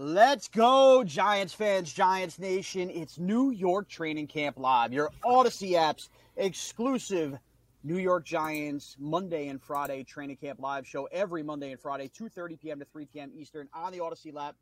Let's 0.00 0.46
go, 0.46 1.02
Giants 1.02 1.52
fans, 1.52 1.92
Giants 1.92 2.38
Nation. 2.38 2.88
It's 2.88 3.18
New 3.18 3.50
York 3.50 3.88
Training 3.88 4.28
Camp 4.28 4.56
Live, 4.56 4.92
your 4.92 5.10
Audacy 5.24 5.70
apps 5.70 6.08
exclusive 6.36 7.36
New 7.82 7.96
York 7.96 8.24
Giants 8.24 8.94
Monday 9.00 9.48
and 9.48 9.60
Friday 9.60 10.04
Training 10.04 10.36
Camp 10.36 10.60
Live 10.60 10.86
show 10.86 11.08
every 11.10 11.42
Monday 11.42 11.72
and 11.72 11.80
Friday, 11.80 12.08
2.30 12.16 12.60
p.m. 12.60 12.78
to 12.78 12.84
3 12.84 13.06
p.m. 13.06 13.32
Eastern 13.34 13.68
on 13.74 13.90
the 13.90 13.98
Audacy 13.98 14.32
lap 14.32 14.54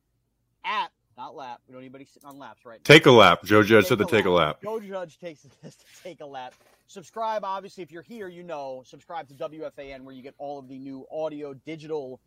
app, 0.65 0.91
not 1.19 1.37
lap. 1.37 1.61
We 1.69 1.73
don't 1.73 1.83
need 1.83 1.89
anybody 1.89 2.07
sitting 2.07 2.27
on 2.27 2.39
laps 2.39 2.65
right 2.65 2.79
now. 2.79 2.85
Take 2.85 3.05
a 3.05 3.13
lap. 3.13 3.45
Joe 3.45 3.63
Judge 3.63 3.89
said 3.89 3.99
to 3.99 4.07
take 4.07 4.25
a 4.25 4.31
lap. 4.31 4.63
Joe 4.63 4.81
Judge 4.81 5.19
takes 5.19 5.43
this 5.43 5.75
to 5.77 5.85
take 6.03 6.23
a 6.23 6.27
lap. 6.27 6.55
Subscribe, 6.87 7.45
obviously, 7.45 7.83
if 7.83 7.93
you're 7.93 8.01
here, 8.01 8.29
you 8.29 8.43
know, 8.43 8.85
subscribe 8.87 9.29
to 9.29 9.35
WFAN 9.35 10.01
where 10.01 10.15
you 10.15 10.23
get 10.23 10.35
all 10.39 10.59
of 10.59 10.67
the 10.67 10.79
new 10.79 11.07
audio, 11.13 11.53
digital 11.53 12.23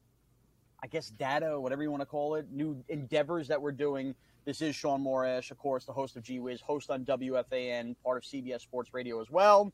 I 0.81 0.87
guess, 0.87 1.09
data, 1.09 1.59
whatever 1.59 1.83
you 1.83 1.91
want 1.91 2.01
to 2.01 2.05
call 2.05 2.35
it, 2.35 2.47
new 2.51 2.83
endeavors 2.87 3.49
that 3.49 3.61
we're 3.61 3.71
doing. 3.71 4.15
This 4.45 4.61
is 4.61 4.75
Sean 4.75 5.03
Morash, 5.03 5.51
of 5.51 5.57
course, 5.57 5.85
the 5.85 5.91
host 5.91 6.15
of 6.15 6.23
G 6.23 6.39
Wiz, 6.39 6.61
host 6.61 6.89
on 6.89 7.03
WFAN, 7.05 7.95
part 8.03 8.17
of 8.17 8.23
CBS 8.23 8.61
Sports 8.61 8.93
Radio 8.93 9.19
as 9.21 9.29
well. 9.29 9.73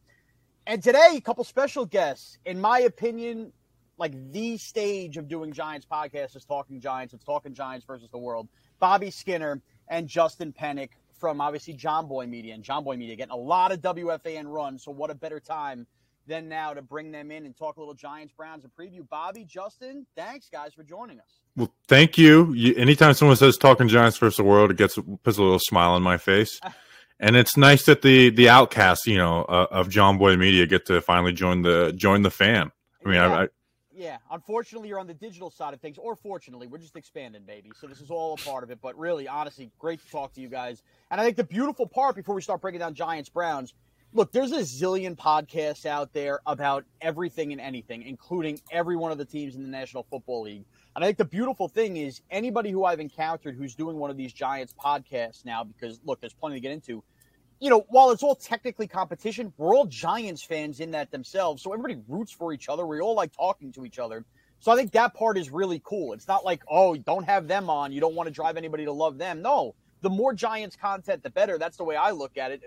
And 0.65 0.81
today, 0.81 1.13
a 1.15 1.21
couple 1.21 1.43
special 1.43 1.85
guests. 1.85 2.39
In 2.45 2.59
my 2.59 2.79
opinion, 2.79 3.53
like 3.97 4.31
the 4.31 4.57
stage 4.57 5.17
of 5.17 5.27
doing 5.27 5.53
Giants 5.53 5.85
podcast 5.89 6.35
is 6.35 6.43
Talking 6.43 6.81
Giants. 6.81 7.13
It's 7.13 7.23
Talking 7.23 7.53
Giants 7.53 7.85
versus 7.85 8.09
the 8.11 8.17
world. 8.17 8.49
Bobby 8.79 9.11
Skinner 9.11 9.61
and 9.87 10.07
Justin 10.07 10.53
Penik 10.53 10.89
from 11.19 11.39
obviously 11.39 11.75
Jomboy 11.75 12.27
Media 12.27 12.53
and 12.55 12.63
Jomboy 12.63 12.97
Media 12.97 13.15
getting 13.15 13.31
a 13.31 13.37
lot 13.37 13.71
of 13.71 13.81
WFAN 13.81 14.45
runs. 14.47 14.83
So 14.83 14.91
what 14.91 15.11
a 15.11 15.15
better 15.15 15.39
time 15.39 15.87
than 16.27 16.49
now 16.49 16.73
to 16.73 16.81
bring 16.81 17.11
them 17.11 17.31
in 17.31 17.45
and 17.45 17.55
talk 17.55 17.77
a 17.77 17.79
little 17.79 17.93
Giants 17.93 18.33
Browns 18.33 18.63
and 18.63 18.73
preview. 18.73 19.07
Bobby, 19.07 19.43
Justin, 19.43 20.05
thanks 20.15 20.49
guys 20.49 20.73
for 20.73 20.83
joining 20.83 21.19
us. 21.19 21.39
Well, 21.55 21.73
thank 21.87 22.17
you. 22.17 22.53
you 22.53 22.75
anytime 22.75 23.13
someone 23.13 23.37
says 23.37 23.57
talking 23.57 23.87
Giants 23.87 24.17
versus 24.17 24.37
the 24.37 24.43
world, 24.43 24.71
it 24.71 24.77
gets 24.77 24.97
puts 25.23 25.37
a 25.37 25.41
little 25.43 25.59
smile 25.59 25.91
on 25.91 26.03
my 26.03 26.17
face. 26.17 26.59
and 27.19 27.35
it's 27.35 27.57
nice 27.57 27.85
that 27.85 28.01
the 28.01 28.29
the 28.29 28.49
outcasts, 28.49 29.07
you 29.07 29.17
know, 29.17 29.43
uh, 29.43 29.67
of 29.71 29.89
Jomboy 29.89 30.37
Media 30.37 30.65
get 30.65 30.85
to 30.87 31.01
finally 31.01 31.33
join 31.33 31.61
the 31.61 31.93
join 31.95 32.21
the 32.21 32.31
fam. 32.31 32.71
I 33.05 33.07
mean, 33.07 33.15
yeah. 33.15 33.33
I, 33.33 33.43
I, 33.43 33.47
yeah. 33.93 34.17
Unfortunately, 34.31 34.89
you're 34.89 34.99
on 34.99 35.07
the 35.07 35.13
digital 35.13 35.49
side 35.49 35.73
of 35.73 35.79
things, 35.79 35.97
or 35.97 36.15
fortunately, 36.15 36.67
we're 36.67 36.79
just 36.79 36.97
expanding, 36.97 37.43
baby. 37.43 37.71
So 37.79 37.87
this 37.87 38.01
is 38.01 38.09
all 38.09 38.33
a 38.33 38.37
part 38.37 38.63
of 38.63 38.71
it. 38.71 38.79
But 38.81 38.97
really, 38.97 39.27
honestly, 39.27 39.71
great 39.79 40.03
to 40.03 40.11
talk 40.11 40.33
to 40.33 40.41
you 40.41 40.49
guys. 40.49 40.83
And 41.11 41.21
I 41.21 41.23
think 41.23 41.37
the 41.37 41.43
beautiful 41.43 41.87
part 41.87 42.15
before 42.15 42.35
we 42.35 42.41
start 42.41 42.61
breaking 42.61 42.79
down 42.79 42.93
Giants 42.93 43.29
Browns 43.29 43.73
look, 44.15 44.31
there's 44.31 44.53
a 44.53 44.59
zillion 44.59 45.13
podcasts 45.15 45.85
out 45.85 46.13
there 46.13 46.39
about 46.45 46.85
everything 47.01 47.51
and 47.51 47.59
anything, 47.59 48.01
including 48.03 48.59
every 48.71 48.95
one 48.95 49.11
of 49.11 49.17
the 49.17 49.25
teams 49.25 49.55
in 49.55 49.61
the 49.61 49.67
National 49.67 50.03
Football 50.03 50.43
League. 50.43 50.63
And 50.95 51.03
I 51.03 51.07
think 51.07 51.17
the 51.17 51.25
beautiful 51.25 51.67
thing 51.67 51.97
is 51.97 52.21
anybody 52.31 52.71
who 52.71 52.85
I've 52.85 53.01
encountered 53.01 53.57
who's 53.57 53.75
doing 53.75 53.97
one 53.97 54.09
of 54.09 54.15
these 54.15 54.31
Giants 54.31 54.73
podcasts 54.73 55.43
now, 55.43 55.65
because 55.65 55.99
look, 56.05 56.21
there's 56.21 56.33
plenty 56.33 56.55
to 56.55 56.61
get 56.61 56.71
into. 56.71 57.03
You 57.59 57.69
know, 57.69 57.85
while 57.89 58.11
it's 58.11 58.23
all 58.23 58.35
technically 58.35 58.87
competition, 58.87 59.51
we're 59.57 59.75
all 59.75 59.85
Giants 59.85 60.43
fans 60.43 60.79
in 60.79 60.91
that 60.91 61.11
themselves. 61.11 61.61
So 61.61 61.73
everybody 61.73 62.01
roots 62.07 62.31
for 62.31 62.53
each 62.53 62.69
other. 62.69 62.85
We 62.85 63.01
all 63.01 63.15
like 63.15 63.33
talking 63.35 63.73
to 63.73 63.85
each 63.85 63.99
other. 63.99 64.23
So 64.59 64.71
I 64.71 64.77
think 64.77 64.93
that 64.93 65.13
part 65.13 65.37
is 65.37 65.51
really 65.51 65.81
cool. 65.83 66.13
It's 66.13 66.27
not 66.27 66.45
like, 66.45 66.63
oh, 66.69 66.95
don't 66.95 67.25
have 67.25 67.49
them 67.49 67.69
on. 67.69 67.91
You 67.91 67.99
don't 67.99 68.15
want 68.15 68.27
to 68.27 68.33
drive 68.33 68.55
anybody 68.55 68.85
to 68.85 68.93
love 68.93 69.17
them. 69.17 69.41
No, 69.41 69.75
the 70.01 70.09
more 70.09 70.33
Giants 70.33 70.77
content, 70.77 71.21
the 71.23 71.29
better. 71.29 71.57
That's 71.57 71.75
the 71.77 71.83
way 71.83 71.97
I 71.97 72.11
look 72.11 72.37
at 72.37 72.51
it. 72.51 72.63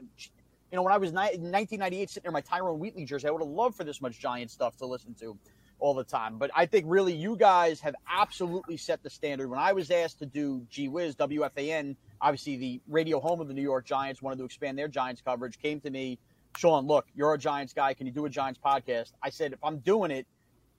You 0.70 0.76
know, 0.76 0.82
when 0.82 0.92
I 0.92 0.98
was 0.98 1.12
ni- 1.12 1.34
in 1.34 1.50
1998 1.50 2.10
sitting 2.10 2.28
in 2.28 2.32
my 2.32 2.40
Tyrone 2.42 2.78
Wheatley 2.78 3.04
jersey, 3.04 3.28
I 3.28 3.30
would 3.30 3.42
have 3.42 3.50
loved 3.50 3.76
for 3.76 3.84
this 3.84 4.00
much 4.02 4.18
Giant 4.18 4.50
stuff 4.50 4.76
to 4.78 4.86
listen 4.86 5.14
to 5.20 5.38
all 5.80 5.94
the 5.94 6.04
time. 6.04 6.38
But 6.38 6.50
I 6.54 6.66
think 6.66 6.84
really 6.88 7.14
you 7.14 7.36
guys 7.36 7.80
have 7.80 7.94
absolutely 8.10 8.76
set 8.76 9.02
the 9.02 9.10
standard. 9.10 9.48
When 9.48 9.58
I 9.58 9.72
was 9.72 9.90
asked 9.90 10.18
to 10.18 10.26
do 10.26 10.66
G 10.68 10.88
Wiz, 10.88 11.14
WFAN, 11.16 11.96
obviously 12.20 12.56
the 12.56 12.80
radio 12.88 13.20
home 13.20 13.40
of 13.40 13.48
the 13.48 13.54
New 13.54 13.62
York 13.62 13.86
Giants, 13.86 14.20
wanted 14.20 14.38
to 14.38 14.44
expand 14.44 14.78
their 14.78 14.88
Giants 14.88 15.22
coverage, 15.24 15.58
came 15.58 15.80
to 15.80 15.90
me, 15.90 16.18
Sean, 16.56 16.86
look, 16.86 17.06
you're 17.14 17.32
a 17.34 17.38
Giants 17.38 17.72
guy. 17.72 17.94
Can 17.94 18.06
you 18.06 18.12
do 18.12 18.24
a 18.24 18.30
Giants 18.30 18.58
podcast? 18.62 19.12
I 19.22 19.30
said, 19.30 19.52
if 19.52 19.62
I'm 19.62 19.78
doing 19.78 20.10
it, 20.10 20.26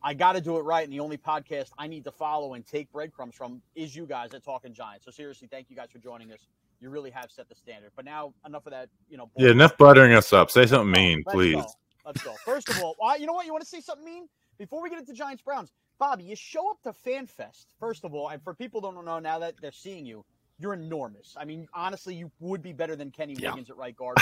I 0.04 0.14
got 0.14 0.34
to 0.34 0.42
do 0.42 0.58
it 0.58 0.62
right. 0.62 0.84
And 0.84 0.94
the 0.94 1.00
only 1.00 1.18
podcast 1.18 1.72
I 1.78 1.88
need 1.88 2.04
to 2.06 2.12
follow 2.12 2.54
and 2.54 2.66
take 2.66 2.92
breadcrumbs 2.92 3.36
from 3.36 3.62
is 3.76 3.96
you 3.96 4.06
guys 4.06 4.34
at 4.34 4.44
Talking 4.44 4.74
Giants. 4.74 5.06
So 5.06 5.12
seriously, 5.12 5.48
thank 5.50 5.70
you 5.70 5.76
guys 5.76 5.90
for 5.92 6.00
joining 6.00 6.32
us 6.32 6.40
you 6.80 6.90
really 6.90 7.12
have 7.12 7.32
set 7.32 7.50
the 7.50 7.56
standard. 7.56 7.92
But 7.96 8.06
now 8.06 8.34
enough 8.46 8.66
of 8.66 8.72
that, 8.72 8.90
you 9.10 9.18
know. 9.18 9.30
Yeah, 9.38 9.52
enough 9.52 9.78
buttering 9.78 10.14
us 10.14 10.34
up. 10.34 10.52
Say 10.52 10.66
something 10.66 10.92
mean, 10.92 11.24
Let's 11.26 11.36
please. 11.36 11.56
Go. 11.56 11.66
Let's 12.06 12.24
go. 12.24 12.34
First 12.46 12.70
of 12.70 12.82
all, 12.82 12.96
well, 13.00 13.20
you 13.20 13.28
know 13.28 13.34
what? 13.34 13.46
You 13.46 13.52
want 13.52 13.64
to 13.64 13.70
say 13.70 13.82
something 13.82 14.06
mean 14.06 14.28
before 14.58 14.82
we 14.82 14.90
get 14.90 15.00
into 15.00 15.14
Giants 15.14 15.42
Browns? 15.42 15.72
Bobby, 16.00 16.24
you 16.24 16.36
show 16.36 16.70
up 16.72 16.82
to 16.84 16.94
FanFest. 17.08 17.66
First 17.80 18.06
of 18.06 18.14
all, 18.14 18.30
and 18.30 18.42
for 18.42 18.54
people 18.54 18.80
don't 18.82 19.04
know 19.04 19.20
now 19.20 19.40
that 19.40 19.56
they're 19.62 19.72
seeing 19.72 20.06
you, 20.06 20.26
you're 20.58 20.74
enormous. 20.74 21.36
I 21.38 21.46
mean, 21.46 21.68
honestly, 21.74 22.16
you 22.16 22.32
would 22.40 22.62
be 22.62 22.74
better 22.74 22.96
than 22.96 23.12
Kenny 23.12 23.36
Yeah. 23.38 23.52
Wiggins 23.52 23.70
at 23.70 23.78
right 23.78 23.96
guard. 23.96 24.18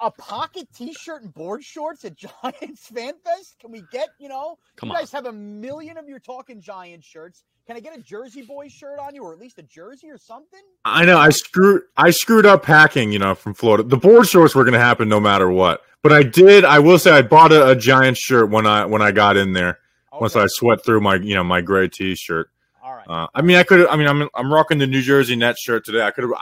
a 0.00 0.10
pocket 0.10 0.68
T-shirt 0.74 1.22
and 1.22 1.32
board 1.32 1.64
shorts 1.64 2.04
at 2.04 2.14
Giants 2.16 2.90
FanFest? 2.90 3.58
Can 3.60 3.70
we 3.70 3.82
get 3.90 4.10
you 4.18 4.28
know? 4.28 4.58
Come 4.76 4.88
you 4.90 4.94
on. 4.94 5.00
guys 5.00 5.12
have 5.12 5.26
a 5.26 5.32
million 5.32 5.96
of 5.96 6.08
your 6.08 6.18
talking 6.18 6.60
Giants 6.60 7.06
shirts. 7.06 7.44
Can 7.70 7.76
I 7.76 7.80
get 7.80 7.96
a 7.96 8.02
Jersey 8.02 8.42
boy 8.42 8.66
shirt 8.66 8.98
on 8.98 9.14
you, 9.14 9.22
or 9.22 9.32
at 9.32 9.38
least 9.38 9.60
a 9.60 9.62
jersey 9.62 10.10
or 10.10 10.18
something? 10.18 10.58
I 10.84 11.04
know 11.04 11.16
I 11.16 11.30
screwed 11.30 11.82
I 11.96 12.10
screwed 12.10 12.44
up 12.44 12.64
packing, 12.64 13.12
you 13.12 13.20
know, 13.20 13.36
from 13.36 13.54
Florida. 13.54 13.84
The 13.84 13.96
board 13.96 14.26
shorts 14.26 14.56
were 14.56 14.64
going 14.64 14.74
to 14.74 14.80
happen 14.80 15.08
no 15.08 15.20
matter 15.20 15.48
what. 15.48 15.82
But 16.02 16.12
I 16.12 16.24
did. 16.24 16.64
I 16.64 16.80
will 16.80 16.98
say 16.98 17.12
I 17.12 17.22
bought 17.22 17.52
a, 17.52 17.68
a 17.68 17.76
giant 17.76 18.16
shirt 18.16 18.50
when 18.50 18.66
I 18.66 18.86
when 18.86 19.02
I 19.02 19.12
got 19.12 19.36
in 19.36 19.52
there. 19.52 19.78
Once 20.12 20.34
I 20.34 20.48
sweat 20.48 20.84
through 20.84 21.00
my 21.00 21.14
you 21.14 21.36
know 21.36 21.44
my 21.44 21.60
gray 21.60 21.86
T-shirt. 21.86 22.50
All 22.82 22.92
right. 22.92 23.06
Uh, 23.08 23.28
I 23.36 23.42
mean, 23.42 23.56
I 23.56 23.62
could. 23.62 23.86
I 23.86 23.94
mean, 23.94 24.08
I'm 24.08 24.28
I'm 24.34 24.52
rocking 24.52 24.78
the 24.78 24.88
New 24.88 25.00
Jersey 25.00 25.36
Nets 25.36 25.62
shirt 25.62 25.84
today. 25.84 26.02
I 26.02 26.10
could 26.10 26.24
have. 26.24 26.32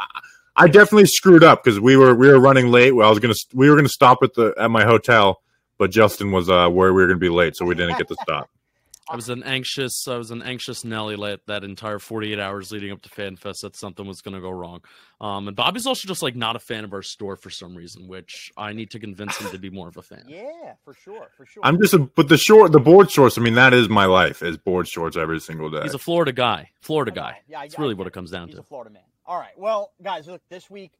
I 0.56 0.66
definitely 0.66 1.04
screwed 1.04 1.44
up 1.44 1.62
because 1.62 1.78
we 1.78 1.98
were 1.98 2.14
we 2.14 2.28
were 2.28 2.40
running 2.40 2.68
late. 2.68 2.92
Well, 2.92 3.06
I 3.06 3.10
was 3.10 3.18
gonna 3.18 3.34
we 3.52 3.68
were 3.68 3.76
gonna 3.76 3.90
stop 3.90 4.20
at 4.22 4.32
the 4.32 4.54
at 4.58 4.70
my 4.70 4.84
hotel, 4.84 5.42
but 5.76 5.90
Justin 5.90 6.32
was 6.32 6.48
uh 6.48 6.70
where 6.70 6.94
we 6.94 7.02
were 7.02 7.06
gonna 7.06 7.18
be 7.18 7.28
late, 7.28 7.54
so 7.54 7.66
we 7.66 7.74
didn't 7.74 7.98
get 7.98 8.08
to 8.08 8.16
stop. 8.22 8.48
I 9.10 9.16
was 9.16 9.28
an 9.28 9.42
anxious, 9.42 10.06
I 10.08 10.16
was 10.16 10.30
an 10.30 10.42
anxious 10.42 10.84
Nelly 10.84 11.16
late 11.16 11.40
that 11.46 11.64
entire 11.64 11.98
48 11.98 12.38
hours 12.38 12.70
leading 12.72 12.92
up 12.92 13.02
to 13.02 13.08
FanFest 13.08 13.60
that 13.62 13.76
something 13.76 14.06
was 14.06 14.20
going 14.20 14.34
to 14.34 14.40
go 14.40 14.50
wrong. 14.50 14.80
Um, 15.20 15.48
and 15.48 15.56
Bobby's 15.56 15.86
also 15.86 16.06
just 16.06 16.22
like 16.22 16.36
not 16.36 16.56
a 16.56 16.58
fan 16.58 16.84
of 16.84 16.92
our 16.92 17.02
store 17.02 17.36
for 17.36 17.50
some 17.50 17.74
reason, 17.74 18.06
which 18.08 18.50
I 18.56 18.72
need 18.72 18.90
to 18.90 18.98
convince 18.98 19.36
him 19.38 19.50
to 19.50 19.58
be 19.58 19.70
more 19.70 19.88
of 19.88 19.96
a 19.96 20.02
fan. 20.02 20.24
Yeah, 20.28 20.74
for 20.84 20.94
sure, 20.94 21.28
for 21.36 21.46
sure. 21.46 21.62
I'm 21.64 21.78
just 21.80 21.94
a, 21.94 21.98
but 21.98 22.28
the 22.28 22.36
short 22.36 22.72
the 22.72 22.80
board 22.80 23.10
shorts. 23.10 23.38
I 23.38 23.40
mean, 23.40 23.54
that 23.54 23.72
is 23.74 23.88
my 23.88 24.04
life 24.04 24.42
is 24.42 24.56
board 24.58 24.86
shorts 24.88 25.16
every 25.16 25.40
single 25.40 25.70
day. 25.70 25.82
He's 25.82 25.94
a 25.94 25.98
Florida 25.98 26.32
guy, 26.32 26.70
Florida 26.80 27.10
guy. 27.10 27.38
Yeah, 27.48 27.60
I- 27.60 27.62
That's 27.68 27.78
really 27.78 27.94
I 27.94 27.98
what 27.98 28.06
it 28.06 28.12
comes 28.12 28.30
down 28.30 28.48
He's 28.48 28.56
to. 28.56 28.60
a 28.60 28.64
Florida 28.64 28.90
man. 28.90 29.02
All 29.26 29.38
right. 29.38 29.58
Well, 29.58 29.92
guys, 30.02 30.26
look, 30.26 30.40
this 30.48 30.70
week, 30.70 30.92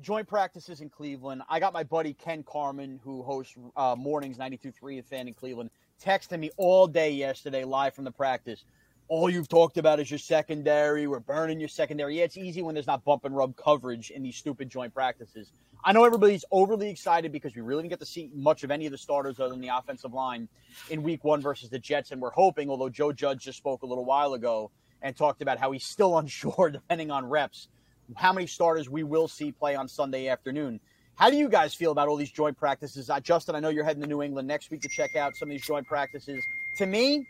joint 0.00 0.26
practices 0.26 0.80
in 0.80 0.88
Cleveland. 0.88 1.42
I 1.48 1.60
got 1.60 1.72
my 1.72 1.82
buddy 1.84 2.14
Ken 2.14 2.42
Carman, 2.42 3.00
who 3.04 3.22
hosts 3.22 3.54
uh, 3.76 3.94
Mornings 3.98 4.38
92.3 4.38 4.98
and 4.98 5.06
Fan 5.06 5.28
in 5.28 5.34
Cleveland, 5.34 5.70
texting 6.04 6.38
me 6.38 6.50
all 6.56 6.86
day 6.86 7.10
yesterday 7.10 7.64
live 7.64 7.94
from 7.94 8.04
the 8.04 8.10
practice. 8.10 8.64
all 9.08 9.28
you've 9.28 9.48
talked 9.48 9.76
about 9.76 10.00
is 10.00 10.10
your 10.10 10.18
secondary. 10.18 11.06
We're 11.06 11.20
burning 11.20 11.60
your 11.60 11.68
secondary. 11.68 12.18
Yeah, 12.18 12.24
it's 12.24 12.38
easy 12.38 12.62
when 12.62 12.74
there's 12.74 12.86
not 12.86 13.04
bump 13.04 13.26
and 13.26 13.36
run 13.36 13.52
coverage 13.52 14.10
in 14.10 14.22
these 14.22 14.36
stupid 14.36 14.70
joint 14.70 14.94
practices. 14.94 15.52
I 15.84 15.92
know 15.92 16.04
everybody's 16.04 16.44
overly 16.50 16.88
excited 16.88 17.30
because 17.30 17.54
we 17.54 17.60
really 17.60 17.82
didn't 17.82 17.90
get 17.90 18.00
to 18.00 18.06
see 18.06 18.30
much 18.34 18.64
of 18.64 18.70
any 18.70 18.86
of 18.86 18.92
the 18.92 18.98
starters 18.98 19.38
other 19.38 19.50
than 19.50 19.60
the 19.60 19.68
offensive 19.68 20.14
line 20.14 20.48
in 20.88 21.02
week 21.02 21.22
one 21.22 21.42
versus 21.42 21.68
the 21.68 21.78
Jets. 21.78 22.12
And 22.12 22.20
we're 22.20 22.30
hoping, 22.30 22.70
although 22.70 22.88
Joe 22.88 23.12
Judge 23.12 23.42
just 23.44 23.58
spoke 23.58 23.82
a 23.82 23.86
little 23.86 24.06
while 24.06 24.32
ago 24.32 24.70
and 25.02 25.14
talked 25.14 25.42
about 25.42 25.58
how 25.58 25.72
he's 25.72 25.84
still 25.84 26.16
unsure, 26.18 26.70
depending 26.70 27.10
on 27.10 27.26
reps, 27.26 27.68
how 28.16 28.32
many 28.32 28.46
starters 28.46 28.88
we 28.88 29.02
will 29.02 29.28
see 29.28 29.52
play 29.52 29.74
on 29.74 29.86
Sunday 29.86 30.28
afternoon. 30.28 30.80
How 31.16 31.30
do 31.30 31.36
you 31.36 31.48
guys 31.48 31.74
feel 31.74 31.92
about 31.92 32.08
all 32.08 32.16
these 32.16 32.32
joint 32.32 32.56
practices? 32.56 33.08
Uh, 33.08 33.20
Justin, 33.20 33.54
I 33.54 33.60
know 33.60 33.68
you're 33.68 33.84
heading 33.84 34.02
to 34.02 34.08
New 34.08 34.22
England 34.22 34.48
next 34.48 34.70
week 34.70 34.80
to 34.82 34.88
check 34.88 35.14
out 35.14 35.36
some 35.36 35.48
of 35.48 35.50
these 35.50 35.64
joint 35.64 35.86
practices. 35.86 36.44
To 36.78 36.86
me, 36.86 37.26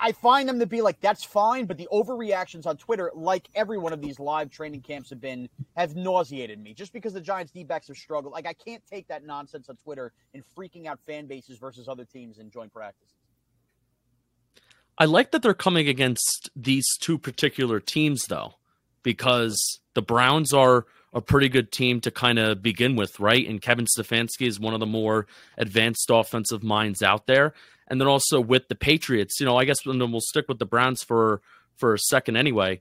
I 0.00 0.10
find 0.12 0.48
them 0.48 0.58
to 0.58 0.66
be 0.66 0.82
like 0.82 1.00
that's 1.00 1.24
fine, 1.24 1.66
but 1.66 1.76
the 1.78 1.88
overreactions 1.92 2.66
on 2.66 2.76
Twitter, 2.76 3.12
like 3.14 3.48
every 3.54 3.78
one 3.78 3.92
of 3.92 4.00
these 4.00 4.18
live 4.18 4.50
training 4.50 4.80
camps 4.80 5.10
have 5.10 5.20
been, 5.20 5.48
have 5.76 5.94
nauseated 5.94 6.60
me. 6.60 6.74
Just 6.74 6.92
because 6.92 7.12
the 7.12 7.20
Giants 7.20 7.52
D 7.52 7.62
backs 7.62 7.86
have 7.86 7.96
struggled, 7.96 8.32
like 8.32 8.46
I 8.46 8.54
can't 8.54 8.82
take 8.90 9.06
that 9.08 9.24
nonsense 9.24 9.68
on 9.68 9.76
Twitter 9.76 10.12
and 10.34 10.42
freaking 10.56 10.86
out 10.86 10.98
fan 11.06 11.26
bases 11.26 11.58
versus 11.58 11.88
other 11.88 12.04
teams 12.04 12.38
in 12.38 12.50
joint 12.50 12.72
practices. 12.72 13.14
I 14.98 15.04
like 15.04 15.30
that 15.30 15.42
they're 15.42 15.54
coming 15.54 15.88
against 15.88 16.50
these 16.56 16.86
two 16.98 17.16
particular 17.16 17.78
teams 17.78 18.24
though, 18.26 18.54
because 19.04 19.78
the 19.94 20.02
Browns 20.02 20.52
are 20.52 20.86
a 21.12 21.20
pretty 21.20 21.48
good 21.48 21.72
team 21.72 22.00
to 22.02 22.10
kind 22.10 22.38
of 22.38 22.62
begin 22.62 22.96
with, 22.96 23.18
right? 23.18 23.46
And 23.48 23.62
Kevin 23.62 23.86
Stefanski 23.86 24.46
is 24.46 24.60
one 24.60 24.74
of 24.74 24.80
the 24.80 24.86
more 24.86 25.26
advanced 25.56 26.10
offensive 26.10 26.62
minds 26.62 27.02
out 27.02 27.26
there 27.26 27.54
and 27.88 28.00
then 28.00 28.08
also 28.08 28.40
with 28.40 28.68
the 28.68 28.74
Patriots. 28.74 29.40
You 29.40 29.46
know, 29.46 29.56
I 29.56 29.64
guess 29.64 29.84
we'll 29.84 30.20
stick 30.20 30.46
with 30.48 30.58
the 30.58 30.66
Browns 30.66 31.02
for 31.02 31.40
for 31.76 31.94
a 31.94 31.98
second 31.98 32.36
anyway. 32.36 32.80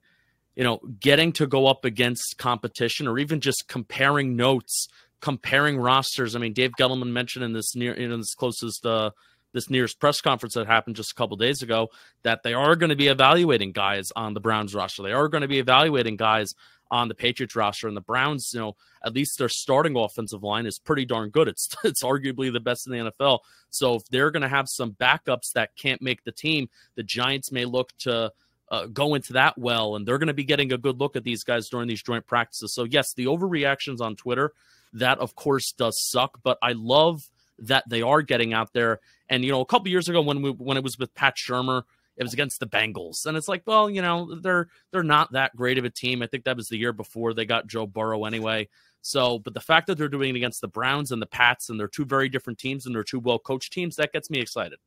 You 0.56 0.64
know, 0.64 0.80
getting 1.00 1.32
to 1.34 1.48
go 1.48 1.68
up 1.68 1.86
against 1.86 2.38
competition 2.38 3.08
or 3.08 3.20
even 3.20 3.42
just 3.42 3.68
comparing 3.68 4.36
notes, 4.36 4.88
comparing 5.22 5.78
rosters. 5.78 6.36
I 6.36 6.40
mean, 6.40 6.54
Dave 6.54 6.72
Gettleman 6.80 7.12
mentioned 7.12 7.46
in 7.46 7.54
this 7.54 7.76
near 7.76 7.94
in 7.94 8.10
this 8.20 8.36
closest 8.36 8.86
uh 8.86 9.12
this 9.54 9.70
nearest 9.70 10.00
press 10.00 10.20
conference 10.20 10.54
that 10.56 10.68
happened 10.68 10.96
just 10.96 11.12
a 11.12 11.16
couple 11.16 11.38
days 11.38 11.62
ago 11.62 11.90
that 12.24 12.44
they 12.44 12.54
are 12.54 12.76
going 12.76 12.90
to 12.90 12.96
be 12.96 13.08
evaluating 13.08 13.72
guys 13.72 14.12
on 14.16 14.34
the 14.34 14.40
Browns 14.40 14.76
roster. 14.76 15.04
They 15.04 15.14
are 15.14 15.30
going 15.30 15.42
to 15.42 15.48
be 15.48 15.58
evaluating 15.58 16.18
guys 16.18 16.54
on 16.92 17.08
the 17.08 17.16
Patriots 17.16 17.56
roster. 17.56 17.88
And 17.88 17.98
the 17.98 18.02
Browns, 18.02 18.52
you 18.54 18.60
know, 18.60 18.76
at 19.04 19.14
least 19.14 19.38
their 19.38 19.50
starting 19.50 19.96
offensive 19.96 20.44
line 20.44 20.66
is 20.66 20.80
pretty 20.80 21.06
darn 21.06 21.30
good. 21.30 21.48
It's 21.48 21.70
it's 21.84 22.04
arguably 22.04 22.52
the 22.52 22.60
best 22.60 22.88
in 22.88 22.94
the 22.94 23.12
NFL. 23.12 23.40
So 23.70 23.96
if 23.96 24.04
they're 24.10 24.32
going 24.32 24.42
to 24.42 24.48
have 24.48 24.68
some 24.70 24.94
backups 24.94 25.52
that 25.54 25.76
can't 25.76 26.02
make 26.02 26.24
the 26.24 26.32
team, 26.32 26.70
the 26.96 27.04
Giants 27.04 27.52
may 27.52 27.66
look 27.66 27.92
to 28.00 28.32
uh, 28.70 28.86
go 28.88 29.16
into 29.16 29.34
that 29.34 29.58
well, 29.58 29.96
and 29.96 30.06
they're 30.06 30.18
going 30.18 30.28
to 30.28 30.34
be 30.34 30.44
getting 30.44 30.74
a 30.74 30.78
good 30.78 31.00
look 31.00 31.16
at 31.16 31.24
these 31.24 31.44
guys 31.44 31.70
during 31.70 31.88
these 31.88 32.04
joint 32.04 32.26
practices. 32.28 32.74
So 32.74 32.84
yes, 32.84 33.14
the 33.14 33.26
overreactions 33.26 34.02
on 34.02 34.16
Twitter, 34.16 34.54
that 34.94 35.20
of 35.20 35.36
course 35.36 35.72
does 35.72 35.98
suck, 36.10 36.40
but 36.44 36.58
I 36.62 36.74
love 36.74 37.30
that 37.60 37.84
they 37.90 38.02
are 38.02 38.22
getting 38.22 38.54
out 38.54 38.74
there. 38.74 39.00
And 39.30 39.44
you 39.44 39.52
know, 39.52 39.62
a 39.62 39.66
couple 39.66 39.88
years 39.90 40.10
ago 40.10 40.22
when 40.22 40.42
we 40.42 40.52
when 40.52 40.78
it 40.78 40.84
was 40.84 40.98
with 40.98 41.14
Pat 41.14 41.36
Shurmur, 41.36 41.84
it 42.18 42.24
was 42.24 42.34
against 42.34 42.60
the 42.60 42.68
Bengals, 42.68 43.26
and 43.26 43.38
it's 43.38 43.48
like, 43.48 43.62
well, 43.66 43.90
you 43.90 44.02
know, 44.02 44.36
they're 44.42 44.68
they're 44.92 45.04
not 45.04 45.32
that 45.34 45.56
great 45.56 45.78
of 45.78 45.86
a 45.86 45.90
team. 45.90 46.22
I 46.22 46.28
think 46.28 46.44
that 46.46 46.58
was 46.58 46.68
the 46.68 46.78
year 46.78 46.94
before 46.94 47.34
they 47.34 47.46
got 47.46 47.68
Joe 47.68 47.86
Burrow 47.86 48.26
anyway. 48.26 48.68
So, 49.02 49.40
but 49.40 49.54
the 49.54 49.62
fact 49.62 49.88
that 49.88 49.98
they're 49.98 50.10
doing 50.10 50.36
it 50.36 50.38
against 50.38 50.60
the 50.60 50.68
Browns 50.68 51.12
and 51.12 51.22
the 51.22 51.28
Pats, 51.28 51.70
and 51.70 51.80
they're 51.80 51.88
two 51.88 52.06
very 52.06 52.28
different 52.28 52.60
teams, 52.60 52.86
and 52.86 52.96
they're 52.96 53.04
two 53.04 53.20
well 53.20 53.40
coached 53.40 53.72
teams, 53.72 53.96
that 53.96 54.12
gets 54.12 54.30
me 54.30 54.40
excited. 54.40 54.80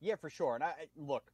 Yeah, 0.00 0.16
for 0.16 0.30
sure. 0.30 0.54
And 0.54 0.64
I 0.64 0.74
look, 0.96 1.32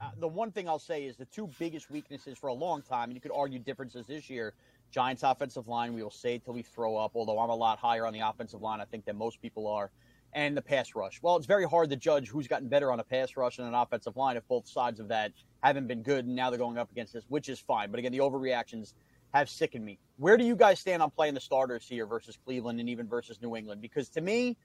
uh, 0.00 0.10
the 0.18 0.28
one 0.28 0.50
thing 0.50 0.68
I'll 0.68 0.78
say 0.78 1.04
is 1.04 1.16
the 1.16 1.26
two 1.26 1.48
biggest 1.58 1.90
weaknesses 1.90 2.38
for 2.38 2.48
a 2.48 2.54
long 2.54 2.82
time, 2.82 3.04
and 3.04 3.14
you 3.14 3.20
could 3.20 3.32
argue 3.32 3.58
differences 3.58 4.06
this 4.06 4.28
year. 4.28 4.54
Giants 4.90 5.22
offensive 5.22 5.68
line, 5.68 5.94
we 5.94 6.02
will 6.02 6.10
say 6.10 6.38
till 6.38 6.54
we 6.54 6.62
throw 6.62 6.96
up. 6.96 7.12
Although 7.14 7.38
I'm 7.38 7.50
a 7.50 7.54
lot 7.54 7.78
higher 7.78 8.04
on 8.06 8.12
the 8.12 8.20
offensive 8.20 8.60
line, 8.60 8.80
I 8.80 8.84
think 8.84 9.04
than 9.04 9.16
most 9.16 9.40
people 9.40 9.66
are 9.66 9.90
and 10.32 10.56
the 10.56 10.62
pass 10.62 10.94
rush. 10.94 11.20
Well, 11.22 11.36
it's 11.36 11.46
very 11.46 11.66
hard 11.66 11.90
to 11.90 11.96
judge 11.96 12.28
who's 12.28 12.48
gotten 12.48 12.68
better 12.68 12.90
on 12.90 13.00
a 13.00 13.04
pass 13.04 13.36
rush 13.36 13.58
and 13.58 13.68
an 13.68 13.74
offensive 13.74 14.16
line 14.16 14.36
if 14.36 14.46
both 14.48 14.66
sides 14.66 15.00
of 15.00 15.08
that 15.08 15.32
haven't 15.62 15.86
been 15.86 16.02
good 16.02 16.26
and 16.26 16.34
now 16.34 16.50
they're 16.50 16.58
going 16.58 16.78
up 16.78 16.90
against 16.90 17.12
this, 17.12 17.24
which 17.28 17.48
is 17.48 17.58
fine. 17.58 17.90
But 17.90 17.98
again, 17.98 18.12
the 18.12 18.18
overreactions 18.18 18.94
have 19.34 19.48
sickened 19.48 19.84
me. 19.84 19.98
Where 20.16 20.36
do 20.36 20.44
you 20.44 20.56
guys 20.56 20.78
stand 20.78 21.02
on 21.02 21.10
playing 21.10 21.34
the 21.34 21.40
starters 21.40 21.86
here 21.86 22.06
versus 22.06 22.38
Cleveland 22.44 22.80
and 22.80 22.88
even 22.88 23.06
versus 23.06 23.40
New 23.42 23.56
England? 23.56 23.80
Because 23.80 24.08
to 24.10 24.20
me, 24.20 24.56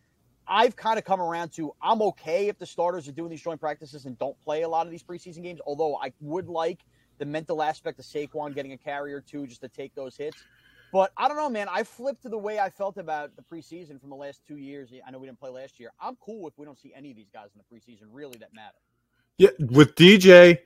I've 0.47 0.75
kind 0.75 0.97
of 0.97 1.03
come 1.03 1.21
around 1.21 1.49
to 1.53 1.73
I'm 1.81 2.01
okay 2.01 2.47
if 2.47 2.57
the 2.57 2.65
starters 2.65 3.07
are 3.07 3.11
doing 3.11 3.29
these 3.29 3.41
joint 3.41 3.59
practices 3.59 4.05
and 4.05 4.17
don't 4.17 4.39
play 4.41 4.61
a 4.61 4.69
lot 4.69 4.85
of 4.85 4.91
these 4.91 5.03
preseason 5.03 5.43
games, 5.43 5.59
although 5.65 5.97
I 5.97 6.13
would 6.21 6.47
like 6.47 6.79
the 7.17 7.25
mental 7.25 7.61
aspect 7.61 7.99
of 7.99 8.05
Saquon 8.05 8.53
getting 8.55 8.71
a 8.73 8.77
carry 8.77 9.13
or 9.13 9.21
two 9.21 9.47
just 9.47 9.61
to 9.61 9.67
take 9.67 9.93
those 9.95 10.15
hits. 10.15 10.37
But 10.91 11.11
I 11.17 11.27
don't 11.27 11.37
know, 11.37 11.49
man. 11.49 11.67
I 11.69 11.83
flipped 11.83 12.23
to 12.23 12.29
the 12.29 12.37
way 12.37 12.59
I 12.59 12.69
felt 12.69 12.97
about 12.97 13.35
the 13.35 13.41
preseason 13.43 13.99
from 13.99 14.09
the 14.09 14.15
last 14.15 14.41
two 14.47 14.57
years. 14.57 14.89
I 15.05 15.11
know 15.11 15.19
we 15.19 15.27
didn't 15.27 15.39
play 15.39 15.49
last 15.49 15.79
year. 15.79 15.91
I'm 15.99 16.15
cool 16.17 16.47
if 16.47 16.53
we 16.57 16.65
don't 16.65 16.79
see 16.79 16.93
any 16.95 17.11
of 17.11 17.17
these 17.17 17.29
guys 17.33 17.49
in 17.53 17.61
the 17.61 17.75
preseason, 17.75 18.07
really, 18.11 18.37
that 18.39 18.53
matter. 18.53 18.77
Yeah, 19.37 19.49
with 19.59 19.95
DJ, 19.95 20.59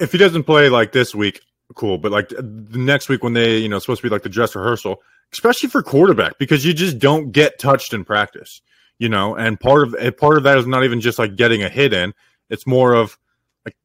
if 0.00 0.12
he 0.12 0.18
doesn't 0.18 0.44
play 0.44 0.68
like 0.68 0.92
this 0.92 1.14
week, 1.14 1.40
cool. 1.74 1.98
But 1.98 2.12
like 2.12 2.28
the 2.30 2.42
next 2.78 3.08
week 3.08 3.22
when 3.22 3.34
they, 3.34 3.58
you 3.58 3.68
know, 3.68 3.78
supposed 3.78 4.00
to 4.02 4.08
be 4.08 4.12
like 4.12 4.22
the 4.22 4.28
dress 4.28 4.54
rehearsal, 4.56 5.02
especially 5.32 5.68
for 5.68 5.82
quarterback, 5.82 6.38
because 6.38 6.64
you 6.64 6.72
just 6.72 6.98
don't 6.98 7.30
get 7.30 7.58
touched 7.58 7.92
in 7.92 8.04
practice, 8.04 8.62
you 8.98 9.08
know. 9.08 9.36
And 9.36 9.60
part 9.60 9.82
of 9.82 10.16
part 10.16 10.38
of 10.38 10.42
that 10.44 10.58
is 10.58 10.66
not 10.66 10.84
even 10.84 11.00
just 11.00 11.18
like 11.18 11.36
getting 11.36 11.62
a 11.62 11.68
hit 11.68 11.92
in. 11.92 12.14
It's 12.50 12.66
more 12.66 12.94
of 12.94 13.18
like 13.64 13.76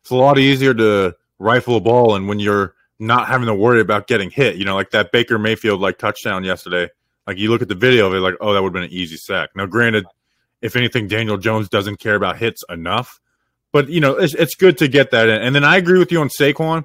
it's 0.00 0.10
a 0.10 0.16
lot 0.16 0.38
easier 0.38 0.74
to 0.74 1.16
rifle 1.38 1.76
a 1.76 1.80
ball, 1.80 2.14
and 2.14 2.28
when 2.28 2.38
you're 2.38 2.75
not 2.98 3.28
having 3.28 3.46
to 3.46 3.54
worry 3.54 3.80
about 3.80 4.06
getting 4.06 4.30
hit. 4.30 4.56
You 4.56 4.64
know, 4.64 4.74
like 4.74 4.90
that 4.90 5.12
Baker 5.12 5.38
Mayfield 5.38 5.80
like 5.80 5.98
touchdown 5.98 6.44
yesterday. 6.44 6.88
Like 7.26 7.38
you 7.38 7.50
look 7.50 7.62
at 7.62 7.68
the 7.68 7.74
video 7.74 8.06
of 8.06 8.14
it, 8.14 8.20
like, 8.20 8.36
oh, 8.40 8.52
that 8.52 8.62
would 8.62 8.68
have 8.68 8.72
been 8.72 8.84
an 8.84 8.92
easy 8.92 9.16
sack. 9.16 9.50
Now, 9.56 9.66
granted, 9.66 10.06
if 10.62 10.76
anything, 10.76 11.08
Daniel 11.08 11.36
Jones 11.36 11.68
doesn't 11.68 11.98
care 11.98 12.14
about 12.14 12.38
hits 12.38 12.62
enough, 12.68 13.20
but 13.72 13.88
you 13.88 14.00
know, 14.00 14.16
it's, 14.16 14.34
it's 14.34 14.54
good 14.54 14.78
to 14.78 14.88
get 14.88 15.10
that 15.10 15.28
in. 15.28 15.42
And 15.42 15.54
then 15.54 15.64
I 15.64 15.76
agree 15.76 15.98
with 15.98 16.12
you 16.12 16.20
on 16.20 16.28
Saquon 16.28 16.84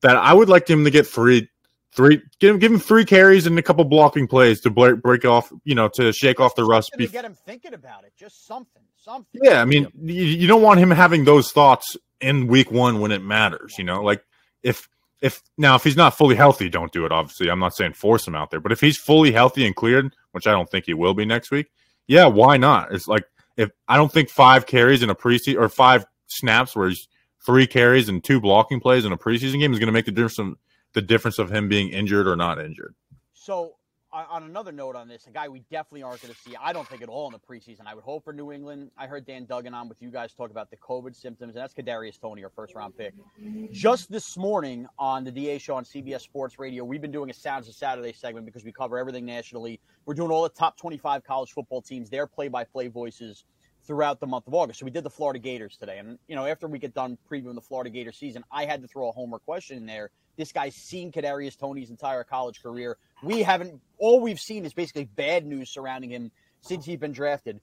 that 0.00 0.16
I 0.16 0.32
would 0.32 0.48
like 0.48 0.68
him 0.68 0.84
to 0.84 0.90
get 0.90 1.06
three, 1.06 1.50
three, 1.92 2.22
give 2.38 2.54
him, 2.54 2.60
give 2.60 2.72
him 2.72 2.78
three 2.78 3.04
carries 3.04 3.46
and 3.46 3.58
a 3.58 3.62
couple 3.62 3.84
blocking 3.84 4.28
plays 4.28 4.60
to 4.60 4.70
break, 4.70 5.02
break 5.02 5.24
off, 5.24 5.52
you 5.64 5.74
know, 5.74 5.88
to 5.94 6.12
shake 6.12 6.38
off 6.40 6.54
the 6.54 6.64
rust. 6.64 6.92
To 6.96 7.06
get 7.06 7.24
him 7.24 7.34
thinking 7.34 7.74
about 7.74 8.04
it, 8.04 8.12
just 8.16 8.46
something, 8.46 8.82
something. 8.96 9.40
Yeah, 9.42 9.60
I 9.60 9.64
mean, 9.64 9.88
you, 10.00 10.22
you 10.22 10.46
don't 10.46 10.62
want 10.62 10.78
him 10.78 10.90
having 10.92 11.24
those 11.24 11.50
thoughts 11.50 11.96
in 12.20 12.46
week 12.46 12.70
one 12.70 13.00
when 13.00 13.10
it 13.10 13.22
matters. 13.22 13.74
You 13.76 13.84
know, 13.84 14.02
like 14.02 14.24
if 14.62 14.88
if 15.20 15.42
now 15.56 15.74
if 15.74 15.84
he's 15.84 15.96
not 15.96 16.16
fully 16.16 16.36
healthy, 16.36 16.68
don't 16.68 16.92
do 16.92 17.04
it. 17.04 17.12
Obviously, 17.12 17.50
I'm 17.50 17.58
not 17.58 17.74
saying 17.74 17.94
force 17.94 18.26
him 18.26 18.34
out 18.34 18.50
there, 18.50 18.60
but 18.60 18.72
if 18.72 18.80
he's 18.80 18.96
fully 18.96 19.32
healthy 19.32 19.66
and 19.66 19.74
cleared, 19.74 20.14
which 20.32 20.46
I 20.46 20.52
don't 20.52 20.70
think 20.70 20.86
he 20.86 20.94
will 20.94 21.14
be 21.14 21.24
next 21.24 21.50
week, 21.50 21.68
yeah, 22.06 22.26
why 22.26 22.56
not? 22.56 22.92
It's 22.92 23.08
like 23.08 23.24
if 23.56 23.70
I 23.88 23.96
don't 23.96 24.12
think 24.12 24.30
five 24.30 24.66
carries 24.66 25.02
in 25.02 25.10
a 25.10 25.14
preseason 25.14 25.60
or 25.60 25.68
five 25.68 26.06
snaps 26.26 26.76
where 26.76 26.88
he's 26.88 27.08
three 27.44 27.66
carries 27.66 28.08
and 28.08 28.22
two 28.22 28.40
blocking 28.40 28.80
plays 28.80 29.04
in 29.04 29.12
a 29.12 29.18
preseason 29.18 29.60
game 29.60 29.72
is 29.72 29.78
going 29.78 29.86
to 29.86 29.92
make 29.92 30.06
the 30.06 30.12
difference. 30.12 30.56
The 30.94 31.02
difference 31.02 31.38
of 31.38 31.52
him 31.52 31.68
being 31.68 31.90
injured 31.90 32.26
or 32.26 32.34
not 32.34 32.58
injured. 32.58 32.94
So 33.34 33.74
on 34.24 34.42
another 34.44 34.72
note 34.72 34.96
on 34.96 35.08
this, 35.08 35.26
a 35.26 35.30
guy 35.30 35.48
we 35.48 35.60
definitely 35.70 36.02
aren't 36.02 36.22
going 36.22 36.32
to 36.32 36.40
see, 36.40 36.56
I 36.60 36.72
don't 36.72 36.88
think 36.88 37.02
at 37.02 37.08
all 37.08 37.26
in 37.26 37.32
the 37.32 37.38
preseason. 37.38 37.86
I 37.86 37.94
would 37.94 38.04
hope 38.04 38.24
for 38.24 38.32
New 38.32 38.52
England. 38.52 38.90
I 38.96 39.06
heard 39.06 39.26
Dan 39.26 39.44
Duggan 39.44 39.74
on 39.74 39.88
with 39.88 40.00
you 40.00 40.10
guys 40.10 40.32
talk 40.32 40.50
about 40.50 40.70
the 40.70 40.76
COVID 40.76 41.14
symptoms, 41.14 41.54
and 41.54 41.62
that's 41.62 41.74
Kadarius 41.74 42.20
Toney, 42.20 42.42
our 42.44 42.50
first 42.50 42.74
round 42.74 42.96
pick. 42.96 43.14
Just 43.72 44.10
this 44.10 44.36
morning 44.36 44.86
on 44.98 45.24
the 45.24 45.30
DA 45.30 45.58
show 45.58 45.74
on 45.74 45.84
CBS 45.84 46.22
Sports 46.22 46.58
Radio, 46.58 46.84
we've 46.84 47.02
been 47.02 47.12
doing 47.12 47.30
a 47.30 47.34
Sounds 47.34 47.68
of 47.68 47.74
Saturday 47.74 48.12
segment 48.12 48.46
because 48.46 48.64
we 48.64 48.72
cover 48.72 48.98
everything 48.98 49.24
nationally. 49.24 49.80
We're 50.06 50.14
doing 50.14 50.30
all 50.30 50.42
the 50.42 50.48
top 50.48 50.76
25 50.76 51.24
college 51.24 51.52
football 51.52 51.82
teams, 51.82 52.10
their 52.10 52.26
play-by-play 52.26 52.88
voices 52.88 53.44
throughout 53.84 54.20
the 54.20 54.26
month 54.26 54.46
of 54.46 54.54
August. 54.54 54.80
So 54.80 54.84
we 54.84 54.90
did 54.90 55.04
the 55.04 55.10
Florida 55.10 55.38
Gators 55.38 55.76
today, 55.76 55.98
and 55.98 56.18
you 56.28 56.36
know 56.36 56.46
after 56.46 56.66
we 56.68 56.78
get 56.78 56.94
done 56.94 57.16
previewing 57.30 57.54
the 57.54 57.60
Florida 57.60 57.90
Gator 57.90 58.12
season, 58.12 58.44
I 58.50 58.64
had 58.64 58.82
to 58.82 58.88
throw 58.88 59.08
a 59.08 59.12
homework 59.12 59.44
question 59.44 59.76
in 59.76 59.86
there 59.86 60.10
this 60.38 60.52
guy's 60.52 60.74
seen 60.74 61.12
Kadarius 61.12 61.58
Toney's 61.58 61.90
entire 61.90 62.24
college 62.24 62.62
career. 62.62 62.96
We 63.22 63.42
haven't. 63.42 63.80
All 63.98 64.20
we've 64.20 64.40
seen 64.40 64.64
is 64.64 64.72
basically 64.72 65.04
bad 65.04 65.44
news 65.44 65.68
surrounding 65.68 66.10
him 66.10 66.30
since 66.62 66.86
he's 66.86 66.96
been 66.96 67.12
drafted. 67.12 67.60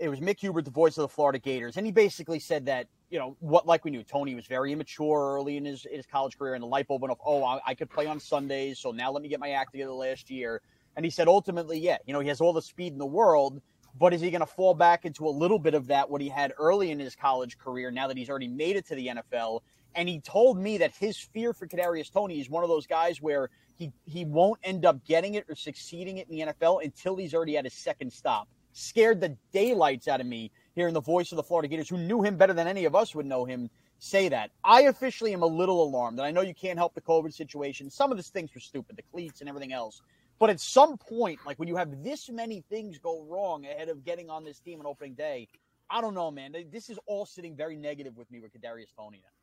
It 0.00 0.08
was 0.08 0.18
Mick 0.18 0.40
Hubert, 0.40 0.64
the 0.64 0.72
voice 0.72 0.96
of 0.98 1.02
the 1.02 1.08
Florida 1.08 1.38
Gators, 1.38 1.76
and 1.76 1.86
he 1.86 1.92
basically 1.92 2.40
said 2.40 2.66
that 2.66 2.88
you 3.10 3.18
know 3.18 3.36
what, 3.38 3.66
like 3.66 3.84
we 3.84 3.92
knew, 3.92 4.02
Toney 4.02 4.34
was 4.34 4.46
very 4.46 4.72
immature 4.72 5.34
early 5.36 5.56
in 5.56 5.66
his 5.66 5.86
his 5.88 6.06
college 6.06 6.36
career, 6.36 6.54
and 6.54 6.62
the 6.62 6.66
light 6.66 6.88
bulb 6.88 7.02
went 7.02 7.12
off. 7.12 7.18
Oh, 7.24 7.44
I, 7.44 7.60
I 7.64 7.74
could 7.74 7.90
play 7.90 8.06
on 8.06 8.18
Sundays, 8.18 8.80
so 8.80 8.90
now 8.90 9.12
let 9.12 9.22
me 9.22 9.28
get 9.28 9.38
my 9.38 9.50
act 9.50 9.72
together 9.72 9.92
last 9.92 10.30
year. 10.30 10.62
And 10.96 11.04
he 11.04 11.10
said, 11.10 11.28
ultimately, 11.28 11.78
yeah, 11.78 11.98
you 12.06 12.12
know, 12.12 12.20
he 12.20 12.28
has 12.28 12.40
all 12.40 12.52
the 12.52 12.62
speed 12.62 12.92
in 12.92 12.98
the 12.98 13.06
world, 13.06 13.60
but 13.98 14.14
is 14.14 14.20
he 14.20 14.30
going 14.30 14.40
to 14.40 14.46
fall 14.46 14.74
back 14.74 15.04
into 15.04 15.26
a 15.26 15.30
little 15.30 15.58
bit 15.58 15.74
of 15.74 15.88
that 15.88 16.08
what 16.08 16.20
he 16.20 16.28
had 16.28 16.52
early 16.58 16.90
in 16.90 16.98
his 17.00 17.16
college 17.16 17.58
career 17.58 17.90
now 17.90 18.08
that 18.08 18.16
he's 18.16 18.30
already 18.30 18.48
made 18.48 18.76
it 18.76 18.86
to 18.86 18.94
the 18.94 19.08
NFL? 19.08 19.60
And 19.94 20.08
he 20.08 20.20
told 20.20 20.58
me 20.58 20.78
that 20.78 20.92
his 20.92 21.18
fear 21.18 21.52
for 21.52 21.66
Kadarius 21.66 22.12
Toney 22.12 22.40
is 22.40 22.50
one 22.50 22.62
of 22.62 22.68
those 22.68 22.86
guys 22.86 23.22
where 23.22 23.50
he 23.76 23.92
he 24.04 24.24
won't 24.24 24.60
end 24.62 24.84
up 24.84 25.04
getting 25.04 25.34
it 25.34 25.44
or 25.48 25.54
succeeding 25.54 26.18
it 26.18 26.28
in 26.28 26.36
the 26.36 26.52
NFL 26.52 26.84
until 26.84 27.16
he's 27.16 27.34
already 27.34 27.56
at 27.56 27.64
his 27.64 27.74
second 27.74 28.12
stop. 28.12 28.48
Scared 28.72 29.20
the 29.20 29.36
daylights 29.52 30.08
out 30.08 30.20
of 30.20 30.26
me 30.26 30.50
hearing 30.74 30.94
the 30.94 31.00
voice 31.00 31.32
of 31.32 31.36
the 31.36 31.42
Florida 31.42 31.68
Gators, 31.68 31.88
who 31.88 31.98
knew 31.98 32.22
him 32.22 32.36
better 32.36 32.52
than 32.52 32.66
any 32.66 32.84
of 32.84 32.94
us 32.94 33.14
would 33.14 33.26
know 33.26 33.44
him, 33.44 33.70
say 33.98 34.28
that. 34.28 34.50
I 34.64 34.82
officially 34.82 35.32
am 35.32 35.42
a 35.42 35.46
little 35.46 35.82
alarmed, 35.82 36.18
and 36.18 36.26
I 36.26 36.30
know 36.30 36.40
you 36.40 36.54
can't 36.54 36.78
help 36.78 36.94
the 36.94 37.00
COVID 37.00 37.32
situation. 37.32 37.90
Some 37.90 38.10
of 38.10 38.18
these 38.18 38.30
things 38.30 38.50
were 38.54 38.60
stupid, 38.60 38.96
the 38.96 39.02
cleats 39.02 39.40
and 39.40 39.48
everything 39.48 39.72
else. 39.72 40.02
But 40.38 40.50
at 40.50 40.60
some 40.60 40.98
point, 40.98 41.38
like 41.46 41.58
when 41.58 41.68
you 41.68 41.76
have 41.76 42.02
this 42.02 42.28
many 42.28 42.64
things 42.68 42.98
go 42.98 43.22
wrong 43.22 43.64
ahead 43.64 43.88
of 43.88 44.04
getting 44.04 44.28
on 44.28 44.44
this 44.44 44.58
team 44.58 44.80
on 44.80 44.86
opening 44.86 45.14
day, 45.14 45.48
I 45.88 46.00
don't 46.00 46.14
know, 46.14 46.30
man. 46.30 46.54
This 46.72 46.90
is 46.90 46.98
all 47.06 47.24
sitting 47.24 47.54
very 47.54 47.76
negative 47.76 48.16
with 48.16 48.30
me 48.30 48.40
with 48.40 48.52
Kadarius 48.52 48.94
Toney 48.96 49.22
now. 49.22 49.33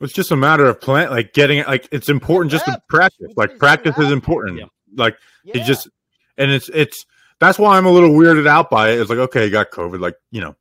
It's 0.00 0.12
just 0.12 0.30
a 0.30 0.36
matter 0.36 0.66
of 0.66 0.80
plan, 0.80 1.10
like 1.10 1.32
getting 1.32 1.58
it. 1.58 1.68
Like 1.68 1.88
it's 1.92 2.08
important 2.08 2.52
just 2.52 2.64
to 2.66 2.80
practice. 2.88 3.32
Like 3.36 3.58
practice 3.58 3.96
is 3.98 4.10
important. 4.10 4.58
Yeah. 4.58 4.64
Like 4.94 5.16
yeah. 5.44 5.58
it 5.58 5.64
just, 5.64 5.88
and 6.36 6.50
it's 6.50 6.68
it's 6.70 7.06
that's 7.38 7.58
why 7.58 7.76
I'm 7.76 7.86
a 7.86 7.90
little 7.90 8.10
weirded 8.10 8.46
out 8.46 8.70
by 8.70 8.90
it. 8.90 9.00
It's 9.00 9.08
like 9.08 9.18
okay, 9.18 9.44
you 9.44 9.50
got 9.50 9.70
COVID. 9.70 10.00
Like 10.00 10.16
you 10.30 10.40
know, 10.40 10.56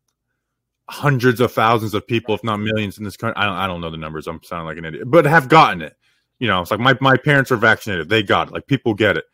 hundreds 0.90 1.42
of 1.42 1.52
thousands 1.52 1.94
of 1.94 2.06
people, 2.06 2.36
if 2.36 2.44
not 2.44 2.58
millions, 2.58 2.98
in 2.98 3.04
this 3.04 3.18
country. 3.18 3.36
I 3.36 3.46
don't 3.46 3.56
I 3.56 3.68
don't 3.68 3.82
know 3.82 3.90
the 3.90 3.98
numbers. 3.98 4.28
I'm 4.28 4.42
sounding 4.44 4.68
like 4.68 4.78
an 4.78 4.86
idiot, 4.86 5.10
but 5.10 5.25
have 5.25 5.50
gotten 5.50 5.82
it. 5.82 5.96
You 6.40 6.48
know, 6.48 6.62
it's 6.62 6.72
like 6.72 6.80
my 6.80 6.96
my 7.02 7.18
parents 7.18 7.52
are 7.52 7.58
vaccinated. 7.58 8.10
They 8.10 8.24
got 8.24 8.50
it. 8.50 8.54
Like 8.54 8.68
people 8.68 8.94
get 8.94 9.18
it, 9.18 9.25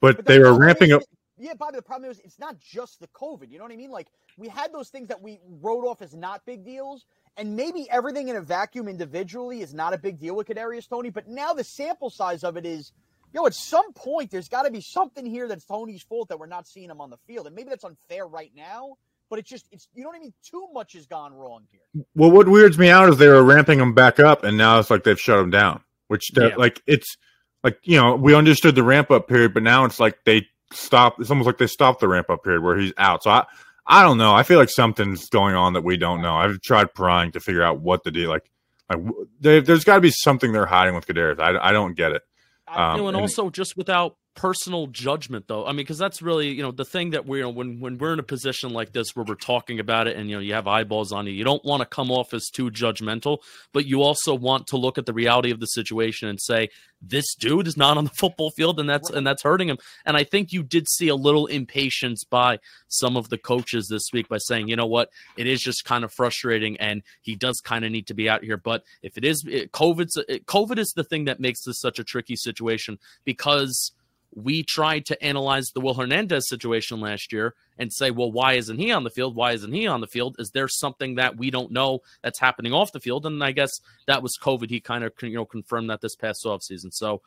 but, 0.00 0.16
but 0.16 0.26
they 0.26 0.38
were 0.38 0.54
ramping 0.54 0.92
up. 0.92 1.02
Yeah, 1.38 1.54
Bobby. 1.54 1.76
The 1.76 1.82
problem 1.82 2.10
is 2.10 2.20
it's 2.20 2.38
not 2.38 2.58
just 2.60 3.00
the 3.00 3.08
COVID. 3.08 3.50
You 3.50 3.58
know 3.58 3.64
what 3.64 3.72
I 3.72 3.76
mean? 3.76 3.90
Like 3.90 4.08
we 4.36 4.48
had 4.48 4.72
those 4.72 4.90
things 4.90 5.08
that 5.08 5.20
we 5.20 5.38
wrote 5.60 5.86
off 5.86 6.02
as 6.02 6.14
not 6.14 6.44
big 6.44 6.64
deals, 6.64 7.06
and 7.36 7.56
maybe 7.56 7.88
everything 7.90 8.28
in 8.28 8.36
a 8.36 8.40
vacuum 8.40 8.88
individually 8.88 9.60
is 9.60 9.72
not 9.72 9.94
a 9.94 9.98
big 9.98 10.18
deal 10.18 10.36
with 10.36 10.48
Kadarius 10.48 10.88
Toney, 10.88 11.10
But 11.10 11.28
now 11.28 11.52
the 11.52 11.64
sample 11.64 12.10
size 12.10 12.44
of 12.44 12.56
it 12.56 12.66
is, 12.66 12.92
you 13.32 13.40
know, 13.40 13.46
at 13.46 13.54
some 13.54 13.92
point 13.92 14.30
there's 14.30 14.48
got 14.48 14.62
to 14.62 14.70
be 14.70 14.80
something 14.80 15.24
here 15.24 15.48
that's 15.48 15.64
Toney's 15.64 16.02
fault 16.02 16.28
that 16.28 16.38
we're 16.38 16.46
not 16.46 16.66
seeing 16.66 16.90
him 16.90 17.00
on 17.00 17.10
the 17.10 17.18
field, 17.26 17.46
and 17.46 17.54
maybe 17.54 17.68
that's 17.68 17.84
unfair 17.84 18.26
right 18.26 18.52
now. 18.56 18.96
But 19.28 19.38
it's 19.38 19.48
just 19.48 19.68
it's 19.70 19.88
you 19.94 20.02
know 20.02 20.08
what 20.08 20.16
I 20.16 20.20
mean. 20.20 20.34
Too 20.42 20.66
much 20.74 20.94
has 20.94 21.06
gone 21.06 21.32
wrong 21.32 21.62
here. 21.70 22.04
Well, 22.16 22.32
what 22.32 22.48
weirds 22.48 22.76
me 22.78 22.90
out 22.90 23.08
is 23.08 23.18
they 23.18 23.28
were 23.28 23.44
ramping 23.44 23.78
him 23.78 23.94
back 23.94 24.18
up, 24.18 24.42
and 24.42 24.58
now 24.58 24.80
it's 24.80 24.90
like 24.90 25.04
they've 25.04 25.20
shut 25.20 25.38
him 25.38 25.50
down. 25.50 25.84
Which 26.08 26.32
yeah. 26.36 26.56
like 26.56 26.82
it's 26.88 27.16
like 27.62 27.78
you 27.84 27.96
know 27.96 28.16
we 28.16 28.34
understood 28.34 28.74
the 28.74 28.82
ramp 28.82 29.12
up 29.12 29.28
period, 29.28 29.54
but 29.54 29.62
now 29.62 29.84
it's 29.84 30.00
like 30.00 30.18
they 30.24 30.48
stopped. 30.72 31.20
It's 31.20 31.30
almost 31.30 31.46
like 31.46 31.58
they 31.58 31.68
stopped 31.68 32.00
the 32.00 32.08
ramp 32.08 32.28
up 32.28 32.42
period 32.42 32.64
where 32.64 32.76
he's 32.76 32.92
out. 32.98 33.22
So 33.22 33.30
I 33.30 33.46
I 33.86 34.02
don't 34.02 34.18
know. 34.18 34.34
I 34.34 34.42
feel 34.42 34.58
like 34.58 34.70
something's 34.70 35.28
going 35.28 35.54
on 35.54 35.72
that 35.72 35.82
we 35.82 35.96
don't 35.96 36.22
know. 36.22 36.34
I've 36.34 36.60
tried 36.60 36.94
prying 36.94 37.32
to 37.32 37.40
figure 37.40 37.62
out 37.62 37.80
what 37.80 38.04
the 38.04 38.10
deal. 38.10 38.28
Like, 38.28 38.50
like 38.88 39.00
there's 39.40 39.84
got 39.84 39.96
to 39.96 40.00
be 40.00 40.10
something 40.10 40.52
they're 40.52 40.66
hiding 40.66 40.94
with 40.94 41.06
Kadarius. 41.06 41.40
I, 41.40 41.58
I 41.58 41.72
don't 41.72 41.94
get 41.94 42.12
it. 42.12 42.22
Um, 42.68 42.96
you 42.96 43.02
know, 43.02 43.08
and, 43.08 43.16
and 43.16 43.22
also 43.22 43.50
just 43.50 43.76
without 43.76 44.16
personal 44.34 44.86
judgment 44.86 45.46
though. 45.48 45.66
I 45.66 45.68
mean 45.68 45.78
because 45.78 45.98
that's 45.98 46.22
really 46.22 46.48
you 46.48 46.62
know 46.62 46.70
the 46.70 46.84
thing 46.84 47.10
that 47.10 47.26
we're 47.26 47.48
when 47.48 47.80
when 47.80 47.98
we're 47.98 48.12
in 48.12 48.18
a 48.18 48.24
position 48.24 48.70
like 48.70 48.92
this 48.92 49.14
where 49.14 49.24
we're 49.24 49.34
talking 49.34 49.80
about 49.80 50.06
it 50.06 50.16
and 50.16 50.30
you 50.30 50.36
know 50.36 50.40
you 50.40 50.54
have 50.54 50.66
eyeballs 50.66 51.12
on 51.12 51.26
you 51.26 51.32
you 51.32 51.44
don't 51.44 51.64
want 51.64 51.80
to 51.80 51.86
come 51.86 52.10
off 52.10 52.32
as 52.32 52.48
too 52.48 52.70
judgmental 52.70 53.38
but 53.72 53.86
you 53.86 54.02
also 54.02 54.34
want 54.34 54.66
to 54.68 54.76
look 54.76 54.98
at 54.98 55.06
the 55.06 55.12
reality 55.12 55.50
of 55.50 55.60
the 55.60 55.66
situation 55.66 56.28
and 56.28 56.40
say 56.40 56.68
this 57.02 57.34
dude 57.34 57.66
is 57.66 57.76
not 57.76 57.96
on 57.96 58.04
the 58.04 58.10
football 58.14 58.50
field 58.50 58.78
and 58.78 58.88
that's 58.88 59.10
and 59.10 59.26
that's 59.26 59.42
hurting 59.42 59.68
him. 59.68 59.78
And 60.04 60.16
i 60.16 60.24
think 60.24 60.52
you 60.52 60.62
did 60.62 60.88
see 60.88 61.08
a 61.08 61.14
little 61.14 61.46
impatience 61.46 62.24
by 62.24 62.58
some 62.88 63.16
of 63.16 63.28
the 63.30 63.38
coaches 63.38 63.88
this 63.88 64.10
week 64.12 64.28
by 64.28 64.38
saying 64.38 64.68
you 64.68 64.76
know 64.76 64.86
what? 64.86 65.10
It 65.36 65.46
is 65.46 65.60
just 65.60 65.84
kind 65.84 66.04
of 66.04 66.12
frustrating 66.12 66.76
and 66.76 67.02
he 67.20 67.36
does 67.36 67.60
kind 67.60 67.84
of 67.84 67.90
need 67.90 68.06
to 68.08 68.14
be 68.14 68.28
out 68.28 68.44
here. 68.44 68.56
But 68.56 68.84
if 69.02 69.16
it 69.16 69.24
is 69.24 69.44
covid's 69.72 70.16
covid 70.46 70.78
is 70.78 70.92
the 70.94 71.04
thing 71.04 71.24
that 71.24 71.40
makes 71.40 71.64
this 71.64 71.80
such 71.80 71.98
a 71.98 72.04
tricky 72.04 72.36
situation 72.36 72.98
because 73.24 73.92
we 74.34 74.62
tried 74.62 75.06
to 75.06 75.22
analyze 75.22 75.66
the 75.74 75.80
Will 75.80 75.94
Hernandez 75.94 76.48
situation 76.48 77.00
last 77.00 77.32
year 77.32 77.54
and 77.78 77.92
say, 77.92 78.10
well, 78.10 78.30
why 78.30 78.54
isn't 78.54 78.78
he 78.78 78.92
on 78.92 79.04
the 79.04 79.10
field? 79.10 79.34
Why 79.34 79.52
isn't 79.52 79.72
he 79.72 79.86
on 79.86 80.00
the 80.00 80.06
field? 80.06 80.36
Is 80.38 80.50
there 80.50 80.68
something 80.68 81.16
that 81.16 81.36
we 81.36 81.50
don't 81.50 81.72
know 81.72 82.00
that's 82.22 82.38
happening 82.38 82.72
off 82.72 82.92
the 82.92 83.00
field? 83.00 83.26
And 83.26 83.42
I 83.42 83.52
guess 83.52 83.80
that 84.06 84.22
was 84.22 84.38
COVID. 84.40 84.70
He 84.70 84.80
kind 84.80 85.04
of 85.04 85.12
you 85.22 85.34
know 85.34 85.44
confirmed 85.44 85.90
that 85.90 86.00
this 86.00 86.14
past 86.14 86.44
offseason. 86.44 86.92
So 86.92 87.22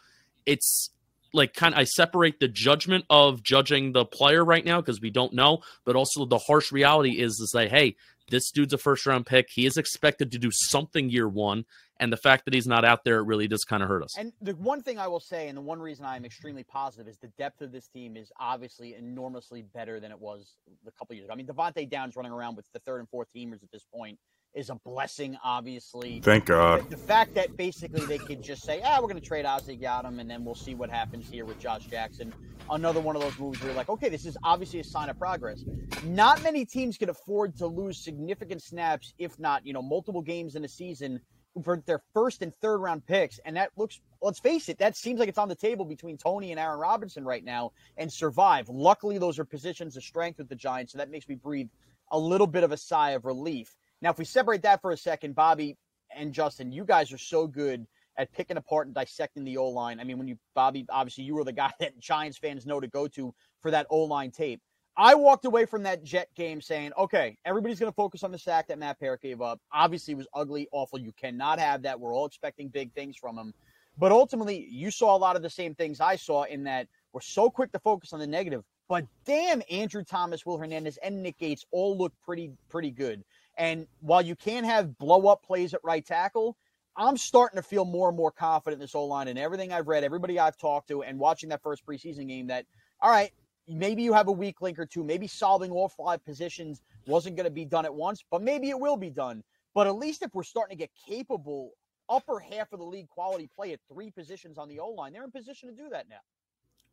it's 0.45 0.89
like 1.33 1.53
kind 1.53 1.73
of 1.73 1.79
I 1.79 1.83
separate 1.83 2.39
the 2.39 2.47
judgment 2.47 3.05
of 3.09 3.43
judging 3.43 3.91
the 3.91 4.05
player 4.05 4.45
right 4.45 4.63
now 4.63 4.79
because 4.79 5.01
we 5.01 5.09
don't 5.09 5.33
know, 5.33 5.59
but 5.83 5.95
also 5.95 6.25
the 6.25 6.37
harsh 6.37 6.71
reality 6.71 7.19
is 7.19 7.35
to 7.37 7.47
say, 7.47 7.67
hey, 7.67 7.95
this 8.29 8.51
dude's 8.51 8.73
a 8.73 8.77
first 8.77 9.05
round 9.05 9.25
pick. 9.25 9.47
He 9.53 9.65
is 9.65 9.77
expected 9.77 10.31
to 10.31 10.39
do 10.39 10.51
something 10.51 11.09
year 11.09 11.27
one. 11.27 11.65
And 12.03 12.11
the 12.11 12.17
fact 12.17 12.43
that 12.43 12.53
he's 12.53 12.67
not 12.67 12.83
out 12.83 13.05
there 13.05 13.23
really 13.23 13.47
does 13.47 13.63
kind 13.63 13.81
of 13.81 13.87
hurt 13.87 14.03
us. 14.03 14.17
And 14.17 14.33
the 14.41 14.51
one 14.55 14.81
thing 14.81 14.99
I 14.99 15.07
will 15.07 15.21
say, 15.21 15.47
and 15.47 15.57
the 15.57 15.61
one 15.61 15.79
reason 15.79 16.03
I'm 16.05 16.25
extremely 16.25 16.65
positive, 16.65 17.07
is 17.07 17.17
the 17.17 17.29
depth 17.37 17.61
of 17.61 17.71
this 17.71 17.87
team 17.87 18.17
is 18.17 18.29
obviously 18.37 18.93
enormously 18.95 19.61
better 19.61 20.01
than 20.01 20.11
it 20.11 20.19
was 20.19 20.57
a 20.85 20.91
couple 20.91 21.15
years 21.15 21.27
ago. 21.27 21.33
I 21.33 21.37
mean, 21.37 21.47
Devontae 21.47 21.89
Downs 21.89 22.17
running 22.17 22.33
around 22.33 22.57
with 22.57 22.65
the 22.73 22.79
third 22.79 22.99
and 22.99 23.07
fourth 23.07 23.29
teamers 23.33 23.63
at 23.63 23.71
this 23.71 23.85
point 23.85 24.19
is 24.53 24.69
a 24.69 24.75
blessing, 24.75 25.37
obviously. 25.45 26.19
Thank 26.19 26.45
God. 26.45 26.83
The, 26.89 26.97
the 26.97 27.01
fact 27.01 27.35
that 27.35 27.55
basically 27.55 28.05
they 28.05 28.17
could 28.17 28.43
just 28.43 28.63
say, 28.63 28.81
ah, 28.83 28.97
we're 28.97 29.07
going 29.07 29.21
to 29.21 29.25
trade 29.25 29.45
Ozzie 29.45 29.77
got 29.77 30.03
him, 30.03 30.19
and 30.19 30.29
then 30.29 30.43
we'll 30.43 30.55
see 30.55 30.75
what 30.75 30.89
happens 30.89 31.29
here 31.29 31.45
with 31.45 31.57
Josh 31.57 31.85
Jackson. 31.85 32.33
Another 32.69 32.99
one 32.99 33.15
of 33.15 33.21
those 33.21 33.39
moves 33.39 33.61
where 33.61 33.69
you're 33.69 33.77
like, 33.77 33.87
okay, 33.87 34.09
this 34.09 34.25
is 34.25 34.37
obviously 34.43 34.81
a 34.81 34.83
sign 34.83 35.07
of 35.07 35.17
progress. 35.17 35.63
Not 36.03 36.43
many 36.43 36.65
teams 36.65 36.97
can 36.97 37.09
afford 37.09 37.55
to 37.59 37.65
lose 37.67 37.97
significant 37.97 38.61
snaps, 38.61 39.13
if 39.17 39.39
not, 39.39 39.65
you 39.65 39.71
know, 39.71 39.81
multiple 39.81 40.21
games 40.21 40.55
in 40.55 40.65
a 40.65 40.67
season 40.67 41.21
for 41.63 41.81
their 41.85 42.01
first 42.13 42.41
and 42.41 42.53
third 42.61 42.77
round 42.77 43.05
picks. 43.05 43.39
And 43.45 43.55
that 43.57 43.71
looks, 43.75 43.99
let's 44.21 44.39
face 44.39 44.69
it, 44.69 44.77
that 44.79 44.95
seems 44.95 45.19
like 45.19 45.29
it's 45.29 45.37
on 45.37 45.49
the 45.49 45.55
table 45.55 45.85
between 45.85 46.17
Toney 46.17 46.51
and 46.51 46.59
Aaron 46.59 46.79
Robinson 46.79 47.25
right 47.25 47.43
now 47.43 47.71
and 47.97 48.11
survive. 48.11 48.69
Luckily, 48.69 49.17
those 49.17 49.37
are 49.39 49.45
positions 49.45 49.95
of 49.97 50.03
strength 50.03 50.39
with 50.39 50.49
the 50.49 50.55
Giants. 50.55 50.93
So 50.93 50.97
that 50.97 51.11
makes 51.11 51.27
me 51.27 51.35
breathe 51.35 51.69
a 52.11 52.17
little 52.17 52.47
bit 52.47 52.63
of 52.63 52.71
a 52.71 52.77
sigh 52.77 53.11
of 53.11 53.25
relief. 53.25 53.75
Now, 54.01 54.11
if 54.11 54.17
we 54.17 54.25
separate 54.25 54.63
that 54.63 54.81
for 54.81 54.91
a 54.91 54.97
second, 54.97 55.35
Bobby 55.35 55.77
and 56.15 56.33
Justin, 56.33 56.71
you 56.71 56.85
guys 56.85 57.11
are 57.11 57.17
so 57.17 57.47
good 57.47 57.85
at 58.17 58.31
picking 58.31 58.57
apart 58.57 58.87
and 58.87 58.95
dissecting 58.95 59.43
the 59.43 59.57
O 59.57 59.67
line. 59.69 59.99
I 59.99 60.03
mean, 60.03 60.17
when 60.17 60.27
you, 60.27 60.37
Bobby, 60.53 60.85
obviously 60.89 61.23
you 61.23 61.35
were 61.35 61.43
the 61.43 61.51
guy 61.53 61.71
that 61.79 61.99
Giants 61.99 62.37
fans 62.37 62.65
know 62.65 62.79
to 62.79 62.87
go 62.87 63.07
to 63.09 63.33
for 63.61 63.71
that 63.71 63.87
O 63.89 64.03
line 64.03 64.31
tape. 64.31 64.61
I 64.95 65.15
walked 65.15 65.45
away 65.45 65.65
from 65.65 65.83
that 65.83 66.03
Jet 66.03 66.29
game 66.35 66.61
saying, 66.61 66.91
okay, 66.97 67.37
everybody's 67.45 67.79
going 67.79 67.91
to 67.91 67.95
focus 67.95 68.23
on 68.23 68.31
the 68.31 68.37
sack 68.37 68.67
that 68.67 68.77
Matt 68.77 68.99
Peart 68.99 69.21
gave 69.21 69.41
up. 69.41 69.59
Obviously, 69.71 70.13
it 70.13 70.17
was 70.17 70.27
ugly, 70.33 70.67
awful. 70.71 70.99
You 70.99 71.11
cannot 71.13 71.59
have 71.59 71.81
that. 71.81 71.99
We're 71.99 72.13
all 72.13 72.27
expecting 72.27 72.67
big 72.69 72.93
things 72.93 73.17
from 73.17 73.37
him. 73.37 73.53
But 73.97 74.11
ultimately, 74.11 74.67
you 74.69 74.91
saw 74.91 75.15
a 75.15 75.17
lot 75.17 75.35
of 75.35 75.41
the 75.41 75.49
same 75.49 75.73
things 75.73 75.99
I 75.99 76.15
saw 76.15 76.43
in 76.43 76.63
that 76.65 76.87
we're 77.11 77.21
so 77.21 77.49
quick 77.49 77.71
to 77.71 77.79
focus 77.79 78.13
on 78.13 78.19
the 78.19 78.27
negative. 78.27 78.63
But 78.87 79.05
damn, 79.25 79.63
Andrew 79.71 80.03
Thomas, 80.03 80.45
Will 80.45 80.57
Hernandez, 80.57 80.97
and 80.97 81.23
Nick 81.23 81.39
Gates 81.39 81.65
all 81.71 81.97
look 81.97 82.13
pretty, 82.23 82.51
pretty 82.69 82.91
good. 82.91 83.23
And 83.57 83.87
while 84.01 84.21
you 84.21 84.35
can 84.35 84.63
have 84.63 84.97
blow 84.97 85.27
up 85.27 85.43
plays 85.43 85.73
at 85.73 85.79
right 85.83 86.05
tackle, 86.05 86.57
I'm 86.95 87.17
starting 87.17 87.57
to 87.57 87.63
feel 87.63 87.85
more 87.85 88.09
and 88.09 88.17
more 88.17 88.31
confident 88.31 88.79
in 88.79 88.83
this 88.83 88.93
O 88.93 89.05
line 89.05 89.27
and 89.27 89.39
everything 89.39 89.71
I've 89.71 89.87
read, 89.87 90.03
everybody 90.03 90.37
I've 90.39 90.57
talked 90.57 90.89
to, 90.89 91.01
and 91.01 91.17
watching 91.17 91.49
that 91.49 91.63
first 91.63 91.85
preseason 91.85 92.27
game 92.27 92.47
that, 92.47 92.65
all 93.01 93.09
right, 93.09 93.31
maybe 93.67 94.03
you 94.03 94.13
have 94.13 94.27
a 94.27 94.31
weak 94.31 94.61
link 94.61 94.79
or 94.79 94.85
two. 94.85 95.03
Maybe 95.03 95.27
solving 95.27 95.71
all 95.71 95.89
five 95.89 96.23
positions 96.25 96.81
wasn't 97.07 97.35
going 97.35 97.45
to 97.45 97.51
be 97.51 97.65
done 97.65 97.85
at 97.85 97.93
once, 97.93 98.23
but 98.29 98.41
maybe 98.41 98.69
it 98.69 98.79
will 98.79 98.97
be 98.97 99.09
done. 99.09 99.43
But 99.73 99.87
at 99.87 99.95
least 99.95 100.21
if 100.21 100.33
we're 100.33 100.43
starting 100.43 100.77
to 100.77 100.81
get 100.81 100.91
capable, 101.07 101.71
upper 102.09 102.39
half 102.39 102.71
of 102.73 102.79
the 102.79 102.85
league 102.85 103.09
quality 103.09 103.49
play 103.55 103.73
at 103.73 103.79
three 103.91 104.11
positions 104.11 104.57
on 104.57 104.67
the 104.67 104.79
O 104.79 104.89
line, 104.89 105.13
they're 105.13 105.23
in 105.23 105.31
position 105.31 105.69
to 105.69 105.75
do 105.75 105.89
that 105.89 106.07
now. 106.09 106.17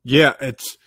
Yeah, 0.03 0.33
it's 0.41 0.79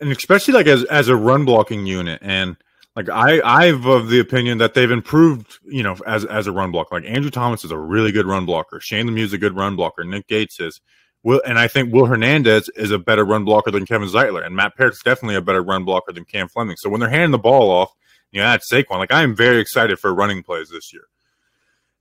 and 0.00 0.10
especially 0.10 0.54
like 0.54 0.66
as 0.66 0.84
as 0.84 1.08
a 1.08 1.16
run 1.16 1.44
blocking 1.44 1.86
unit 1.86 2.20
and 2.22 2.56
like 2.96 3.08
I, 3.10 3.40
I've 3.44 3.84
of 3.84 4.08
the 4.08 4.20
opinion 4.20 4.58
that 4.58 4.74
they've 4.74 4.90
improved, 4.90 5.58
you 5.64 5.82
know, 5.82 5.96
as 6.06 6.24
as 6.24 6.46
a 6.46 6.52
run 6.52 6.72
block. 6.72 6.90
Like 6.90 7.04
Andrew 7.04 7.30
Thomas 7.30 7.64
is 7.64 7.70
a 7.70 7.78
really 7.78 8.10
good 8.10 8.26
run 8.26 8.46
blocker. 8.46 8.80
Shane 8.80 9.06
Lemieux 9.06 9.24
is 9.24 9.32
a 9.32 9.38
good 9.38 9.56
run 9.56 9.76
blocker. 9.76 10.04
Nick 10.04 10.26
Gates 10.28 10.58
is. 10.60 10.80
Will 11.22 11.42
and 11.46 11.58
I 11.58 11.68
think 11.68 11.92
Will 11.92 12.06
Hernandez 12.06 12.70
is 12.76 12.90
a 12.90 12.98
better 12.98 13.24
run 13.24 13.44
blocker 13.44 13.70
than 13.70 13.86
Kevin 13.86 14.08
Zeitler, 14.08 14.44
and 14.44 14.54
Matt 14.54 14.76
Peart's 14.76 15.02
definitely 15.02 15.36
a 15.36 15.42
better 15.42 15.62
run 15.62 15.84
blocker 15.84 16.12
than 16.12 16.24
Cam 16.24 16.48
Fleming. 16.48 16.76
So 16.78 16.88
when 16.88 17.00
they're 17.00 17.10
handing 17.10 17.32
the 17.32 17.38
ball 17.38 17.70
off, 17.70 17.92
you 18.30 18.40
know, 18.40 18.46
that's 18.46 18.70
Saquon. 18.70 18.98
Like 18.98 19.12
I 19.12 19.22
am 19.22 19.34
very 19.34 19.60
excited 19.60 19.98
for 19.98 20.14
running 20.14 20.42
plays 20.42 20.68
this 20.70 20.92
year, 20.92 21.04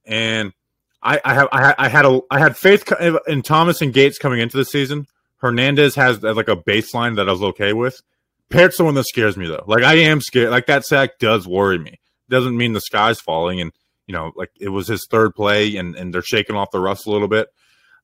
and 0.05 0.53
I, 1.01 1.19
I 1.23 1.33
have 1.33 1.47
I, 1.51 1.75
I 1.77 1.87
had 1.89 2.05
a 2.05 2.21
I 2.29 2.39
had 2.39 2.57
faith 2.57 2.91
in 3.27 3.41
Thomas 3.41 3.81
and 3.81 3.93
Gates 3.93 4.17
coming 4.17 4.39
into 4.39 4.57
the 4.57 4.65
season. 4.65 5.07
Hernandez 5.37 5.95
has 5.95 6.21
like 6.23 6.47
a 6.47 6.55
baseline 6.55 7.15
that 7.15 7.29
I 7.29 7.31
was 7.31 7.43
okay 7.43 7.73
with. 7.73 8.01
Peart's 8.49 8.77
the 8.77 8.83
one 8.83 8.95
that 8.95 9.05
scares 9.05 9.37
me 9.37 9.47
though. 9.47 9.63
Like 9.67 9.83
I 9.83 9.95
am 9.95 10.21
scared. 10.21 10.51
Like 10.51 10.67
that 10.67 10.85
sack 10.85 11.19
does 11.19 11.47
worry 11.47 11.79
me. 11.79 11.99
Doesn't 12.29 12.57
mean 12.57 12.73
the 12.73 12.81
sky's 12.81 13.19
falling. 13.19 13.61
And 13.61 13.71
you 14.05 14.13
know, 14.13 14.31
like 14.35 14.51
it 14.59 14.69
was 14.69 14.87
his 14.87 15.05
third 15.09 15.35
play, 15.35 15.75
and 15.75 15.95
and 15.95 16.13
they're 16.13 16.21
shaking 16.21 16.55
off 16.55 16.71
the 16.71 16.79
rust 16.79 17.07
a 17.07 17.11
little 17.11 17.27
bit. 17.27 17.47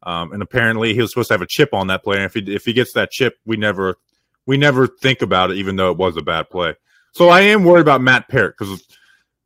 Um, 0.05 0.33
and 0.33 0.41
apparently 0.41 0.93
he 0.93 1.01
was 1.01 1.11
supposed 1.11 1.29
to 1.29 1.33
have 1.33 1.41
a 1.41 1.47
chip 1.47 1.73
on 1.73 1.87
that 1.87 2.03
play. 2.03 2.17
And 2.17 2.25
if 2.25 2.33
he 2.33 2.53
if 2.53 2.65
he 2.65 2.73
gets 2.73 2.93
that 2.93 3.11
chip, 3.11 3.37
we 3.45 3.57
never 3.57 3.97
we 4.45 4.57
never 4.57 4.87
think 4.87 5.21
about 5.21 5.51
it, 5.51 5.57
even 5.57 5.75
though 5.75 5.91
it 5.91 5.97
was 5.97 6.17
a 6.17 6.21
bad 6.21 6.49
play. 6.49 6.75
So 7.13 7.29
I 7.29 7.41
am 7.41 7.63
worried 7.63 7.81
about 7.81 8.01
Matt 8.01 8.27
Peart 8.27 8.55
because 8.57 8.85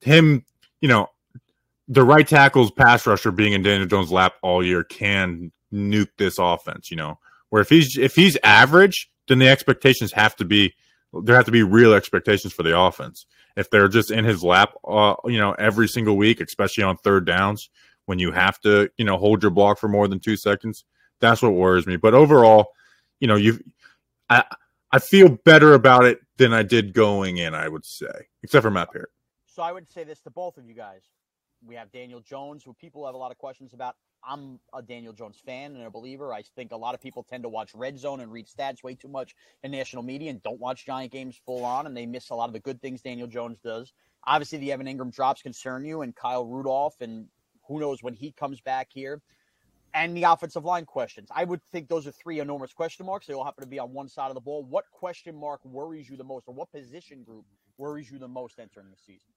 him, 0.02 0.46
you 0.82 0.88
know, 0.88 1.10
the 1.88 2.04
right 2.04 2.28
tackle's 2.28 2.72
pass 2.72 3.06
rusher 3.06 3.32
being 3.32 3.54
in 3.54 3.62
Daniel 3.62 3.88
Jones' 3.88 4.12
lap 4.12 4.34
all 4.42 4.64
year 4.64 4.84
can 4.84 5.52
nuke 5.72 6.10
this 6.18 6.40
offense. 6.40 6.90
You 6.90 6.98
know, 6.98 7.20
where 7.50 7.62
if 7.62 7.70
he's 7.70 7.98
if 7.98 8.16
he's 8.16 8.38
average, 8.44 9.10
then 9.28 9.40
the 9.40 9.48
expectations 9.48 10.12
have 10.14 10.36
to 10.38 10.46
be 10.46 10.74
there 11.14 11.36
have 11.36 11.46
to 11.46 11.52
be 11.52 11.64
real 11.64 11.94
expectations 11.94 12.54
for 12.54 12.64
the 12.64 12.78
offense. 12.78 13.26
If 13.56 13.70
they're 13.70 13.88
just 13.88 14.12
in 14.12 14.24
his 14.24 14.44
lap, 14.44 14.74
uh, 14.88 15.16
you 15.26 15.40
know, 15.40 15.54
every 15.54 15.88
single 15.88 16.16
week, 16.16 16.42
especially 16.42 16.84
on 16.84 16.98
third 16.98 17.26
downs, 17.26 17.70
when 18.08 18.20
you 18.20 18.32
have 18.32 18.60
to, 18.62 18.90
you 18.98 19.06
know, 19.06 19.18
hold 19.18 19.44
your 19.44 19.52
block 19.52 19.78
for 19.78 19.88
more 19.88 20.08
than 20.08 20.20
two 20.20 20.36
seconds, 20.36 20.86
that's 21.20 21.42
what 21.42 21.54
worries 21.54 21.86
me. 21.86 21.98
But 21.98 22.14
overall, 22.14 22.70
you 23.20 23.28
know, 23.28 23.36
you, 23.36 23.60
I, 24.30 24.44
I 24.92 25.00
feel 25.00 25.30
better 25.46 25.74
about 25.74 26.06
it 26.06 26.20
than 26.38 26.54
I 26.54 26.64
did 26.64 26.94
going 26.94 27.38
in. 27.38 27.54
I 27.54 27.68
would 27.68 27.86
say, 27.86 28.28
except 28.42 28.64
for 28.64 28.72
Matt 28.72 28.92
Peart. 28.92 29.12
So 29.46 29.62
I 29.62 29.72
would 29.72 29.90
say 29.90 30.04
this 30.04 30.22
to 30.22 30.32
both 30.32 30.58
of 30.58 30.66
you 30.66 30.74
guys. 30.74 31.02
We 31.66 31.76
have 31.76 31.92
Daniel 31.92 32.22
Jones, 32.22 32.64
who 32.64 32.74
people 32.74 33.06
have 33.06 33.16
a 33.16 33.18
lot 33.18 33.32
of 33.32 33.38
questions 33.38 33.74
about. 33.74 33.96
I'm 34.24 34.60
a 34.74 34.82
Daniel 34.82 35.14
Jones 35.14 35.42
fan 35.46 35.76
and 35.76 35.86
a 35.86 35.90
believer. 35.90 36.34
I 36.34 36.44
think 36.56 36.72
a 36.72 36.78
lot 36.78 36.96
of 36.96 37.02
people 37.02 37.24
tend 37.24 37.44
to 37.44 37.50
watch 37.50 37.74
Red 37.74 37.98
Zone 37.98 38.20
and 38.20 38.32
read 38.32 38.48
stats 38.48 38.84
way 38.84 38.96
too 38.96 39.08
much 39.08 39.36
in 39.64 39.72
national 39.72 40.04
media 40.04 40.30
and 40.30 40.42
don't 40.44 40.60
watch 40.60 40.86
Giant 40.86 41.12
games 41.12 41.40
full 41.46 41.66
on, 41.66 41.88
and 41.88 41.96
they 41.96 42.06
miss 42.06 42.30
a 42.30 42.36
lot 42.36 42.50
of 42.50 42.54
the 42.54 42.60
good 42.60 42.82
things 42.82 43.02
Daniel 43.02 43.28
Jones 43.28 43.60
does. 43.60 43.94
Obviously, 44.26 44.58
the 44.60 44.72
Evan 44.72 44.88
Engram 44.88 45.14
drops 45.14 45.42
concern 45.42 45.86
you, 45.86 46.02
and 46.02 46.16
Kyle 46.16 46.46
Rudolph, 46.46 47.00
and 47.02 47.28
who 47.68 47.80
knows 47.80 48.04
when 48.04 48.14
he 48.14 48.32
comes 48.32 48.62
back 48.62 48.88
here, 48.92 49.22
and 49.94 50.16
the 50.16 50.24
offensive 50.24 50.66
line 50.66 50.86
questions. 50.86 51.30
I 51.34 51.44
would 51.44 51.62
think 51.72 51.88
those 51.88 52.08
are 52.08 52.12
three 52.12 52.40
enormous 52.40 52.74
question 52.74 53.06
marks. 53.06 53.28
They 53.28 53.34
all 53.34 53.44
happen 53.44 53.64
to 53.64 53.70
be 53.70 53.80
on 53.80 53.94
one 53.94 54.10
side 54.10 54.30
of 54.30 54.36
the 54.36 54.42
ball. 54.42 54.64
What 54.64 54.86
question 54.92 55.36
mark 55.36 55.64
worries 55.66 56.10
you 56.10 56.18
the 56.18 56.24
most, 56.24 56.48
or 56.48 56.54
what 56.54 56.72
position 56.72 57.24
group 57.24 57.46
worries 57.78 58.12
you 58.12 58.20
the 58.20 58.28
most 58.28 58.60
entering 58.60 58.88
the 58.92 58.98
season? 58.98 59.30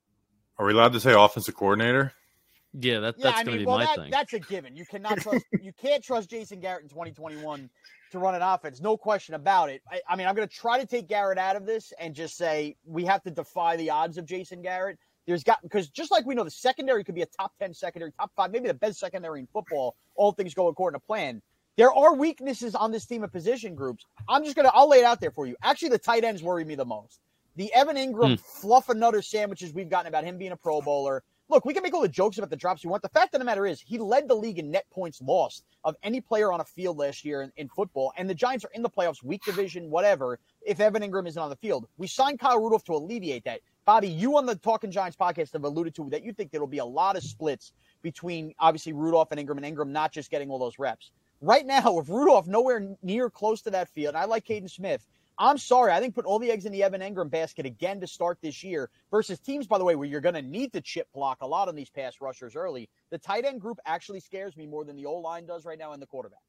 Are 0.59 0.67
we 0.67 0.73
allowed 0.73 0.93
to 0.93 1.01
say 1.01 1.15
offensive 1.17 1.55
coordinator? 1.55 2.13
Yeah, 2.73 3.01
that, 3.01 3.15
Yeah, 3.19 3.25
that's 3.25 3.41
I 3.41 3.45
going 3.45 3.47
to 3.47 3.51
mean, 3.53 3.59
be 3.61 3.67
well, 3.67 3.79
my 3.79 3.87
that, 3.87 3.97
thing. 3.97 4.11
that's 4.11 4.33
a 4.33 4.39
given. 4.39 4.77
You 4.77 4.85
cannot 4.85 5.19
trust. 5.19 5.45
you 5.63 5.73
can't 5.73 6.05
trust 6.05 6.31
Jason 6.31 6.61
Garrett 6.61 6.83
in 6.83 6.89
2021 6.89 7.69
to 8.13 8.19
run 8.19 8.35
an 8.35 8.43
offense. 8.43 8.81
No 8.81 8.97
question 8.97 9.35
about 9.35 9.71
it. 9.71 9.83
I, 9.91 10.01
I 10.09 10.17
mean, 10.17 10.27
I'm 10.27 10.35
going 10.35 10.47
to 10.47 10.55
try 10.55 10.79
to 10.79 10.87
take 10.87 11.09
Garrett 11.09 11.39
out 11.39 11.57
of 11.57 11.67
this 11.67 11.93
and 11.99 12.15
just 12.15 12.37
say 12.37 12.77
we 12.85 13.05
have 13.07 13.23
to 13.23 13.31
defy 13.31 13.77
the 13.77 13.91
odds 13.91 14.19
of 14.19 14.25
Jason 14.27 14.63
Garrett. 14.63 14.99
There's 15.31 15.45
got 15.45 15.63
because 15.63 15.89
just 15.89 16.11
like 16.11 16.27
we 16.27 16.35
know 16.35 16.43
the 16.43 16.51
secondary 16.51 17.05
could 17.05 17.15
be 17.15 17.23
a 17.23 17.27
top 17.27 17.53
10 17.61 17.73
secondary, 17.73 18.11
top 18.19 18.33
five, 18.35 18.51
maybe 18.51 18.67
the 18.67 18.75
best 18.75 18.99
secondary 18.99 19.39
in 19.39 19.47
football. 19.53 19.95
All 20.17 20.33
things 20.33 20.55
go 20.55 20.67
according 20.67 20.99
to 20.99 21.07
plan. 21.07 21.41
There 21.77 21.93
are 21.93 22.17
weaknesses 22.17 22.75
on 22.75 22.91
this 22.91 23.07
team 23.07 23.23
of 23.23 23.31
position 23.31 23.77
groups. 23.77 24.05
I'm 24.29 24.43
just 24.43 24.57
gonna 24.57 24.73
I'll 24.75 24.89
lay 24.89 24.99
it 24.99 25.05
out 25.05 25.21
there 25.21 25.31
for 25.31 25.47
you. 25.47 25.55
Actually, 25.63 25.91
the 25.91 25.99
tight 25.99 26.25
ends 26.25 26.43
worry 26.43 26.65
me 26.65 26.75
the 26.75 26.85
most. 26.85 27.21
The 27.55 27.73
Evan 27.73 27.95
Engram 27.95 28.39
hmm. 28.39 28.61
fluff 28.61 28.89
another 28.89 29.23
sandwiches 29.23 29.73
we've 29.73 29.89
gotten 29.89 30.09
about 30.09 30.25
him 30.25 30.37
being 30.37 30.51
a 30.51 30.57
Pro 30.57 30.81
Bowler. 30.81 31.23
Look, 31.51 31.65
we 31.65 31.75
can 31.75 31.83
make 31.83 31.95
all 31.95 32.01
the 32.01 32.09
jokes 32.09 32.39
about 32.39 32.49
the 32.49 32.57
drops 32.57 32.85
we 32.85 32.91
want. 32.91 33.03
The 33.03 33.09
fact 33.09 33.35
of 33.35 33.41
the 33.41 33.45
matter 33.45 33.67
is, 33.67 33.81
he 33.81 33.99
led 33.99 34.29
the 34.29 34.37
league 34.37 34.61
in 34.61 34.71
net 34.71 34.87
points 34.89 35.21
lost 35.21 35.65
of 35.83 35.97
any 36.05 36.21
player 36.21 36.53
on 36.53 36.61
a 36.61 36.65
field 36.65 36.97
last 36.97 37.25
year 37.25 37.43
in, 37.43 37.51
in 37.57 37.69
football. 37.69 38.13
And 38.17 38.31
the 38.31 38.35
Giants 38.35 38.65
are 38.65 38.71
in 38.73 38.83
the 38.83 38.89
playoffs, 38.89 39.21
weak 39.25 39.43
division, 39.45 39.91
whatever, 39.91 40.39
if 40.63 40.79
Evan 40.79 41.03
Engram 41.03 41.27
isn't 41.27 41.43
on 41.43 41.51
the 41.51 41.57
field. 41.57 41.89
We 41.99 42.07
signed 42.07 42.39
Kyle 42.39 42.63
Rudolph 42.63 42.85
to 42.85 42.93
alleviate 42.93 43.43
that. 43.47 43.63
Bobby, 43.85 44.07
you 44.07 44.37
on 44.37 44.47
the 44.47 44.55
Talking 44.55 44.93
Giants 44.93 45.17
podcast 45.17 45.53
have 45.55 45.65
alluded 45.65 45.93
to 45.97 46.09
that 46.11 46.23
you 46.23 46.33
think 46.33 46.53
there 46.53 46.61
will 46.61 46.69
be 46.69 46.79
a 46.79 46.85
lot 46.85 47.17
of 47.17 47.25
splits 47.25 47.73
between 48.01 48.55
obviously 48.61 48.93
Rudolph 48.93 49.33
and 49.33 49.41
Engram, 49.41 49.65
and 49.65 49.77
Engram 49.77 49.89
not 49.89 50.13
just 50.13 50.31
getting 50.31 50.51
all 50.51 50.59
those 50.61 50.79
reps. 50.79 51.11
Right 51.41 51.67
now, 51.67 51.99
if 51.99 52.09
Rudolph 52.09 52.47
nowhere 52.47 52.95
near 53.03 53.29
close 53.29 53.61
to 53.63 53.71
that 53.71 53.89
field, 53.89 54.15
I 54.15 54.27
like 54.27 54.47
Kaden 54.47 54.71
Smith, 54.71 55.05
I'm 55.41 55.57
sorry. 55.57 55.91
I 55.91 56.01
think 56.01 56.15
put 56.15 56.27
all 56.27 56.39
the 56.39 56.51
eggs 56.51 56.67
in 56.67 56.73
the 56.73 56.83
Evan 56.83 57.01
Engram 57.01 57.31
basket 57.31 57.65
again 57.65 57.99
to 58.01 58.07
start 58.07 58.39
this 58.43 58.63
year 58.63 58.91
versus 59.11 59.41
teams, 59.41 59.67
by 59.67 59.79
the 59.79 59.85
way, 59.85 59.97
where 59.97 60.07
you're 60.07 60.21
going 60.21 60.35
to 60.35 60.43
need 60.43 60.75
to 60.75 60.83
chip 60.83 61.09
block 61.15 61.39
a 61.41 61.47
lot 61.47 61.67
on 61.67 61.75
these 61.75 61.89
pass 61.89 62.21
rushers 62.21 62.55
early. 62.55 62.91
The 63.09 63.17
tight 63.17 63.47
end 63.47 63.63
group 63.63 63.79
actually 63.87 64.21
scares 64.21 64.55
me 64.55 64.67
more 64.67 64.85
than 64.85 64.97
the 64.97 65.07
O 65.07 65.15
line 65.15 65.47
does 65.47 65.65
right 65.65 65.79
now 65.79 65.95
in 65.95 66.01
the 66.01 66.07
quarterback. 66.07 66.41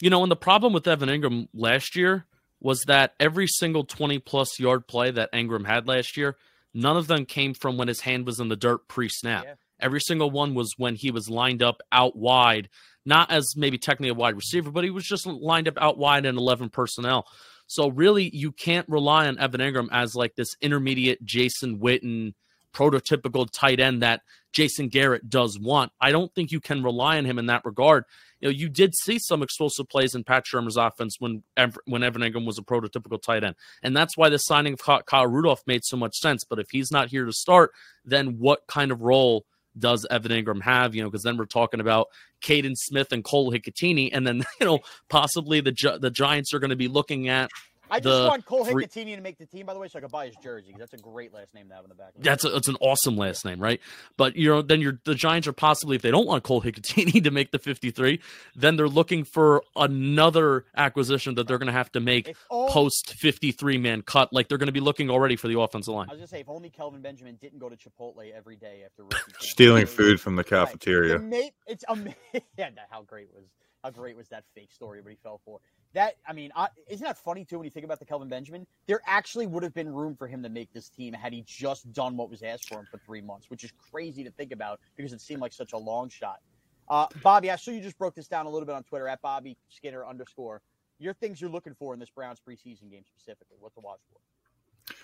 You 0.00 0.08
know, 0.08 0.22
and 0.22 0.30
the 0.30 0.36
problem 0.36 0.72
with 0.72 0.86
Evan 0.86 1.08
Engram 1.08 1.48
last 1.52 1.96
year 1.96 2.26
was 2.60 2.80
that 2.86 3.14
every 3.18 3.48
single 3.48 3.82
20 3.82 4.20
plus 4.20 4.60
yard 4.60 4.86
play 4.86 5.10
that 5.10 5.32
Engram 5.32 5.66
had 5.66 5.88
last 5.88 6.16
year, 6.16 6.36
none 6.72 6.96
of 6.96 7.08
them 7.08 7.26
came 7.26 7.54
from 7.54 7.76
when 7.76 7.88
his 7.88 8.00
hand 8.00 8.24
was 8.24 8.38
in 8.38 8.48
the 8.48 8.56
dirt 8.56 8.86
pre 8.86 9.08
snap. 9.08 9.44
Yeah. 9.44 9.54
Every 9.80 10.00
single 10.00 10.30
one 10.30 10.54
was 10.54 10.74
when 10.76 10.94
he 10.94 11.10
was 11.10 11.28
lined 11.28 11.62
up 11.62 11.82
out 11.90 12.14
wide, 12.16 12.68
not 13.04 13.30
as 13.30 13.54
maybe 13.56 13.78
technically 13.78 14.08
a 14.08 14.14
wide 14.14 14.36
receiver, 14.36 14.70
but 14.70 14.84
he 14.84 14.90
was 14.90 15.04
just 15.04 15.26
lined 15.26 15.68
up 15.68 15.78
out 15.80 15.98
wide 15.98 16.26
in 16.26 16.36
11 16.36 16.70
personnel. 16.70 17.26
So 17.66 17.88
really, 17.88 18.28
you 18.34 18.52
can't 18.52 18.88
rely 18.88 19.26
on 19.26 19.38
Evan 19.38 19.60
Engram 19.60 19.88
as 19.90 20.14
like 20.14 20.34
this 20.34 20.56
intermediate 20.60 21.24
Jason 21.24 21.78
Witten 21.78 22.34
prototypical 22.74 23.48
tight 23.50 23.80
end 23.80 24.02
that 24.02 24.22
Jason 24.52 24.88
Garrett 24.88 25.30
does 25.30 25.58
want. 25.58 25.92
I 26.00 26.10
don't 26.12 26.34
think 26.34 26.52
you 26.52 26.60
can 26.60 26.82
rely 26.82 27.18
on 27.18 27.24
him 27.24 27.38
in 27.38 27.46
that 27.46 27.64
regard. 27.64 28.04
You 28.40 28.48
know, 28.48 28.52
you 28.52 28.68
did 28.68 28.94
see 28.94 29.18
some 29.18 29.42
explosive 29.42 29.88
plays 29.88 30.14
in 30.14 30.24
Pat 30.24 30.44
Shurmur's 30.44 30.76
offense 30.76 31.16
when 31.18 31.42
when 31.86 32.02
Evan 32.02 32.22
Engram 32.22 32.44
was 32.44 32.58
a 32.58 32.62
prototypical 32.62 33.22
tight 33.22 33.44
end, 33.44 33.54
and 33.82 33.96
that's 33.96 34.16
why 34.16 34.28
the 34.28 34.38
signing 34.38 34.74
of 34.74 34.84
Ky- 34.84 35.04
Kyle 35.06 35.26
Rudolph 35.26 35.62
made 35.66 35.84
so 35.84 35.96
much 35.96 36.16
sense. 36.16 36.44
But 36.44 36.58
if 36.58 36.68
he's 36.70 36.90
not 36.90 37.08
here 37.08 37.24
to 37.24 37.32
start, 37.32 37.72
then 38.04 38.38
what 38.38 38.66
kind 38.66 38.92
of 38.92 39.00
role 39.00 39.46
does 39.78 40.06
Evan 40.10 40.32
Engram 40.32 40.62
have? 40.62 40.94
You 40.94 41.02
know, 41.02 41.10
because 41.10 41.22
then 41.22 41.36
we're 41.36 41.46
talking 41.46 41.80
about 41.80 42.08
Kaden 42.42 42.76
Smith 42.76 43.12
and 43.12 43.24
Cole 43.24 43.52
Hikutini, 43.52 44.10
and 44.12 44.26
then 44.26 44.44
you 44.60 44.66
know 44.66 44.80
possibly 45.08 45.60
the 45.60 45.98
the 46.00 46.10
Giants 46.10 46.54
are 46.54 46.58
going 46.58 46.70
to 46.70 46.76
be 46.76 46.88
looking 46.88 47.28
at 47.28 47.50
I 47.90 48.00
just 48.00 48.28
want 48.28 48.44
Cole 48.46 48.64
three- 48.64 48.86
Hikutini 48.86 49.14
to 49.16 49.20
make 49.20 49.38
the 49.38 49.46
team, 49.46 49.66
by 49.66 49.74
the 49.74 49.80
way, 49.80 49.88
so 49.88 49.98
I 49.98 50.02
could 50.02 50.10
buy 50.10 50.26
his 50.26 50.36
jersey. 50.42 50.74
That's 50.78 50.92
a 50.94 50.96
great 50.98 51.32
last 51.34 51.54
name 51.54 51.68
to 51.68 51.74
have 51.74 51.84
in 51.84 51.88
the 51.90 51.94
back. 51.94 52.12
That's 52.18 52.44
a, 52.44 52.50
that's 52.50 52.68
an 52.68 52.76
awesome 52.80 53.16
last 53.16 53.44
name, 53.44 53.60
right? 53.60 53.80
But 54.16 54.36
you 54.36 54.48
know, 54.48 54.62
then 54.62 54.80
you're 54.80 54.98
the 55.04 55.14
Giants 55.14 55.46
are 55.46 55.52
possibly 55.52 55.96
if 55.96 56.02
they 56.02 56.10
don't 56.10 56.26
want 56.26 56.42
Cole 56.44 56.62
Hikutini 56.62 57.22
to 57.24 57.30
make 57.30 57.50
the 57.50 57.58
53, 57.58 58.20
then 58.56 58.76
they're 58.76 58.88
looking 58.88 59.24
for 59.24 59.62
another 59.76 60.64
acquisition 60.76 61.34
that 61.36 61.46
they're 61.46 61.58
going 61.58 61.66
to 61.66 61.72
have 61.72 61.90
to 61.92 62.00
make 62.00 62.34
all- 62.50 62.68
post 62.68 63.14
53 63.18 63.78
man 63.78 64.02
cut. 64.02 64.32
Like 64.32 64.48
they're 64.48 64.58
going 64.58 64.66
to 64.66 64.72
be 64.72 64.80
looking 64.80 65.10
already 65.10 65.36
for 65.36 65.48
the 65.48 65.58
offensive 65.60 65.94
line. 65.94 66.08
I 66.08 66.12
was 66.12 66.20
just 66.20 66.30
say 66.32 66.40
if 66.40 66.48
only 66.48 66.70
Kelvin 66.70 67.02
Benjamin 67.02 67.36
didn't 67.40 67.58
go 67.58 67.68
to 67.68 67.76
Chipotle 67.76 68.30
every 68.32 68.56
day 68.56 68.82
after. 68.84 69.04
Stealing 69.40 69.86
food 69.86 70.20
from 70.20 70.36
the 70.36 70.40
Right. 70.44 70.46
cafeteria. 70.66 71.18
The 71.18 71.50
it's 71.66 71.84
amazing. 71.88 72.14
yeah, 72.58 72.70
how 72.90 73.02
great 73.02 73.28
was 73.34 73.44
how 73.82 73.90
great 73.90 74.16
was 74.16 74.28
that 74.28 74.44
fake 74.54 74.72
story? 74.72 75.00
What 75.02 75.10
he 75.10 75.16
fell 75.22 75.40
for? 75.44 75.60
That 75.94 76.16
I 76.28 76.32
mean, 76.32 76.50
isn't 76.88 77.06
that 77.06 77.16
funny 77.16 77.44
too 77.44 77.58
when 77.58 77.64
you 77.64 77.70
think 77.70 77.84
about 77.84 78.00
the 78.00 78.04
Kelvin 78.04 78.28
Benjamin? 78.28 78.66
There 78.86 79.00
actually 79.06 79.46
would 79.46 79.62
have 79.62 79.74
been 79.74 79.88
room 79.88 80.16
for 80.16 80.26
him 80.26 80.42
to 80.42 80.48
make 80.48 80.72
this 80.72 80.88
team 80.88 81.14
had 81.14 81.32
he 81.32 81.44
just 81.46 81.90
done 81.92 82.16
what 82.16 82.28
was 82.28 82.42
asked 82.42 82.68
for 82.68 82.80
him 82.80 82.86
for 82.90 82.98
three 82.98 83.20
months, 83.20 83.48
which 83.48 83.62
is 83.62 83.72
crazy 83.90 84.24
to 84.24 84.30
think 84.32 84.52
about 84.52 84.80
because 84.96 85.12
it 85.12 85.20
seemed 85.20 85.40
like 85.40 85.52
such 85.52 85.72
a 85.72 85.78
long 85.78 86.08
shot. 86.08 86.40
Uh, 86.88 87.06
Bobby, 87.22 87.50
I 87.50 87.56
saw 87.56 87.70
you 87.70 87.80
just 87.80 87.96
broke 87.96 88.14
this 88.16 88.26
down 88.26 88.46
a 88.46 88.50
little 88.50 88.66
bit 88.66 88.74
on 88.74 88.82
Twitter 88.82 89.08
at 89.08 89.22
Bobby 89.22 89.56
Skinner 89.68 90.04
underscore. 90.04 90.62
Your 90.98 91.14
things 91.14 91.40
you're 91.40 91.50
looking 91.50 91.74
for 91.74 91.94
in 91.94 92.00
this 92.00 92.10
Browns 92.10 92.40
preseason 92.46 92.90
game 92.90 93.04
specifically. 93.06 93.56
What 93.60 93.72
to 93.74 93.80
watch 93.80 94.00
for? 94.12 94.94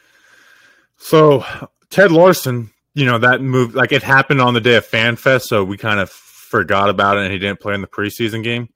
So 0.97 1.45
Ted 1.89 2.11
Larsen, 2.11 2.71
you 2.95 3.07
know 3.07 3.19
that 3.19 3.41
move 3.41 3.77
like 3.77 3.93
it 3.93 4.03
happened 4.03 4.41
on 4.41 4.55
the 4.55 4.61
day 4.61 4.75
of 4.75 4.87
FanFest, 4.87 5.43
so 5.43 5.63
we 5.63 5.77
kind 5.77 6.01
of 6.01 6.11
forgot 6.11 6.91
about 6.91 7.17
it, 7.17 7.23
and 7.23 7.33
he 7.33 7.39
didn't 7.39 7.61
play 7.61 7.75
in 7.75 7.81
the 7.81 7.87
preseason 7.87 8.43
game. 8.43 8.69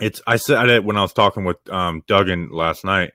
It's 0.00 0.20
I 0.26 0.36
said 0.36 0.68
it 0.68 0.84
when 0.84 0.96
I 0.96 1.02
was 1.02 1.12
talking 1.12 1.44
with 1.44 1.56
um, 1.70 2.02
Duggan 2.06 2.50
last 2.50 2.84
night. 2.84 3.12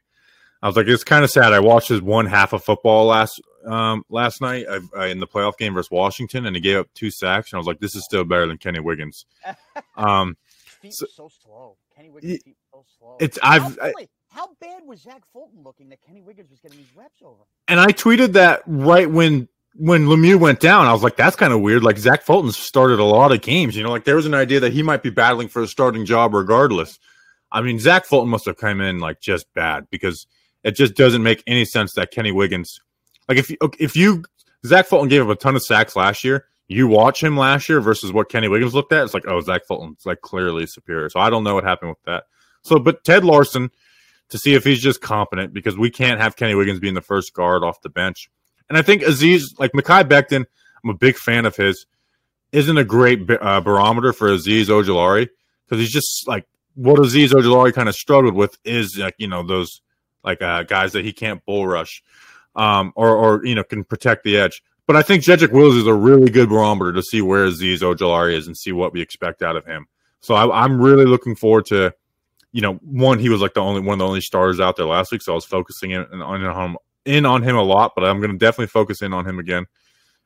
I 0.62 0.68
was 0.68 0.76
like, 0.76 0.88
it's 0.88 1.04
kind 1.04 1.24
of 1.24 1.30
sad. 1.30 1.54
I 1.54 1.60
watched 1.60 1.88
his 1.90 2.02
one 2.02 2.26
half 2.26 2.52
of 2.54 2.64
football 2.64 3.06
last 3.06 3.42
um, 3.66 4.04
last 4.10 4.42
night 4.42 4.66
uh, 4.68 4.80
uh, 4.98 5.02
in 5.06 5.20
the 5.20 5.28
playoff 5.28 5.58
game 5.58 5.74
versus 5.74 5.92
Washington, 5.92 6.46
and 6.46 6.56
he 6.56 6.62
gave 6.62 6.78
up 6.78 6.88
two 6.94 7.12
sacks. 7.12 7.52
And 7.52 7.58
I 7.58 7.60
was 7.60 7.68
like, 7.68 7.80
this 7.80 7.96
is 7.96 8.04
still 8.06 8.24
better 8.24 8.46
than 8.48 8.58
Kenny 8.58 8.80
Wiggins. 8.80 9.26
Um, 9.96 10.38
Feet 10.82 10.94
So- 10.94 11.08
so, 11.14 11.30
slow. 11.44 11.76
Kenny 11.96 12.10
Wiggins' 12.10 12.42
feet 12.44 12.56
so 12.72 12.86
slow. 12.98 13.18
it's 13.20 13.38
I've 13.44 13.78
I, 13.80 13.94
how 14.30 14.48
bad 14.62 14.84
was 14.86 15.02
Zach 15.02 15.22
Fulton 15.34 15.62
looking 15.64 15.90
that 15.90 16.02
Kenny 16.02 16.22
Wiggins 16.22 16.50
was 16.50 16.60
getting 16.62 16.78
these 16.78 16.96
reps 16.96 17.22
over? 17.22 17.44
and 17.68 17.80
I 17.82 17.88
tweeted 17.88 18.32
that 18.34 18.62
right 18.66 19.10
when 19.10 19.50
when 19.76 20.06
Lemieux 20.06 20.40
went 20.40 20.60
down. 20.60 20.88
I 20.88 20.94
was 20.94 21.04
like, 21.04 21.16
that's 21.16 21.36
kind 21.36 21.54
of 21.54 21.62
weird. 21.62 21.84
Like 21.84 21.98
Zach 21.98 22.24
Fulton 22.24 22.52
started 22.52 23.00
a 23.00 23.04
lot 23.04 23.32
of 23.32 23.42
games. 23.42 23.76
You 23.76 23.84
know, 23.84 23.92
like 23.92 24.04
there 24.04 24.16
was 24.16 24.26
an 24.26 24.34
idea 24.34 24.60
that 24.60 24.74
he 24.74 24.84
might 24.84 25.04
be 25.04 25.10
battling 25.10 25.48
for 25.48 25.62
a 25.62 25.68
starting 25.68 26.06
job 26.06 26.34
regardless. 26.34 27.00
I 27.52 27.62
mean, 27.62 27.80
Zach 27.80 28.06
Fulton 28.06 28.30
must 28.30 28.46
have 28.46 28.58
come 28.58 28.82
in 28.82 29.00
like 29.00 29.22
just 29.22 29.52
bad 29.54 29.88
because 29.90 30.28
it 30.64 30.72
just 30.72 30.96
doesn't 30.96 31.24
make 31.24 31.44
any 31.48 31.66
sense 31.66 31.94
that 31.94 32.12
Kenny 32.12 32.32
Wiggins, 32.32 32.80
like 33.28 33.38
if 33.38 33.50
you, 33.50 33.58
if 33.80 33.96
you 33.96 34.24
Zach 34.66 34.88
Fulton 34.88 35.10
gave 35.10 35.22
up 35.22 35.30
a 35.30 35.40
ton 35.40 35.56
of 35.56 35.64
sacks 35.64 35.96
last 35.96 36.24
year. 36.24 36.46
You 36.72 36.88
watch 36.88 37.24
him 37.24 37.36
last 37.36 37.68
year 37.68 37.82
versus 37.82 38.14
what 38.14 38.30
Kenny 38.30 38.48
Wiggins 38.48 38.76
looked 38.76 38.94
at. 38.94 39.04
It's 39.04 39.16
like, 39.16 39.28
oh, 39.28 39.42
Zach 39.42 39.66
Fulton's 39.66 40.06
like 40.06 40.22
clearly 40.22 40.68
superior. 40.68 41.10
So 41.10 41.20
I 41.20 41.32
don't 41.32 41.44
know 41.44 41.56
what 41.56 41.64
happened 41.64 41.90
with 41.90 42.04
that. 42.06 42.26
So, 42.62 42.78
but 42.78 43.04
Ted 43.04 43.26
Larsen 43.26 43.72
to 44.30 44.38
see 44.38 44.54
if 44.54 44.64
he's 44.64 44.80
just 44.80 45.02
competent 45.02 45.52
because 45.52 45.78
we 45.78 45.90
can't 45.90 46.22
have 46.22 46.36
Kenny 46.36 46.54
Wiggins 46.54 46.80
being 46.80 46.94
the 46.94 47.02
first 47.02 47.34
guard 47.34 47.64
off 47.64 47.82
the 47.82 47.90
bench. 47.90 48.30
And 48.70 48.78
I 48.78 48.82
think 48.82 49.02
Azeez, 49.02 49.60
like 49.60 49.72
Mekhi 49.72 50.04
Becton, 50.04 50.46
I'm 50.84 50.90
a 50.90 50.96
big 50.96 51.18
fan 51.18 51.46
of 51.46 51.56
his, 51.56 51.86
isn't 52.52 52.78
a 52.78 52.84
great 52.84 53.30
uh, 53.30 53.62
barometer 53.62 54.14
for 54.14 54.30
Azeez 54.30 54.66
Ojulari 54.66 55.30
because 55.66 55.82
he's 55.82 55.92
just 55.92 56.28
like 56.28 56.48
what 56.76 57.00
Azeez 57.00 57.30
Ojulari 57.30 57.74
kind 57.74 57.90
of 57.90 57.96
struggled 57.96 58.34
with 58.34 58.58
is 58.64 58.98
like 58.98 59.16
you 59.18 59.28
know 59.28 59.44
those 59.44 59.82
like 60.24 60.42
uh, 60.42 60.64
guys 60.64 60.94
that 60.94 61.06
he 61.06 61.14
can't 61.14 61.46
bull 61.46 61.68
rush, 61.68 62.02
um, 62.56 62.92
or 62.96 63.16
or 63.16 63.46
you 63.46 63.56
know 63.56 63.64
can 63.64 63.84
protect 63.84 64.24
the 64.24 64.38
edge. 64.38 64.64
But 64.88 64.96
I 64.96 65.04
think 65.04 65.24
Jedrick 65.24 65.52
Wills 65.52 65.76
is 65.76 65.86
a 65.86 65.94
really 65.94 66.32
good 66.32 66.50
barometer 66.50 66.92
to 66.94 67.04
see 67.04 67.22
where 67.22 67.46
Azeez 67.48 67.82
Ojulari 67.82 68.36
is 68.36 68.48
and 68.48 68.58
see 68.58 68.72
what 68.72 68.94
we 68.94 69.02
expect 69.02 69.44
out 69.44 69.56
of 69.56 69.66
him. 69.66 69.86
So 70.22 70.34
I, 70.34 70.64
I'm 70.64 70.82
really 70.82 71.06
looking 71.06 71.36
forward 71.36 71.68
to 71.68 71.94
you 72.52 72.62
know, 72.62 72.76
one 72.76 73.20
he 73.20 73.30
was 73.30 73.42
like 73.42 73.54
the 73.54 73.62
only 73.62 73.82
one 73.82 73.94
of 73.94 74.00
the 74.00 74.08
only 74.08 74.22
stars 74.22 74.60
out 74.60 74.76
there 74.76 74.86
last 74.86 75.12
week, 75.12 75.22
so 75.22 75.34
I 75.34 75.36
was 75.36 75.46
focusing 75.46 75.92
in 75.92 76.04
on 76.22 76.42
him 76.42 76.78
in 77.06 77.26
on 77.26 77.44
him 77.44 77.56
a 77.56 77.64
lot. 77.64 77.94
But 77.96 78.06
I'm 78.06 78.20
going 78.20 78.32
to 78.32 78.38
definitely 78.38 78.68
focus 78.68 79.02
in 79.02 79.14
on 79.14 79.28
him 79.28 79.40
again. 79.40 79.66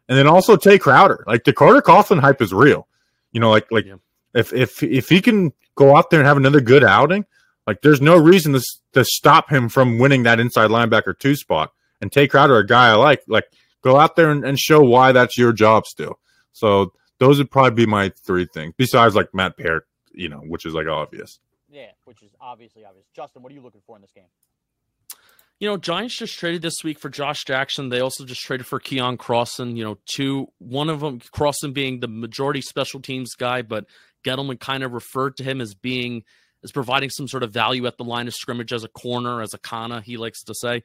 And 0.09 0.17
then 0.17 0.27
also 0.27 0.57
Tae 0.57 0.77
Crowder, 0.77 1.23
like 1.27 1.43
the 1.43 1.53
Carter 1.53 1.81
Coughlin 1.81 2.19
hype 2.19 2.41
is 2.41 2.53
real. 2.53 2.87
You 3.31 3.39
know, 3.39 3.49
like 3.49 3.71
like 3.71 3.85
yeah. 3.85 3.95
if 4.33 4.53
if 4.53 4.83
if 4.83 5.09
he 5.09 5.21
can 5.21 5.53
go 5.75 5.95
out 5.95 6.09
there 6.09 6.19
and 6.19 6.27
have 6.27 6.37
another 6.37 6.61
good 6.61 6.83
outing, 6.83 7.25
like 7.65 7.81
there's 7.81 8.01
no 8.01 8.17
reason 8.17 8.53
to 8.53 8.61
to 8.93 9.05
stop 9.05 9.49
him 9.49 9.69
from 9.69 9.99
winning 9.99 10.23
that 10.23 10.39
inside 10.39 10.69
linebacker 10.69 11.17
two 11.17 11.35
spot. 11.35 11.71
And 12.01 12.11
Tae 12.11 12.27
Crowder, 12.27 12.57
a 12.57 12.67
guy 12.67 12.89
I 12.89 12.95
like, 12.95 13.21
like 13.27 13.45
go 13.81 13.97
out 13.97 14.15
there 14.15 14.29
and, 14.29 14.43
and 14.43 14.59
show 14.59 14.83
why 14.83 15.13
that's 15.13 15.37
your 15.37 15.53
job 15.53 15.85
still. 15.85 16.19
So 16.51 16.91
those 17.19 17.37
would 17.37 17.49
probably 17.49 17.85
be 17.85 17.89
my 17.89 18.11
three 18.25 18.45
things. 18.45 18.73
Besides 18.77 19.15
like 19.15 19.33
Matt 19.33 19.57
Peart, 19.57 19.87
you 20.11 20.27
know, 20.27 20.39
which 20.39 20.65
is 20.65 20.73
like 20.73 20.87
obvious. 20.87 21.39
Yeah, 21.71 21.91
which 22.05 22.21
is 22.21 22.31
obviously 22.41 22.85
obvious. 22.85 23.05
Justin, 23.15 23.41
what 23.41 23.51
are 23.51 23.55
you 23.55 23.61
looking 23.61 23.81
for 23.85 23.95
in 23.95 24.01
this 24.01 24.11
game? 24.11 24.25
You 25.59 25.69
know, 25.69 25.77
Giants 25.77 26.17
just 26.17 26.37
traded 26.37 26.61
this 26.61 26.83
week 26.83 26.99
for 26.99 27.09
Josh 27.09 27.45
Jackson. 27.45 27.89
They 27.89 28.01
also 28.01 28.25
just 28.25 28.41
traded 28.41 28.65
for 28.65 28.79
Keion 28.79 29.17
Crossen. 29.17 29.77
You 29.77 29.83
know, 29.83 29.97
two 30.05 30.47
one 30.59 30.89
of 30.89 30.99
them 30.99 31.19
Crossen 31.19 31.73
being 31.73 31.99
the 31.99 32.07
majority 32.07 32.61
special 32.61 32.99
teams 32.99 33.35
guy, 33.35 33.61
but 33.61 33.85
Gettleman 34.25 34.59
kind 34.59 34.83
of 34.83 34.91
referred 34.91 35.37
to 35.37 35.43
him 35.43 35.61
as 35.61 35.73
being 35.73 36.23
as 36.63 36.71
providing 36.71 37.09
some 37.09 37.27
sort 37.27 37.43
of 37.43 37.51
value 37.51 37.85
at 37.87 37.97
the 37.97 38.03
line 38.03 38.27
of 38.27 38.33
scrimmage 38.33 38.73
as 38.73 38.83
a 38.83 38.89
corner, 38.89 39.41
as 39.41 39.53
a 39.53 39.57
kana, 39.57 40.01
he 40.01 40.17
likes 40.17 40.43
to 40.43 40.53
say. 40.55 40.83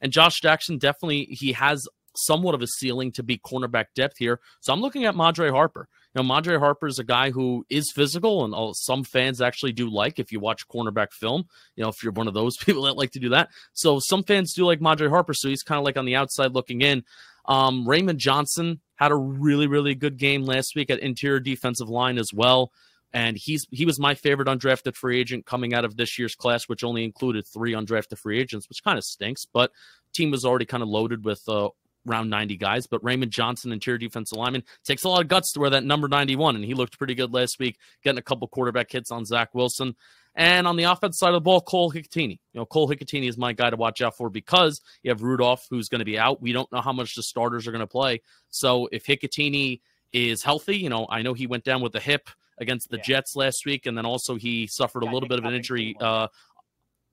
And 0.00 0.12
Josh 0.12 0.40
Jackson 0.40 0.78
definitely 0.78 1.28
he 1.30 1.52
has 1.52 1.86
somewhat 2.18 2.54
of 2.54 2.62
a 2.62 2.66
ceiling 2.66 3.12
to 3.12 3.22
be 3.22 3.38
cornerback 3.38 3.86
depth 3.94 4.16
here. 4.18 4.40
So 4.60 4.72
I'm 4.72 4.80
looking 4.80 5.04
at 5.04 5.16
Madre 5.16 5.50
Harper. 5.50 5.88
You 6.14 6.22
know, 6.22 6.26
Madre 6.26 6.58
Harper 6.58 6.86
is 6.86 6.98
a 6.98 7.04
guy 7.04 7.30
who 7.30 7.64
is 7.68 7.92
physical, 7.94 8.44
and 8.44 8.74
some 8.76 9.04
fans 9.04 9.40
actually 9.40 9.72
do 9.72 9.90
like 9.90 10.18
if 10.18 10.32
you 10.32 10.40
watch 10.40 10.66
cornerback 10.68 11.12
film. 11.12 11.44
You 11.76 11.82
know, 11.82 11.90
if 11.90 12.02
you're 12.02 12.12
one 12.12 12.28
of 12.28 12.34
those 12.34 12.56
people 12.64 12.82
that 12.82 12.96
like 12.96 13.12
to 13.12 13.20
do 13.20 13.30
that. 13.30 13.48
So 13.72 14.00
some 14.00 14.22
fans 14.22 14.52
do 14.54 14.64
like 14.64 14.80
Madre 14.80 15.08
Harper. 15.08 15.34
So 15.34 15.48
he's 15.48 15.62
kind 15.62 15.78
of 15.78 15.84
like 15.84 15.96
on 15.96 16.06
the 16.06 16.16
outside 16.16 16.52
looking 16.52 16.80
in. 16.80 17.04
Um, 17.46 17.88
Raymond 17.88 18.18
Johnson 18.18 18.80
had 18.96 19.10
a 19.10 19.16
really, 19.16 19.66
really 19.66 19.94
good 19.94 20.18
game 20.18 20.44
last 20.44 20.74
week 20.76 20.90
at 20.90 20.98
interior 20.98 21.40
defensive 21.40 21.88
line 21.88 22.18
as 22.18 22.30
well. 22.32 22.72
And 23.12 23.38
he's 23.40 23.66
he 23.70 23.86
was 23.86 23.98
my 23.98 24.14
favorite 24.14 24.48
undrafted 24.48 24.94
free 24.94 25.18
agent 25.18 25.46
coming 25.46 25.72
out 25.72 25.86
of 25.86 25.96
this 25.96 26.18
year's 26.18 26.34
class, 26.34 26.64
which 26.64 26.84
only 26.84 27.04
included 27.04 27.46
three 27.46 27.72
undrafted 27.72 28.18
free 28.18 28.38
agents, 28.38 28.68
which 28.68 28.84
kind 28.84 28.98
of 28.98 29.04
stinks. 29.04 29.46
But 29.46 29.72
team 30.14 30.30
was 30.30 30.44
already 30.44 30.66
kind 30.66 30.82
of 30.82 30.90
loaded 30.90 31.24
with 31.24 31.40
uh, 31.48 31.70
around 32.08 32.30
90 32.30 32.56
guys, 32.56 32.86
but 32.86 33.02
Raymond 33.04 33.30
Johnson, 33.30 33.72
interior 33.72 33.98
defensive 33.98 34.38
lineman, 34.38 34.64
takes 34.84 35.04
a 35.04 35.08
lot 35.08 35.20
of 35.22 35.28
guts 35.28 35.52
to 35.52 35.60
wear 35.60 35.70
that 35.70 35.84
number 35.84 36.08
91, 36.08 36.56
and 36.56 36.64
he 36.64 36.74
looked 36.74 36.98
pretty 36.98 37.14
good 37.14 37.32
last 37.32 37.58
week, 37.58 37.78
getting 38.02 38.18
a 38.18 38.22
couple 38.22 38.48
quarterback 38.48 38.90
hits 38.90 39.10
on 39.10 39.24
Zach 39.24 39.54
Wilson. 39.54 39.94
And 40.34 40.68
on 40.68 40.76
the 40.76 40.84
offense 40.84 41.18
side 41.18 41.30
of 41.30 41.34
the 41.34 41.40
ball, 41.40 41.60
Cole 41.60 41.90
Hikutini. 41.90 42.38
You 42.52 42.60
know, 42.60 42.66
Cole 42.66 42.88
Hikutini 42.88 43.28
is 43.28 43.36
my 43.36 43.52
guy 43.52 43.70
to 43.70 43.76
watch 43.76 44.00
out 44.00 44.16
for 44.16 44.30
because 44.30 44.80
you 45.02 45.10
have 45.10 45.22
Rudolph, 45.22 45.66
who's 45.68 45.88
going 45.88 45.98
to 45.98 46.04
be 46.04 46.16
out. 46.16 46.40
We 46.40 46.52
don't 46.52 46.70
know 46.70 46.80
how 46.80 46.92
much 46.92 47.16
the 47.16 47.24
starters 47.24 47.66
are 47.66 47.72
going 47.72 47.80
to 47.80 47.88
play. 47.88 48.22
So 48.48 48.88
if 48.92 49.04
Hikutini 49.04 49.80
is 50.12 50.44
healthy, 50.44 50.76
you 50.76 50.90
know, 50.90 51.06
I 51.10 51.22
know 51.22 51.34
he 51.34 51.48
went 51.48 51.64
down 51.64 51.80
with 51.82 51.92
the 51.92 52.00
hip 52.00 52.30
against 52.60 52.90
the 52.90 52.98
yeah. 52.98 53.02
Jets 53.02 53.36
last 53.36 53.66
week, 53.66 53.86
and 53.86 53.96
then 53.96 54.06
also 54.06 54.36
he 54.36 54.66
suffered 54.66 55.02
a 55.02 55.06
little 55.06 55.28
bit 55.28 55.38
of 55.38 55.44
an 55.44 55.54
injury 55.54 55.96
uh, 56.00 56.28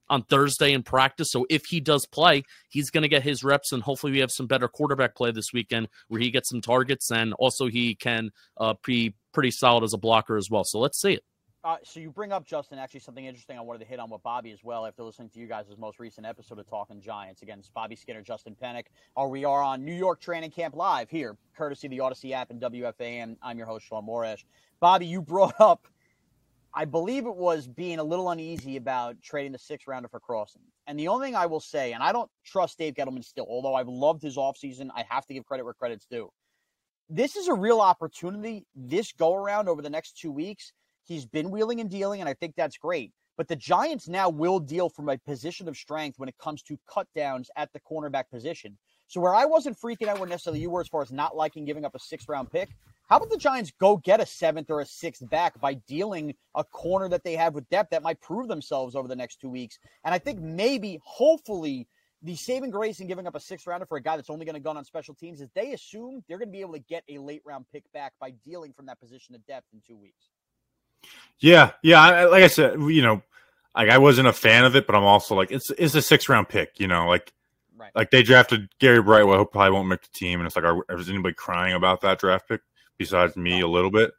on 0.10 0.24
Thursday 0.24 0.74
in 0.74 0.84
practice. 0.84 1.32
So 1.32 1.46
if 1.50 1.66
he 1.66 1.80
does 1.80 2.06
play, 2.06 2.44
he's 2.70 2.90
going 2.90 3.04
to 3.04 3.10
get 3.10 3.24
his 3.24 3.44
reps, 3.44 3.72
and 3.72 3.84
hopefully 3.84 4.12
we 4.12 4.20
have 4.20 4.32
some 4.32 4.48
better 4.48 4.68
quarterback 4.68 5.16
play 5.16 5.32
this 5.32 5.54
weekend 5.54 5.88
where 6.08 6.22
he 6.22 6.32
gets 6.32 6.50
some 6.50 6.62
targets, 6.62 7.12
and 7.12 7.34
also 7.34 7.68
he 7.68 7.96
can 7.96 8.32
uh, 8.58 8.76
be 8.86 9.14
pretty 9.34 9.52
solid 9.52 9.84
as 9.84 9.94
a 9.94 9.98
blocker 9.98 10.38
as 10.38 10.50
well. 10.50 10.64
So 10.64 10.80
let's 10.80 11.02
see 11.02 11.14
it. 11.14 11.24
Uh, 11.66 11.78
so 11.84 12.00
you 12.00 12.12
bring 12.12 12.32
up 12.32 12.46
Justin 12.46 12.78
actually 12.78 13.00
something 13.00 13.26
interesting 13.26 13.58
I 13.58 13.62
wanted 13.62 13.80
to 13.80 13.86
hit 13.86 13.98
on 13.98 14.12
with 14.12 14.22
Bobby 14.22 14.52
as 14.52 14.64
well 14.64 14.86
after 14.86 15.02
listening 15.02 15.30
to 15.30 15.40
you 15.40 15.48
guys' 15.48 15.66
most 15.80 16.00
recent 16.00 16.28
episode 16.28 16.60
of 16.60 16.70
Talking 16.70 17.02
Giants 17.02 17.42
against 17.42 17.74
Bobby 17.74 17.96
Skinner, 17.96 18.22
Justin 18.22 18.56
Penik. 18.56 18.84
Or 19.16 19.30
we 19.30 19.46
are 19.46 19.64
on 19.64 19.84
New 19.84 19.96
York 19.96 20.22
Training 20.22 20.52
Camp 20.52 20.76
Live 20.76 21.10
here, 21.10 21.36
courtesy 21.58 21.88
of 21.88 21.92
the 21.92 21.98
Audacy 21.98 22.34
app 22.34 22.52
and 22.52 22.62
WFAN. 22.62 23.38
I'm 23.42 23.58
your 23.58 23.66
host 23.66 23.88
Sean 23.88 24.06
Morash. 24.06 24.44
Bobby, 24.80 25.08
you 25.08 25.24
brought 25.24 25.60
up 25.60 25.88
I 26.78 26.84
believe 26.84 27.26
it 27.26 27.36
was 27.36 27.68
being 27.68 28.00
a 28.00 28.04
little 28.04 28.30
uneasy 28.30 28.76
about 28.76 29.22
trading 29.22 29.54
the 29.54 29.58
sixth 29.58 29.88
rounder 29.88 30.10
for 30.10 30.20
Crossen. 30.20 30.60
And 30.88 31.00
the 31.00 31.08
only 31.08 31.28
thing 31.28 31.36
I 31.36 31.46
will 31.46 31.62
say, 31.62 31.94
and 31.94 32.04
I 32.04 32.12
don't 32.12 32.30
trust 32.46 32.78
Dave 32.78 32.96
Gettleman 32.96 33.24
still, 33.24 33.48
although 33.50 33.76
I've 33.76 33.88
loved 33.88 34.22
his 34.22 34.36
offseason, 34.36 34.90
I 34.94 35.06
have 35.10 35.26
to 35.28 35.34
give 35.34 35.46
credit 35.46 35.64
where 35.64 35.74
credit's 35.74 36.06
due. 36.06 36.30
This 37.10 37.38
is 37.38 37.48
a 37.48 37.54
real 37.54 37.80
opportunity 37.80 38.66
this 38.76 39.14
go 39.14 39.34
around 39.36 39.70
over 39.70 39.82
the 39.82 39.90
next 39.90 40.18
two 40.18 40.32
weeks. 40.32 40.74
He's 41.06 41.26
been 41.26 41.50
wheeling 41.50 41.80
and 41.80 41.90
dealing, 41.90 42.20
and 42.20 42.28
I 42.28 42.34
think 42.34 42.56
that's 42.58 42.78
great. 42.78 43.14
But 43.38 43.48
the 43.48 43.56
Giants 43.56 44.10
now 44.10 44.30
will 44.30 44.60
deal 44.60 44.90
from 44.90 45.08
a 45.08 45.18
position 45.18 45.70
of 45.70 45.78
strength 45.78 46.20
when 46.20 46.28
it 46.28 46.38
comes 46.42 46.62
to 46.64 46.78
cut 46.92 47.08
downs 47.16 47.50
at 47.56 47.72
the 47.72 47.80
cornerback 47.80 48.26
position. 48.30 48.78
So 49.08 49.22
where 49.22 49.36
I 49.36 49.46
wasn't 49.46 49.78
freaking 49.80 50.08
out 50.08 50.20
where 50.20 50.28
necessarily 50.28 50.62
you 50.62 50.70
were 50.70 50.82
as 50.82 50.88
far 50.88 51.04
as 51.04 51.12
not 51.12 51.36
liking 51.36 51.64
giving 51.64 51.86
up 51.86 51.96
a 51.96 52.00
sixth 52.00 52.28
round 52.28 52.52
pick, 52.52 52.70
how 53.08 53.18
about 53.18 53.30
the 53.30 53.38
Giants 53.38 53.72
go 53.80 53.98
get 53.98 54.20
a 54.20 54.26
seventh 54.26 54.70
or 54.70 54.82
a 54.82 54.86
sixth 54.86 55.28
back 55.30 55.60
by 55.60 55.76
dealing 55.76 56.36
a 56.56 56.64
corner 56.64 57.08
that 57.10 57.24
they 57.24 57.36
have 57.36 57.54
with 57.54 57.70
depth 57.70 57.92
that 57.92 58.04
might 58.04 58.20
prove 58.20 58.48
themselves 58.48 58.96
over 58.96 59.08
the 59.08 59.16
next 59.16 59.40
two 59.40 59.50
weeks? 59.50 59.78
And 60.04 60.14
I 60.14 60.20
think 60.20 60.40
maybe, 60.40 61.00
hopefully, 61.04 61.88
the 62.24 62.36
saving 62.36 62.72
grace 62.72 63.00
in 63.00 63.08
giving 63.08 63.28
up 63.28 63.36
a 63.36 63.40
sixth 63.40 63.68
rounder 63.68 63.86
for 63.86 63.98
a 63.98 64.02
guy 64.02 64.16
that's 64.16 64.32
only 64.32 64.46
going 64.46 64.56
to 64.56 64.60
gun 64.60 64.78
on 64.78 64.86
special 64.86 65.14
teams 65.14 65.42
is 65.42 65.50
they 65.54 65.74
assume 65.74 66.24
they're 66.28 66.40
going 66.40 66.50
to 66.50 66.52
be 66.52 66.62
able 66.62 66.74
to 66.74 66.80
get 66.80 67.04
a 67.08 67.20
late 67.20 67.42
round 67.46 67.66
pick 67.72 67.84
back 67.94 68.14
by 68.20 68.34
dealing 68.44 68.74
from 68.74 68.88
that 68.88 69.00
position 69.00 69.36
of 69.36 69.46
depth 69.46 69.68
in 69.74 69.82
two 69.86 69.98
weeks. 69.98 70.30
Yeah, 71.40 71.72
yeah. 71.84 72.26
Like 72.26 72.44
I 72.44 72.48
said, 72.48 72.80
you 72.82 73.04
know, 73.04 73.22
like 73.76 73.90
I 73.90 74.00
wasn't 74.00 74.28
a 74.28 74.34
fan 74.34 74.66
of 74.66 74.76
it, 74.76 74.88
but 74.88 74.96
I'm 74.96 75.04
also 75.04 75.36
like 75.36 75.52
it's 75.52 75.70
it's 75.72 75.94
a 75.94 76.02
six 76.02 76.28
round 76.28 76.50
pick. 76.50 76.80
You 76.80 76.88
know, 76.88 77.08
like 77.08 77.32
right. 77.78 77.92
like 77.94 78.10
they 78.10 78.24
drafted 78.24 78.70
Gary 78.80 79.04
Brightwell, 79.04 79.38
who 79.38 79.46
probably 79.46 79.72
won't 79.72 79.88
make 79.88 80.02
the 80.02 80.10
team, 80.12 80.40
and 80.40 80.48
it's 80.48 80.56
like, 80.56 80.66
are, 80.66 80.84
is 80.98 81.10
anybody 81.10 81.36
crying 81.36 81.76
about 81.76 82.02
that 82.02 82.20
draft 82.20 82.48
pick? 82.48 82.62
Besides 82.98 83.36
me 83.36 83.62
a 83.62 83.68
little 83.68 83.92
bit. 83.92 84.12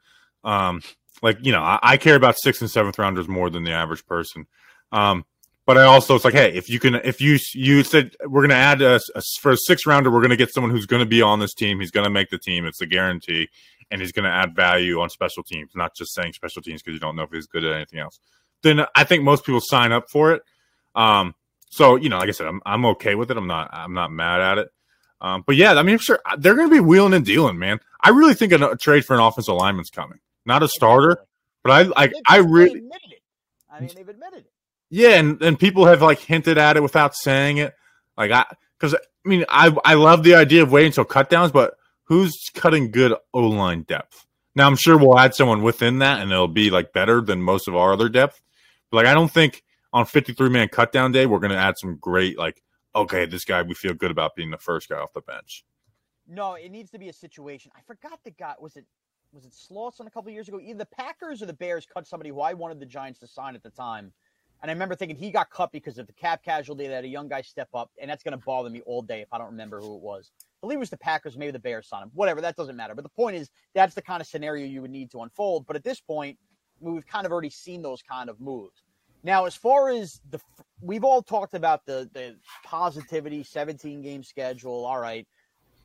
Um, 0.45 0.83
like 1.23 1.39
you 1.41 1.53
know, 1.53 1.63
I, 1.63 1.79
I, 1.83 1.97
care 1.97 2.15
about 2.15 2.37
sixth 2.39 2.61
and 2.61 2.71
seventh 2.71 2.99
rounders 2.99 3.27
more 3.27 3.51
than 3.51 3.65
the 3.65 3.73
average 3.73 4.07
person. 4.07 4.47
Um, 4.93 5.25
but 5.67 5.77
I 5.77 5.83
also 5.83 6.15
it's 6.15 6.25
like, 6.25 6.35
hey, 6.35 6.53
if 6.55 6.69
you 6.69 6.79
can, 6.79 6.95
if 6.95 7.21
you 7.21 7.39
you 7.53 7.83
said 7.83 8.15
we're 8.25 8.43
going 8.43 8.51
to 8.51 8.57
add 8.57 8.83
a, 8.83 9.01
a, 9.15 9.23
for 9.41 9.51
a 9.51 9.57
sixth 9.57 9.85
rounder, 9.85 10.11
we're 10.11 10.21
going 10.21 10.31
to 10.31 10.37
get 10.37 10.53
someone 10.53 10.71
who's 10.71 10.87
going 10.87 11.01
to 11.01 11.07
be 11.07 11.23
on 11.23 11.41
this 11.41 11.55
team. 11.55 11.81
He's 11.81 11.91
going 11.91 12.05
to 12.05 12.11
make 12.11 12.31
the 12.31 12.39
team. 12.39 12.65
It's 12.67 12.81
a 12.81 12.87
guarantee, 12.87 13.49
and 13.91 14.01
he's 14.01 14.13
going 14.13 14.25
to 14.25 14.31
add 14.31 14.55
value 14.55 15.01
on 15.01 15.11
special 15.11 15.43
teams. 15.43 15.73
Not 15.75 15.97
just 15.97 16.15
saying 16.15 16.35
special 16.35 16.63
teams 16.63 16.83
because 16.83 16.95
you 16.95 17.01
don't 17.01 17.17
know 17.17 17.25
if 17.25 17.33
he's 17.33 17.47
good 17.47 17.65
at 17.65 17.73
anything 17.73 17.99
else. 17.99 18.21
Then 18.63 18.87
I 18.95 19.03
think 19.03 19.25
most 19.25 19.45
people 19.45 19.61
sign 19.61 19.91
up 19.91 20.09
for 20.09 20.33
it. 20.33 20.43
Um, 20.95 21.35
so 21.71 21.97
you 21.97 22.09
know, 22.09 22.19
like 22.19 22.29
I 22.29 22.33
said, 22.33 22.47
I'm 22.47 22.63
I'm 22.65 22.87
okay 22.87 23.17
with 23.17 23.33
it. 23.33 23.37
I'm 23.37 23.49
not 23.49 23.71
I'm 23.73 23.93
not 23.93 24.13
mad 24.13 24.41
at 24.41 24.59
it. 24.59 24.69
Um, 25.21 25.43
but 25.47 25.57
yeah, 25.57 25.75
I 25.75 25.83
mean, 25.83 25.99
sure, 25.99 26.21
they're 26.39 26.55
going 26.55 26.69
to 26.69 26.75
be 26.75 26.81
wheeling 26.81 27.15
and 27.15 27.25
dealing, 27.25 27.59
man. 27.59 27.81
I 28.07 28.11
really 28.11 28.35
think 28.35 28.53
a, 28.53 28.71
a 28.71 28.77
trade 28.77 29.05
for 29.05 29.15
an 29.15 29.21
offensive 29.21 29.57
lineman's 29.57 29.91
coming, 29.91 30.21
not 30.45 30.63
a 30.63 30.69
starter, 30.69 31.25
but 31.65 31.73
I 31.73 31.83
like 31.83 32.13
I 32.25 32.37
really. 32.37 32.85
I 33.69 33.81
mean, 33.81 33.91
they've 33.97 34.09
admitted 34.09 34.39
it. 34.39 34.53
Yeah, 34.91 35.17
and, 35.17 35.43
and 35.43 35.59
people 35.59 35.87
have 35.87 36.03
like 36.03 36.21
hinted 36.21 36.57
at 36.57 36.77
it 36.77 36.85
without 36.85 37.17
saying 37.17 37.57
it. 37.57 37.75
Like 38.17 38.31
I, 38.31 38.45
because 38.79 38.95
I 38.95 39.29
mean, 39.29 39.45
I 39.49 39.77
I 39.85 39.95
love 39.95 40.23
the 40.23 40.37
idea 40.37 40.63
of 40.63 40.71
waiting 40.71 40.91
until 40.91 41.05
cutdowns, 41.05 41.53
but 41.53 41.75
who's 42.05 42.33
cutting 42.55 42.93
good 42.93 43.13
O 43.35 43.41
line 43.41 43.83
depth? 43.83 44.25
Now 44.55 44.69
I'm 44.69 44.77
sure 44.77 44.97
we'll 44.97 45.19
add 45.19 45.35
someone 45.35 45.65
within 45.65 45.99
that, 45.99 46.21
and 46.21 46.31
it'll 46.31 46.47
be 46.47 46.71
like 46.71 46.93
better 46.93 47.21
than 47.21 47.43
most 47.43 47.67
of 47.67 47.75
our 47.75 47.93
other 47.93 48.09
depth. 48.09 48.41
But 48.93 48.99
like 48.99 49.07
I 49.07 49.15
don't 49.15 49.33
think 49.33 49.65
on 49.93 50.07
53 50.07 50.49
man 50.49 50.69
cutdown 50.69 51.13
day 51.13 51.27
we're 51.27 51.41
going 51.41 51.51
to 51.51 51.59
add 51.59 51.75
some 51.77 51.97
great 51.97 52.39
like 52.39 52.63
okay, 52.95 53.27
this 53.27 53.45
guy 53.45 53.63
we 53.63 53.75
feel 53.75 53.95
good 53.95 54.13
about 54.13 54.37
being 54.37 54.53
the 54.53 54.59
first 54.59 54.89
guy 54.89 54.97
off 54.97 55.13
the 55.13 55.23
bench. 55.23 55.65
No, 56.29 56.55
it 56.55 56.71
needs 56.71 56.91
to 56.91 56.99
be 56.99 57.09
a 57.09 57.13
situation. 57.13 57.71
I 57.77 57.81
forgot 57.87 58.19
the 58.25 58.31
guy. 58.31 58.55
Was 58.61 58.77
it 58.77 58.85
was 59.33 59.45
it 59.45 59.53
Slauson 59.53 60.07
a 60.07 60.11
couple 60.11 60.31
years 60.31 60.49
ago? 60.49 60.61
Either 60.61 60.79
the 60.79 60.87
Packers 60.87 61.43
or 61.43 61.47
the 61.47 61.53
Bears 61.53 61.87
cut 61.93 62.07
somebody 62.07 62.31
who 62.31 62.41
I 62.41 62.55
wanted 62.55 62.81
the 62.81 62.87
Giants 62.87 63.19
to 63.21 63.27
sign 63.27 63.55
at 63.55 63.63
the 63.63 63.71
time. 63.71 64.13
And 64.63 64.71
I 64.71 64.73
remember 64.73 64.95
thinking 64.95 65.17
he 65.17 65.31
got 65.31 65.51
cut 65.51 65.71
because 65.71 65.99
of 65.99 66.07
the 66.07 66.15
cap 66.15 66.43
casualty 66.43 66.89
that 66.89 67.05
a 67.05 67.09
young 67.09 67.29
guy 67.29 67.43
step 67.43 67.69
up, 67.75 67.91
and 68.01 68.11
that's 68.11 68.23
going 68.23 68.33
to 68.33 68.43
bother 68.45 68.71
me 68.71 68.81
all 68.87 69.03
day 69.03 69.21
if 69.21 69.29
I 69.31 69.39
don't 69.39 69.49
remember 69.49 69.81
who 69.81 69.97
it 69.97 70.01
was. 70.01 70.31
I 70.41 70.47
believe 70.63 70.77
it 70.77 70.81
was 70.81 70.91
the 70.91 70.97
Packers, 70.97 71.37
maybe 71.37 71.53
the 71.53 71.59
Bears 71.59 71.87
signed 71.87 72.05
him. 72.05 72.11
Whatever, 72.15 72.41
that 72.41 72.57
doesn't 72.57 72.75
matter. 72.75 72.95
But 72.95 73.03
the 73.03 73.11
point 73.11 73.37
is, 73.37 73.51
that's 73.75 73.95
the 73.95 74.01
kind 74.01 74.23
of 74.23 74.27
scenario 74.27 74.65
you 74.65 74.81
would 74.81 74.91
need 74.91 75.11
to 75.11 75.21
unfold. 75.21 75.67
But 75.67 75.77
at 75.77 75.85
this 75.85 76.01
point, 76.01 76.39
we've 76.81 77.07
kind 77.07 77.27
of 77.27 77.33
already 77.33 77.51
seen 77.51 77.83
those 77.83 78.01
kind 78.01 78.31
of 78.31 78.41
moves. 78.41 78.83
Now, 79.23 79.45
as 79.45 79.55
far 79.55 79.91
as 79.91 80.21
the, 80.31 80.41
we've 80.81 81.05
all 81.05 81.23
talked 81.23 81.55
about 81.55 81.85
the 81.85 82.09
the 82.13 82.37
positivity, 82.65 83.43
17 83.43 84.01
game 84.01 84.23
schedule. 84.23 84.87
All 84.87 85.01
right, 85.01 85.27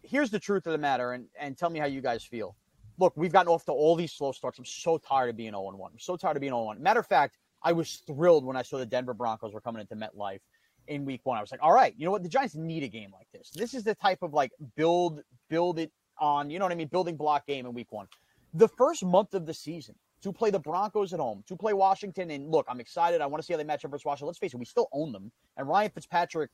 here's 0.03 0.29
the 0.29 0.39
truth 0.39 0.65
of 0.67 0.71
the 0.71 0.77
matter, 0.77 1.13
and 1.13 1.25
and 1.39 1.57
tell 1.57 1.69
me 1.69 1.79
how 1.79 1.85
you 1.85 2.01
guys 2.01 2.23
feel. 2.23 2.55
Look, 2.97 3.13
we've 3.15 3.31
gotten 3.31 3.51
off 3.51 3.65
to 3.65 3.71
all 3.71 3.95
these 3.95 4.11
slow 4.11 4.31
starts. 4.31 4.59
I'm 4.59 4.65
so 4.65 4.97
tired 4.97 5.29
of 5.29 5.37
being 5.37 5.51
0 5.51 5.71
1. 5.75 5.91
I'm 5.93 5.99
so 5.99 6.15
tired 6.17 6.37
of 6.37 6.41
being 6.41 6.51
0 6.51 6.63
1. 6.63 6.81
Matter 6.81 6.99
of 6.99 7.07
fact, 7.07 7.37
I 7.63 7.71
was 7.71 8.03
thrilled 8.07 8.45
when 8.45 8.55
I 8.55 8.61
saw 8.61 8.77
the 8.77 8.85
Denver 8.85 9.13
Broncos 9.13 9.53
were 9.53 9.61
coming 9.61 9.81
into 9.81 9.95
MetLife 9.95 10.41
in 10.87 11.05
week 11.05 11.21
one. 11.23 11.37
I 11.37 11.41
was 11.41 11.51
like, 11.51 11.61
all 11.63 11.73
right, 11.73 11.93
you 11.97 12.05
know 12.05 12.11
what? 12.11 12.23
The 12.23 12.29
Giants 12.29 12.55
need 12.55 12.83
a 12.83 12.87
game 12.87 13.11
like 13.13 13.27
this. 13.33 13.51
This 13.51 13.73
is 13.73 13.83
the 13.83 13.95
type 13.95 14.21
of 14.21 14.33
like 14.33 14.51
build, 14.75 15.21
build 15.49 15.79
it 15.79 15.91
on, 16.17 16.49
you 16.49 16.59
know 16.59 16.65
what 16.65 16.71
I 16.71 16.75
mean? 16.75 16.87
Building 16.87 17.15
block 17.15 17.45
game 17.45 17.65
in 17.65 17.73
week 17.73 17.91
one. 17.91 18.07
The 18.53 18.67
first 18.67 19.05
month 19.05 19.33
of 19.33 19.45
the 19.45 19.53
season, 19.53 19.95
to 20.21 20.31
play 20.31 20.51
the 20.51 20.59
Broncos 20.59 21.13
at 21.13 21.19
home, 21.19 21.43
to 21.47 21.55
play 21.55 21.73
Washington. 21.73 22.29
And 22.31 22.49
look, 22.49 22.65
I'm 22.69 22.79
excited. 22.79 23.21
I 23.21 23.25
want 23.25 23.41
to 23.41 23.45
see 23.45 23.53
how 23.53 23.57
they 23.57 23.63
match 23.63 23.85
up 23.85 23.91
versus 23.91 24.05
Washington. 24.05 24.27
Let's 24.27 24.39
face 24.39 24.53
it, 24.53 24.57
we 24.57 24.65
still 24.65 24.87
own 24.91 25.11
them. 25.11 25.31
And 25.57 25.67
Ryan 25.67 25.89
Fitzpatrick, 25.89 26.51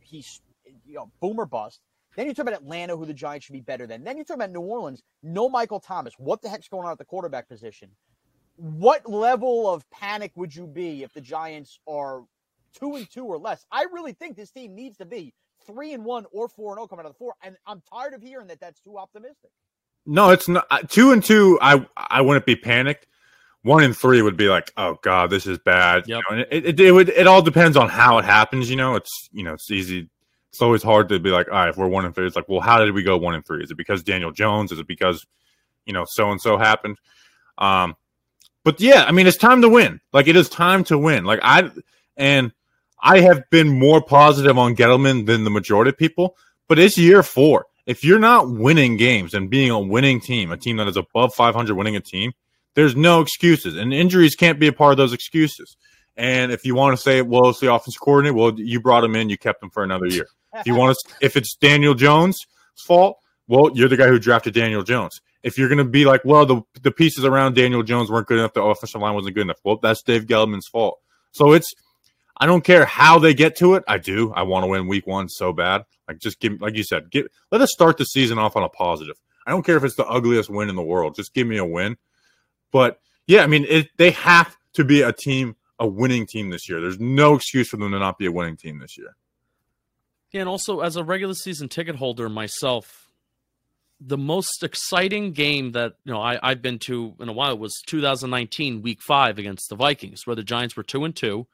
he's 0.00 0.40
you 0.86 0.94
know 0.94 1.10
boomer 1.20 1.46
bust. 1.46 1.80
Then 2.16 2.26
you 2.26 2.34
talk 2.34 2.44
about 2.46 2.60
Atlanta, 2.60 2.96
who 2.96 3.06
the 3.06 3.14
Giants 3.14 3.46
should 3.46 3.52
be 3.52 3.60
better 3.60 3.86
than. 3.86 4.02
Then 4.02 4.18
you 4.18 4.24
talk 4.24 4.36
about 4.36 4.50
New 4.50 4.60
Orleans, 4.60 5.02
no 5.22 5.48
Michael 5.48 5.80
Thomas. 5.80 6.14
What 6.18 6.42
the 6.42 6.48
heck's 6.48 6.68
going 6.68 6.84
on 6.86 6.92
at 6.92 6.98
the 6.98 7.04
quarterback 7.04 7.48
position? 7.48 7.90
What 8.56 9.08
level 9.08 9.72
of 9.72 9.88
panic 9.90 10.32
would 10.34 10.54
you 10.54 10.66
be 10.66 11.02
if 11.02 11.12
the 11.12 11.20
Giants 11.20 11.78
are 11.86 12.24
two 12.74 12.96
and 12.96 13.08
two 13.10 13.24
or 13.24 13.38
less? 13.38 13.64
I 13.70 13.86
really 13.92 14.12
think 14.12 14.36
this 14.36 14.50
team 14.50 14.74
needs 14.74 14.98
to 14.98 15.06
be 15.06 15.32
three 15.66 15.92
and 15.92 16.04
one 16.04 16.26
or 16.32 16.48
four 16.48 16.72
and 16.72 16.78
zero 16.78 16.88
coming 16.88 17.04
out 17.04 17.10
of 17.10 17.14
the 17.14 17.18
four, 17.18 17.34
and 17.42 17.56
I'm 17.66 17.82
tired 17.92 18.14
of 18.14 18.22
hearing 18.22 18.48
that 18.48 18.60
that's 18.60 18.80
too 18.80 18.98
optimistic. 18.98 19.50
No, 20.04 20.30
it's 20.30 20.48
not 20.48 20.66
uh, 20.70 20.78
two 20.88 21.12
and 21.12 21.22
two. 21.22 21.58
I 21.62 21.86
I 21.96 22.20
wouldn't 22.20 22.46
be 22.46 22.56
panicked. 22.56 23.06
One 23.62 23.84
and 23.84 23.96
three 23.96 24.22
would 24.22 24.36
be 24.36 24.48
like, 24.48 24.72
oh 24.76 24.98
god, 25.02 25.30
this 25.30 25.46
is 25.46 25.58
bad. 25.58 26.04
Yep. 26.06 26.22
You 26.30 26.36
know, 26.36 26.44
it, 26.50 26.66
it, 26.66 26.80
it 26.80 26.92
would 26.92 27.10
it 27.10 27.26
all 27.26 27.42
depends 27.42 27.76
on 27.76 27.88
how 27.88 28.18
it 28.18 28.24
happens. 28.24 28.68
You 28.68 28.76
know, 28.76 28.96
it's 28.96 29.28
you 29.32 29.44
know 29.44 29.54
it's 29.54 29.70
easy 29.70 30.08
it's 30.52 30.62
always 30.62 30.82
hard 30.82 31.08
to 31.10 31.18
be 31.18 31.30
like, 31.30 31.48
all 31.48 31.54
right, 31.54 31.68
if 31.68 31.76
we're 31.76 31.86
one 31.86 32.04
and 32.04 32.14
three, 32.14 32.26
it's 32.26 32.36
like, 32.36 32.48
well, 32.48 32.60
how 32.60 32.84
did 32.84 32.92
we 32.92 33.02
go 33.02 33.16
one 33.16 33.34
and 33.34 33.46
three? 33.46 33.62
Is 33.62 33.70
it 33.70 33.76
because 33.76 34.02
Daniel 34.02 34.32
Jones? 34.32 34.72
Is 34.72 34.80
it 34.80 34.86
because, 34.86 35.24
you 35.86 35.92
know, 35.92 36.04
so 36.08 36.30
and 36.30 36.40
so 36.40 36.58
happened? 36.58 36.98
Um, 37.58 37.94
but 38.64 38.80
yeah, 38.80 39.04
I 39.06 39.12
mean, 39.12 39.26
it's 39.26 39.36
time 39.36 39.62
to 39.62 39.68
win. 39.68 40.00
Like 40.12 40.26
it 40.26 40.36
is 40.36 40.48
time 40.48 40.84
to 40.84 40.98
win. 40.98 41.24
Like 41.24 41.40
I 41.42 41.70
and 42.16 42.52
I 43.00 43.20
have 43.20 43.48
been 43.50 43.78
more 43.78 44.02
positive 44.02 44.58
on 44.58 44.76
Gettleman 44.76 45.26
than 45.26 45.44
the 45.44 45.50
majority 45.50 45.90
of 45.90 45.98
people, 45.98 46.36
but 46.68 46.78
it's 46.78 46.98
year 46.98 47.22
four. 47.22 47.66
If 47.86 48.04
you're 48.04 48.18
not 48.18 48.50
winning 48.50 48.96
games 48.96 49.34
and 49.34 49.48
being 49.48 49.70
a 49.70 49.80
winning 49.80 50.20
team, 50.20 50.52
a 50.52 50.56
team 50.56 50.76
that 50.76 50.88
is 50.88 50.96
above 50.96 51.34
500 51.34 51.74
winning 51.74 51.96
a 51.96 52.00
team, 52.00 52.32
there's 52.74 52.94
no 52.94 53.20
excuses, 53.20 53.76
and 53.76 53.92
injuries 53.92 54.36
can't 54.36 54.60
be 54.60 54.68
a 54.68 54.72
part 54.72 54.92
of 54.92 54.98
those 54.98 55.12
excuses. 55.12 55.76
And 56.16 56.52
if 56.52 56.64
you 56.64 56.74
want 56.74 56.96
to 56.96 57.02
say, 57.02 57.22
well, 57.22 57.48
it's 57.48 57.60
the 57.60 57.72
offensive 57.72 58.00
coordinator, 58.00 58.34
well, 58.34 58.60
you 58.60 58.80
brought 58.80 59.02
him 59.02 59.16
in, 59.16 59.30
you 59.30 59.38
kept 59.38 59.62
him 59.62 59.70
for 59.70 59.82
another 59.82 60.06
year. 60.06 60.26
You 60.64 60.74
want 60.74 60.96
to, 60.96 61.14
if 61.20 61.36
it's 61.36 61.54
Daniel 61.56 61.94
Jones' 61.94 62.38
fault, 62.76 63.18
well, 63.48 63.70
you're 63.74 63.88
the 63.88 63.96
guy 63.96 64.08
who 64.08 64.18
drafted 64.18 64.54
Daniel 64.54 64.82
Jones. 64.82 65.20
If 65.42 65.56
you're 65.56 65.68
going 65.68 65.78
to 65.78 65.84
be 65.84 66.04
like, 66.04 66.24
well, 66.24 66.44
the 66.44 66.62
the 66.82 66.90
pieces 66.90 67.24
around 67.24 67.54
Daniel 67.54 67.82
Jones 67.82 68.10
weren't 68.10 68.26
good 68.26 68.38
enough, 68.38 68.52
the 68.52 68.62
offensive 68.62 69.00
line 69.00 69.14
wasn't 69.14 69.34
good 69.34 69.42
enough. 69.42 69.58
Well, 69.64 69.78
that's 69.82 70.02
Dave 70.02 70.26
Gettleman's 70.26 70.68
fault. 70.68 70.98
So 71.32 71.52
it's, 71.52 71.72
I 72.36 72.46
don't 72.46 72.64
care 72.64 72.84
how 72.84 73.18
they 73.18 73.34
get 73.34 73.56
to 73.56 73.74
it. 73.74 73.84
I 73.88 73.98
do. 73.98 74.32
I 74.32 74.42
want 74.42 74.64
to 74.64 74.66
win 74.68 74.86
Week 74.86 75.06
One 75.06 75.28
so 75.28 75.52
bad. 75.52 75.84
Like 76.08 76.18
just 76.18 76.40
give, 76.40 76.60
like 76.60 76.76
you 76.76 76.84
said, 76.84 77.10
get 77.10 77.30
let 77.50 77.60
us 77.60 77.70
start 77.72 77.96
the 77.96 78.04
season 78.04 78.38
off 78.38 78.56
on 78.56 78.62
a 78.62 78.68
positive. 78.68 79.16
I 79.46 79.52
don't 79.52 79.64
care 79.64 79.76
if 79.76 79.84
it's 79.84 79.96
the 79.96 80.06
ugliest 80.06 80.50
win 80.50 80.68
in 80.68 80.76
the 80.76 80.82
world. 80.82 81.14
Just 81.14 81.32
give 81.32 81.46
me 81.46 81.56
a 81.56 81.64
win. 81.64 81.96
But 82.72 83.00
yeah, 83.26 83.42
I 83.42 83.46
mean, 83.46 83.64
it, 83.68 83.88
they 83.96 84.10
have 84.10 84.56
to 84.74 84.84
be 84.84 85.02
a 85.02 85.12
team, 85.12 85.56
a 85.78 85.86
winning 85.86 86.26
team 86.26 86.50
this 86.50 86.68
year. 86.68 86.80
There's 86.80 87.00
no 87.00 87.34
excuse 87.34 87.68
for 87.68 87.76
them 87.76 87.92
to 87.92 87.98
not 87.98 88.18
be 88.18 88.26
a 88.26 88.32
winning 88.32 88.56
team 88.56 88.78
this 88.78 88.98
year. 88.98 89.16
Yeah, 90.32 90.40
and 90.40 90.48
also 90.48 90.80
as 90.80 90.96
a 90.96 91.04
regular 91.04 91.34
season 91.34 91.68
ticket 91.68 91.96
holder 91.96 92.28
myself, 92.28 93.10
the 94.00 94.18
most 94.18 94.62
exciting 94.62 95.32
game 95.32 95.72
that 95.72 95.94
you 96.04 96.12
know 96.12 96.20
I, 96.20 96.38
I've 96.42 96.62
been 96.62 96.78
to 96.80 97.14
in 97.20 97.28
a 97.28 97.32
while 97.32 97.58
was 97.58 97.82
2019 97.86 98.82
Week 98.82 99.02
Five 99.02 99.38
against 99.38 99.68
the 99.68 99.76
Vikings, 99.76 100.26
where 100.26 100.36
the 100.36 100.44
Giants 100.44 100.76
were 100.76 100.82
two 100.82 101.04
and 101.04 101.14
two. 101.14 101.46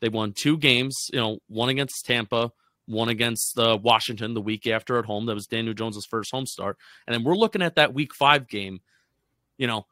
They 0.00 0.08
won 0.08 0.32
two 0.32 0.56
games, 0.56 0.96
you 1.12 1.20
know, 1.20 1.38
one 1.48 1.68
against 1.68 2.06
Tampa, 2.06 2.52
one 2.86 3.10
against 3.10 3.58
uh, 3.58 3.78
Washington 3.82 4.32
the 4.32 4.40
week 4.40 4.66
after 4.66 4.98
at 4.98 5.04
home. 5.04 5.26
That 5.26 5.34
was 5.34 5.46
Daniel 5.46 5.74
Jones's 5.74 6.06
first 6.06 6.30
home 6.30 6.46
start, 6.46 6.78
and 7.06 7.14
then 7.14 7.24
we're 7.24 7.34
looking 7.34 7.62
at 7.62 7.74
that 7.74 7.92
Week 7.92 8.14
Five 8.14 8.48
game. 8.48 8.80
You 9.58 9.66
know, 9.66 9.86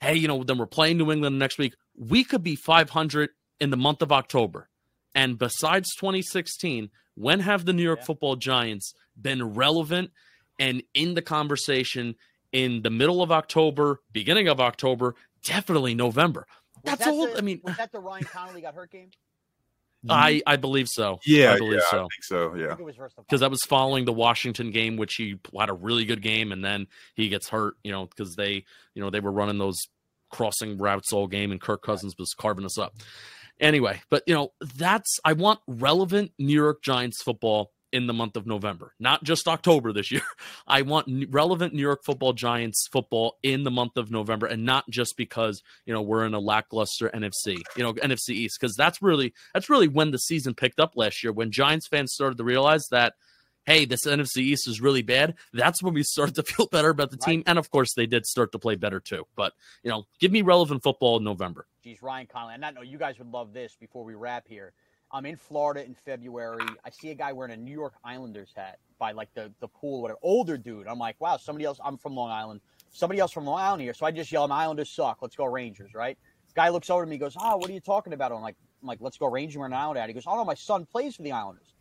hey, 0.00 0.14
you 0.14 0.26
know, 0.26 0.42
then 0.42 0.58
we're 0.58 0.66
playing 0.66 0.98
New 0.98 1.12
England 1.12 1.38
next 1.38 1.58
week. 1.58 1.74
We 1.96 2.24
could 2.24 2.42
be 2.42 2.56
500 2.56 3.30
in 3.60 3.70
the 3.70 3.76
month 3.76 4.02
of 4.02 4.10
October. 4.10 4.68
And 5.14 5.38
besides 5.38 5.94
2016, 5.94 6.90
when 7.14 7.40
have 7.40 7.64
the 7.64 7.72
New 7.72 7.82
York 7.82 8.00
yeah. 8.00 8.06
football 8.06 8.36
giants 8.36 8.94
been 9.20 9.54
relevant 9.54 10.10
and 10.58 10.82
in 10.94 11.14
the 11.14 11.22
conversation 11.22 12.16
in 12.52 12.82
the 12.82 12.90
middle 12.90 13.22
of 13.22 13.30
October, 13.30 14.00
beginning 14.12 14.48
of 14.48 14.60
October, 14.60 15.14
definitely 15.44 15.94
November? 15.94 16.46
That's 16.82 17.06
all. 17.06 17.26
The, 17.26 17.38
I 17.38 17.40
mean, 17.40 17.60
was 17.64 17.76
that 17.76 17.92
the 17.92 18.00
Ryan 18.00 18.24
Connelly 18.24 18.60
got 18.60 18.74
hurt 18.74 18.90
game? 18.90 19.10
I 20.08 20.34
mm-hmm. 20.34 20.40
I 20.46 20.56
believe 20.56 20.88
so. 20.88 21.18
Yeah, 21.24 21.54
I 21.54 21.58
believe 21.58 21.80
yeah, 21.80 21.90
so. 21.90 21.96
I 21.96 22.00
think 22.00 22.24
so. 22.24 22.54
Yeah, 22.56 22.76
because 23.16 23.40
that 23.40 23.50
was 23.50 23.62
following 23.62 24.04
the 24.04 24.12
Washington 24.12 24.70
game, 24.70 24.96
which 24.96 25.14
he 25.14 25.38
had 25.58 25.70
a 25.70 25.72
really 25.72 26.04
good 26.04 26.20
game, 26.20 26.52
and 26.52 26.62
then 26.62 26.88
he 27.14 27.30
gets 27.30 27.48
hurt. 27.48 27.76
You 27.82 27.92
know, 27.92 28.06
because 28.06 28.34
they 28.34 28.64
you 28.92 29.02
know 29.02 29.08
they 29.08 29.20
were 29.20 29.32
running 29.32 29.56
those 29.56 29.78
crossing 30.30 30.76
routes 30.76 31.12
all 31.12 31.26
game, 31.26 31.52
and 31.52 31.60
Kirk 31.60 31.82
Cousins 31.82 32.14
was 32.18 32.34
carving 32.36 32.66
us 32.66 32.76
up. 32.76 32.94
Anyway, 33.60 34.00
but 34.10 34.22
you 34.26 34.34
know, 34.34 34.52
that's 34.76 35.20
I 35.24 35.32
want 35.34 35.60
relevant 35.66 36.32
New 36.38 36.54
York 36.54 36.82
Giants 36.82 37.22
football 37.22 37.70
in 37.94 38.08
the 38.08 38.12
month 38.12 38.34
of 38.34 38.44
November, 38.44 38.92
not 38.98 39.22
just 39.22 39.46
October 39.46 39.92
this 39.92 40.10
year. 40.10 40.22
I 40.66 40.82
want 40.82 41.26
relevant 41.30 41.74
New 41.74 41.80
York 41.82 42.02
Football 42.02 42.32
Giants 42.32 42.88
football 42.88 43.36
in 43.44 43.62
the 43.62 43.70
month 43.70 43.96
of 43.96 44.10
November, 44.10 44.46
and 44.46 44.64
not 44.64 44.90
just 44.90 45.16
because 45.16 45.62
you 45.86 45.94
know 45.94 46.02
we're 46.02 46.26
in 46.26 46.34
a 46.34 46.40
lackluster 46.40 47.08
NFC, 47.10 47.62
you 47.76 47.84
know 47.84 47.94
NFC 47.94 48.30
East, 48.30 48.58
because 48.60 48.74
that's 48.74 49.00
really 49.00 49.32
that's 49.54 49.70
really 49.70 49.86
when 49.86 50.10
the 50.10 50.18
season 50.18 50.54
picked 50.54 50.80
up 50.80 50.94
last 50.96 51.22
year 51.22 51.32
when 51.32 51.52
Giants 51.52 51.86
fans 51.86 52.12
started 52.12 52.36
to 52.38 52.44
realize 52.44 52.88
that 52.88 53.14
hey, 53.66 53.84
this 53.84 54.06
NFC 54.06 54.38
East 54.38 54.68
is 54.68 54.80
really 54.80 55.02
bad, 55.02 55.34
that's 55.52 55.82
when 55.82 55.94
we 55.94 56.02
start 56.02 56.34
to 56.34 56.42
feel 56.44 56.66
better 56.66 56.90
about 56.90 57.10
the 57.10 57.16
team. 57.16 57.40
Right. 57.40 57.48
And 57.48 57.58
of 57.58 57.70
course, 57.70 57.94
they 57.94 58.06
did 58.06 58.26
start 58.26 58.52
to 58.52 58.58
play 58.58 58.76
better 58.76 59.00
too. 59.00 59.26
But, 59.36 59.52
you 59.82 59.90
know, 59.90 60.04
give 60.20 60.32
me 60.32 60.42
relevant 60.42 60.82
football 60.82 61.18
in 61.18 61.24
November. 61.24 61.66
Geez, 61.82 62.02
Ryan 62.02 62.26
Connelly, 62.26 62.54
And 62.54 62.64
I 62.64 62.70
know 62.70 62.82
you 62.82 62.98
guys 62.98 63.18
would 63.18 63.30
love 63.30 63.52
this 63.52 63.76
before 63.78 64.04
we 64.04 64.14
wrap 64.14 64.46
here. 64.48 64.72
I'm 65.12 65.26
in 65.26 65.36
Florida 65.36 65.84
in 65.84 65.94
February. 65.94 66.66
I 66.84 66.90
see 66.90 67.10
a 67.10 67.14
guy 67.14 67.32
wearing 67.32 67.52
a 67.52 67.56
New 67.56 67.72
York 67.72 67.94
Islanders 68.02 68.52
hat 68.56 68.78
by 68.98 69.12
like 69.12 69.32
the, 69.34 69.52
the 69.60 69.68
pool, 69.68 70.02
whatever. 70.02 70.18
Older 70.22 70.56
dude. 70.58 70.88
I'm 70.88 70.98
like, 70.98 71.14
wow, 71.20 71.36
somebody 71.36 71.64
else. 71.64 71.78
I'm 71.84 71.98
from 71.98 72.14
Long 72.14 72.30
Island. 72.30 72.60
Somebody 72.90 73.20
else 73.20 73.30
from 73.30 73.44
Long 73.44 73.60
Island 73.60 73.82
here. 73.82 73.94
So 73.94 74.06
I 74.06 74.10
just 74.10 74.32
yell, 74.32 74.50
Islanders 74.50 74.90
suck. 74.90 75.18
Let's 75.20 75.36
go 75.36 75.44
Rangers, 75.44 75.94
right? 75.94 76.18
Guy 76.54 76.68
looks 76.68 76.88
over 76.88 77.04
to 77.04 77.10
me, 77.10 77.18
goes, 77.18 77.36
oh, 77.38 77.56
what 77.56 77.68
are 77.68 77.72
you 77.72 77.80
talking 77.80 78.12
about? 78.12 78.32
I'm 78.32 78.40
like, 78.40 78.56
I'm 78.82 78.88
like, 78.88 79.00
let's 79.00 79.16
go 79.16 79.28
Rangers. 79.28 79.58
We're 79.58 79.66
an 79.66 79.72
Islander 79.72 80.00
hat. 80.00 80.08
He 80.08 80.14
goes, 80.14 80.24
oh 80.26 80.36
no, 80.36 80.44
my 80.44 80.54
son 80.54 80.86
plays 80.86 81.16
for 81.16 81.22
the 81.22 81.32
Islanders. 81.32 81.73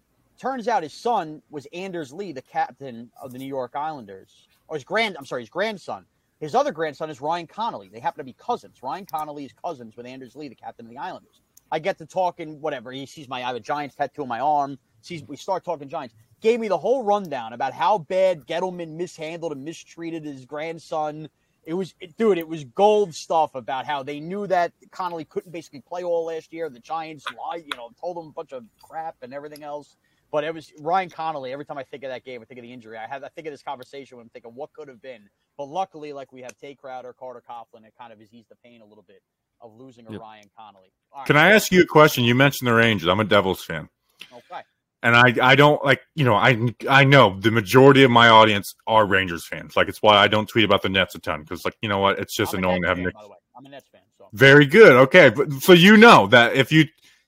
Turns 0.43 0.67
out 0.67 0.84
his 0.84 0.91
son 0.91 1.41
was 1.51 1.67
Anders 1.71 2.12
Lee, 2.12 2.34
the 2.34 2.41
captain 2.41 3.10
of 3.21 3.32
the 3.32 3.38
New 3.38 3.47
York 3.47 3.77
Islanders, 3.77 4.49
or 4.67 4.75
his 4.75 4.84
grand. 4.84 5.15
I'm 5.17 5.25
sorry, 5.25 5.43
his 5.43 5.49
grandson. 5.49 6.03
His 6.41 6.53
other 6.53 6.73
grandson 6.73 7.10
is 7.10 7.21
Ryan 7.21 7.47
Connelly. 7.47 7.88
They 7.88 8.01
happen 8.01 8.17
to 8.17 8.25
be 8.25 8.34
cousins. 8.34 8.84
Ryan 8.84 9.06
Connelly 9.06 9.45
is 9.45 9.53
cousins 9.53 9.95
with 9.95 10.06
Anders 10.06 10.36
Lee, 10.36 10.49
the 10.49 10.56
captain 10.56 10.86
of 10.86 10.89
the 10.91 10.97
Islanders. 10.97 11.39
I 11.71 11.79
get 11.79 11.97
to 11.99 12.06
talking, 12.06 12.60
whatever. 12.60 12.91
He 12.91 13.06
sees 13.06 13.29
my 13.29 13.38
I 13.38 13.47
have 13.47 13.56
a 13.56 13.62
Giants 13.62 13.95
tattoo 13.95 14.23
on 14.23 14.27
my 14.27 14.41
arm. 14.41 14.77
Sees 14.99 15.23
we 15.23 15.38
start 15.38 15.63
talking 15.63 15.88
Giants. 15.88 16.13
Gave 16.41 16.60
me 16.60 16.67
the 16.67 16.77
whole 16.77 17.06
rundown 17.06 17.53
about 17.53 17.71
how 17.71 17.99
bad 17.99 18.45
Gettleman 18.45 18.97
mishandled 18.97 19.53
and 19.53 19.63
mistreated 19.63 20.25
his 20.25 20.43
grandson. 20.43 21.29
It 21.63 21.75
was, 21.75 21.95
dude, 22.17 22.38
it 22.38 22.49
was 22.49 22.65
gold 22.65 23.15
stuff 23.15 23.56
about 23.56 23.86
how 23.86 24.03
they 24.03 24.19
knew 24.19 24.45
that 24.47 24.73
Connelly 24.91 25.23
couldn't 25.23 25.53
basically 25.53 25.79
play 25.79 26.03
all 26.03 26.25
last 26.25 26.51
year. 26.51 26.69
The 26.69 26.79
Giants 26.79 27.23
lied, 27.32 27.63
you 27.65 27.77
know, 27.77 27.91
told 27.97 28.17
him 28.17 28.25
a 28.25 28.34
bunch 28.34 28.51
of 28.51 28.65
crap 28.82 29.15
and 29.21 29.34
everything 29.34 29.63
else. 29.63 29.95
But 30.34 30.43
it 30.43 30.52
was 30.52 30.74
Ryan 30.80 31.12
Connelly. 31.12 31.54
Every 31.54 31.63
time 31.63 31.78
I 31.78 31.84
think 31.84 32.04
of 32.04 32.10
that 32.10 32.26
game, 32.26 32.41
I 32.41 32.46
think 32.46 32.58
of 32.58 32.63
the 32.63 32.74
injury. 32.74 32.98
I 32.98 33.06
have 33.06 33.24
I 33.24 33.28
think 33.28 33.46
of 33.46 33.54
this 33.54 33.62
conversation 33.62 34.17
when 34.17 34.26
I'm 34.26 34.30
thinking 34.32 34.52
what 34.56 34.74
could 34.74 34.88
have 34.88 35.00
been. 35.00 35.30
But 35.60 35.65
luckily, 35.65 36.12
like 36.12 36.34
we 36.34 36.41
have 36.41 36.58
Tae 36.58 36.74
Crowder, 36.74 37.13
Carter 37.13 37.43
Coughlin, 37.48 37.86
it 37.86 37.93
kind 37.98 38.12
of 38.12 38.19
has 38.19 38.34
eased 38.34 38.50
the 38.50 38.56
pain 38.65 38.82
a 38.82 38.86
little 38.86 39.06
bit 39.08 39.22
of 39.62 39.76
losing 39.76 40.08
a 40.08 40.12
yep. 40.12 40.22
Ryan 40.22 40.50
Connelly. 40.58 40.91
Can 41.28 41.38
I 41.38 41.52
ask 41.52 41.72
you 41.72 41.84
a 41.84 41.86
question? 41.86 42.24
You 42.24 42.34
mentioned 42.34 42.67
the 42.67 42.74
Rangers. 42.74 43.08
I'm 43.08 43.19
a 43.19 43.24
Devils 43.24 43.63
fan. 43.63 43.89
Okay. 44.34 44.62
And 45.04 45.15
I, 45.15 45.36
I 45.52 45.56
don't 45.56 45.86
like 45.86 46.02
you 46.15 46.26
know 46.26 46.34
I 46.34 46.74
I 46.89 47.04
know 47.04 47.39
the 47.39 47.52
majority 47.52 48.02
of 48.02 48.10
my 48.10 48.30
audience 48.30 48.74
are 48.88 49.06
Rangers 49.06 49.46
fans. 49.46 49.76
Like 49.76 49.88
it's 49.88 50.02
why 50.02 50.17
I 50.17 50.28
don't 50.28 50.50
tweet 50.50 50.65
about 50.65 50.82
the 50.82 50.89
Nets 50.89 51.13
a 51.13 51.19
ton 51.19 51.43
because 51.43 51.63
like 51.63 51.78
you 51.84 51.89
know 51.89 52.00
what 52.00 52.17
it's 52.17 52.36
just 52.36 52.54
I'm 52.54 52.60
annoying 52.60 52.82
to 52.82 52.88
have 52.88 52.98
fan, 52.98 53.06
Nick. 53.06 53.15
I'm 53.56 53.67
a 53.67 53.69
Nets 53.69 53.88
fan. 53.91 54.02
So. 54.17 54.30
Very 54.34 54.65
good. 54.65 54.93
Okay, 54.93 55.30
but 55.30 55.54
so 55.62 55.74
you 55.74 55.96
know 55.96 56.26
that 56.28 56.56
if 56.56 56.72
you 56.72 56.86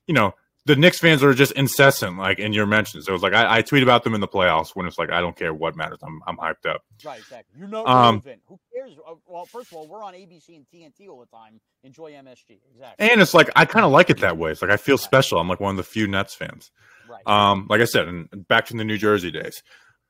you 0.08 0.15
know 0.15 0.34
the 0.65 0.75
Knicks 0.75 0.99
fans 0.99 1.23
are 1.23 1.34
just 1.34 1.51
incessant, 1.51 2.17
like 2.17 2.39
in 2.39 2.51
your 2.51 2.65
mentions. 2.65 3.08
It 3.08 3.12
was 3.12 3.21
like 3.21 3.34
I, 3.34 3.58
I, 3.58 3.62
tweet 3.62 3.84
about 3.84 4.04
them 4.04 4.15
in 4.15 4.21
the 4.21 4.28
playoffs 4.28 4.75
when 4.75 4.88
it's 4.88 4.97
like 4.97 5.12
I 5.12 5.21
don't 5.21 5.36
care 5.36 5.54
what 5.54 5.75
matters. 5.75 5.99
I'm 6.01 6.21
I'm 6.25 6.38
hyped 6.38 6.65
up. 6.67 6.84
Right, 7.04 7.19
exactly. 7.19 7.60
You 7.60 7.67
know, 7.67 7.86
um. 7.86 8.23
Who 8.47 8.60
cares? 8.73 8.97
Uh, 9.08 9.13
well, 9.28 9.45
first 9.45 9.71
of 9.71 9.78
all, 9.78 9.88
we're 9.88 10.04
on 10.04 10.13
ABC 10.13 10.56
and 10.56 10.65
TNT 10.65 11.08
all 11.08 11.19
the 11.19 11.28
time. 11.28 11.62
Enjoy 11.84 12.12
MSG, 12.12 12.60
exactly. 12.71 13.10
And 13.10 13.21
it's 13.21 13.36
like 13.36 13.49
I 13.56 13.65
kind 13.65 13.86
of 13.86 13.91
like 13.91 14.10
it 14.10 14.19
that 14.21 14.38
way. 14.38 14.51
It's 14.51 14.62
like 14.62 14.71
I 14.71 14.78
feel 14.78 14.95
right. 14.95 15.04
special. 15.04 15.39
I'm 15.39 15.47
like 15.47 15.60
one 15.60 15.71
of 15.71 15.78
the 15.78 15.84
few 15.84 16.08
Nets 16.08 16.34
fans. 16.34 16.71
Right. 17.08 17.25
Um, 17.28 17.67
like 17.69 17.82
I 17.82 17.86
said, 17.86 18.08
and 18.08 18.47
back 18.47 18.65
from 18.65 18.78
the 18.78 18.86
New 18.86 18.97
Jersey 18.97 19.30
days. 19.30 19.62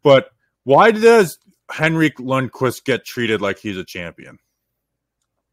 But 0.03 0.29
why 0.63 0.91
does 0.91 1.37
Henrik 1.69 2.15
Lundqvist 2.15 2.85
get 2.85 3.05
treated 3.05 3.41
like 3.41 3.59
he's 3.59 3.77
a 3.77 3.83
champion? 3.83 4.39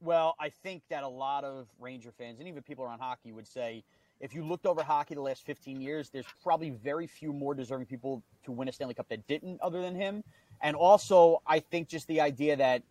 Well, 0.00 0.34
I 0.40 0.50
think 0.62 0.82
that 0.90 1.02
a 1.02 1.08
lot 1.08 1.44
of 1.44 1.68
Ranger 1.78 2.12
fans 2.12 2.38
and 2.38 2.48
even 2.48 2.62
people 2.62 2.84
around 2.84 2.98
hockey 2.98 3.32
would 3.32 3.46
say 3.46 3.84
if 4.22 4.34
you 4.34 4.46
looked 4.46 4.66
over 4.66 4.82
hockey 4.82 5.14
the 5.14 5.20
last 5.20 5.44
15 5.44 5.80
years, 5.80 6.08
there's 6.08 6.26
probably 6.42 6.70
very 6.70 7.08
few 7.08 7.32
more 7.32 7.54
deserving 7.54 7.86
people 7.86 8.22
to 8.44 8.52
win 8.52 8.68
a 8.68 8.72
Stanley 8.72 8.94
Cup 8.94 9.08
that 9.08 9.26
didn't, 9.26 9.60
other 9.60 9.82
than 9.82 9.96
him. 9.96 10.22
And 10.62 10.76
also, 10.76 11.42
I 11.44 11.58
think 11.58 11.88
just 11.88 12.06
the 12.06 12.20
idea 12.20 12.56
that 12.56 12.82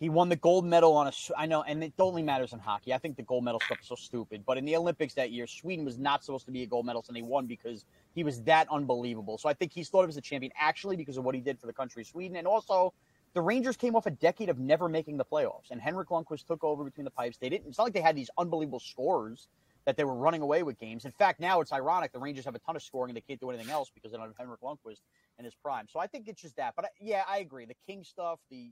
He 0.00 0.08
won 0.08 0.30
the 0.30 0.36
gold 0.36 0.64
medal 0.64 0.94
on 0.96 1.08
a. 1.08 1.12
I 1.36 1.44
know, 1.44 1.62
and 1.62 1.84
it 1.84 1.92
only 1.98 2.22
matters 2.22 2.54
in 2.54 2.58
hockey. 2.58 2.94
I 2.94 2.98
think 2.98 3.16
the 3.16 3.22
gold 3.22 3.44
medal 3.44 3.60
stuff 3.60 3.80
is 3.82 3.86
so 3.86 3.94
stupid. 3.96 4.44
But 4.46 4.56
in 4.56 4.64
the 4.64 4.74
Olympics 4.74 5.12
that 5.14 5.30
year, 5.30 5.46
Sweden 5.46 5.84
was 5.84 5.98
not 5.98 6.24
supposed 6.24 6.46
to 6.46 6.52
be 6.52 6.62
a 6.62 6.66
gold 6.66 6.86
medalist, 6.86 7.10
and 7.10 7.16
they 7.16 7.22
won 7.22 7.44
because 7.44 7.84
he 8.14 8.24
was 8.24 8.40
that 8.44 8.66
unbelievable. 8.70 9.36
So 9.36 9.50
I 9.50 9.52
think 9.52 9.72
he's 9.74 9.90
thought 9.90 10.04
of 10.04 10.08
as 10.08 10.16
a 10.16 10.22
champion 10.22 10.52
actually 10.58 10.96
because 10.96 11.18
of 11.18 11.24
what 11.24 11.34
he 11.34 11.42
did 11.42 11.60
for 11.60 11.66
the 11.66 11.74
country 11.74 12.00
of 12.00 12.08
Sweden, 12.08 12.36
and 12.38 12.46
also 12.46 12.94
the 13.34 13.42
Rangers 13.42 13.76
came 13.76 13.94
off 13.94 14.06
a 14.06 14.10
decade 14.10 14.48
of 14.48 14.58
never 14.58 14.88
making 14.88 15.18
the 15.18 15.24
playoffs, 15.24 15.70
and 15.70 15.82
Henrik 15.82 16.08
Lundqvist 16.08 16.46
took 16.46 16.64
over 16.64 16.82
between 16.82 17.04
the 17.04 17.10
pipes. 17.10 17.36
They 17.36 17.50
didn't. 17.50 17.68
It's 17.68 17.76
not 17.76 17.84
like 17.84 17.92
they 17.92 18.00
had 18.00 18.16
these 18.16 18.30
unbelievable 18.38 18.80
scores 18.80 19.48
that 19.86 19.96
they 19.96 20.04
were 20.04 20.14
running 20.14 20.42
away 20.42 20.62
with 20.62 20.78
games. 20.78 21.04
In 21.04 21.10
fact, 21.12 21.40
now 21.40 21.60
it's 21.60 21.72
ironic 21.72 22.12
the 22.12 22.18
Rangers 22.18 22.44
have 22.44 22.54
a 22.54 22.58
ton 22.60 22.76
of 22.76 22.82
scoring 22.82 23.10
and 23.10 23.16
they 23.16 23.22
can't 23.22 23.40
do 23.40 23.50
anything 23.50 23.70
else 23.70 23.90
because 23.94 24.12
they 24.12 24.18
don't 24.18 24.26
have 24.26 24.36
Henrik 24.36 24.60
Lundqvist 24.60 25.00
in 25.38 25.44
his 25.44 25.54
prime. 25.54 25.86
So 25.90 25.98
I 25.98 26.06
think 26.06 26.28
it's 26.28 26.40
just 26.40 26.56
that. 26.56 26.74
But 26.76 26.86
uh, 26.86 26.88
yeah, 27.00 27.22
I 27.28 27.38
agree. 27.38 27.64
The 27.64 27.76
King 27.86 28.04
stuff, 28.04 28.38
the 28.50 28.70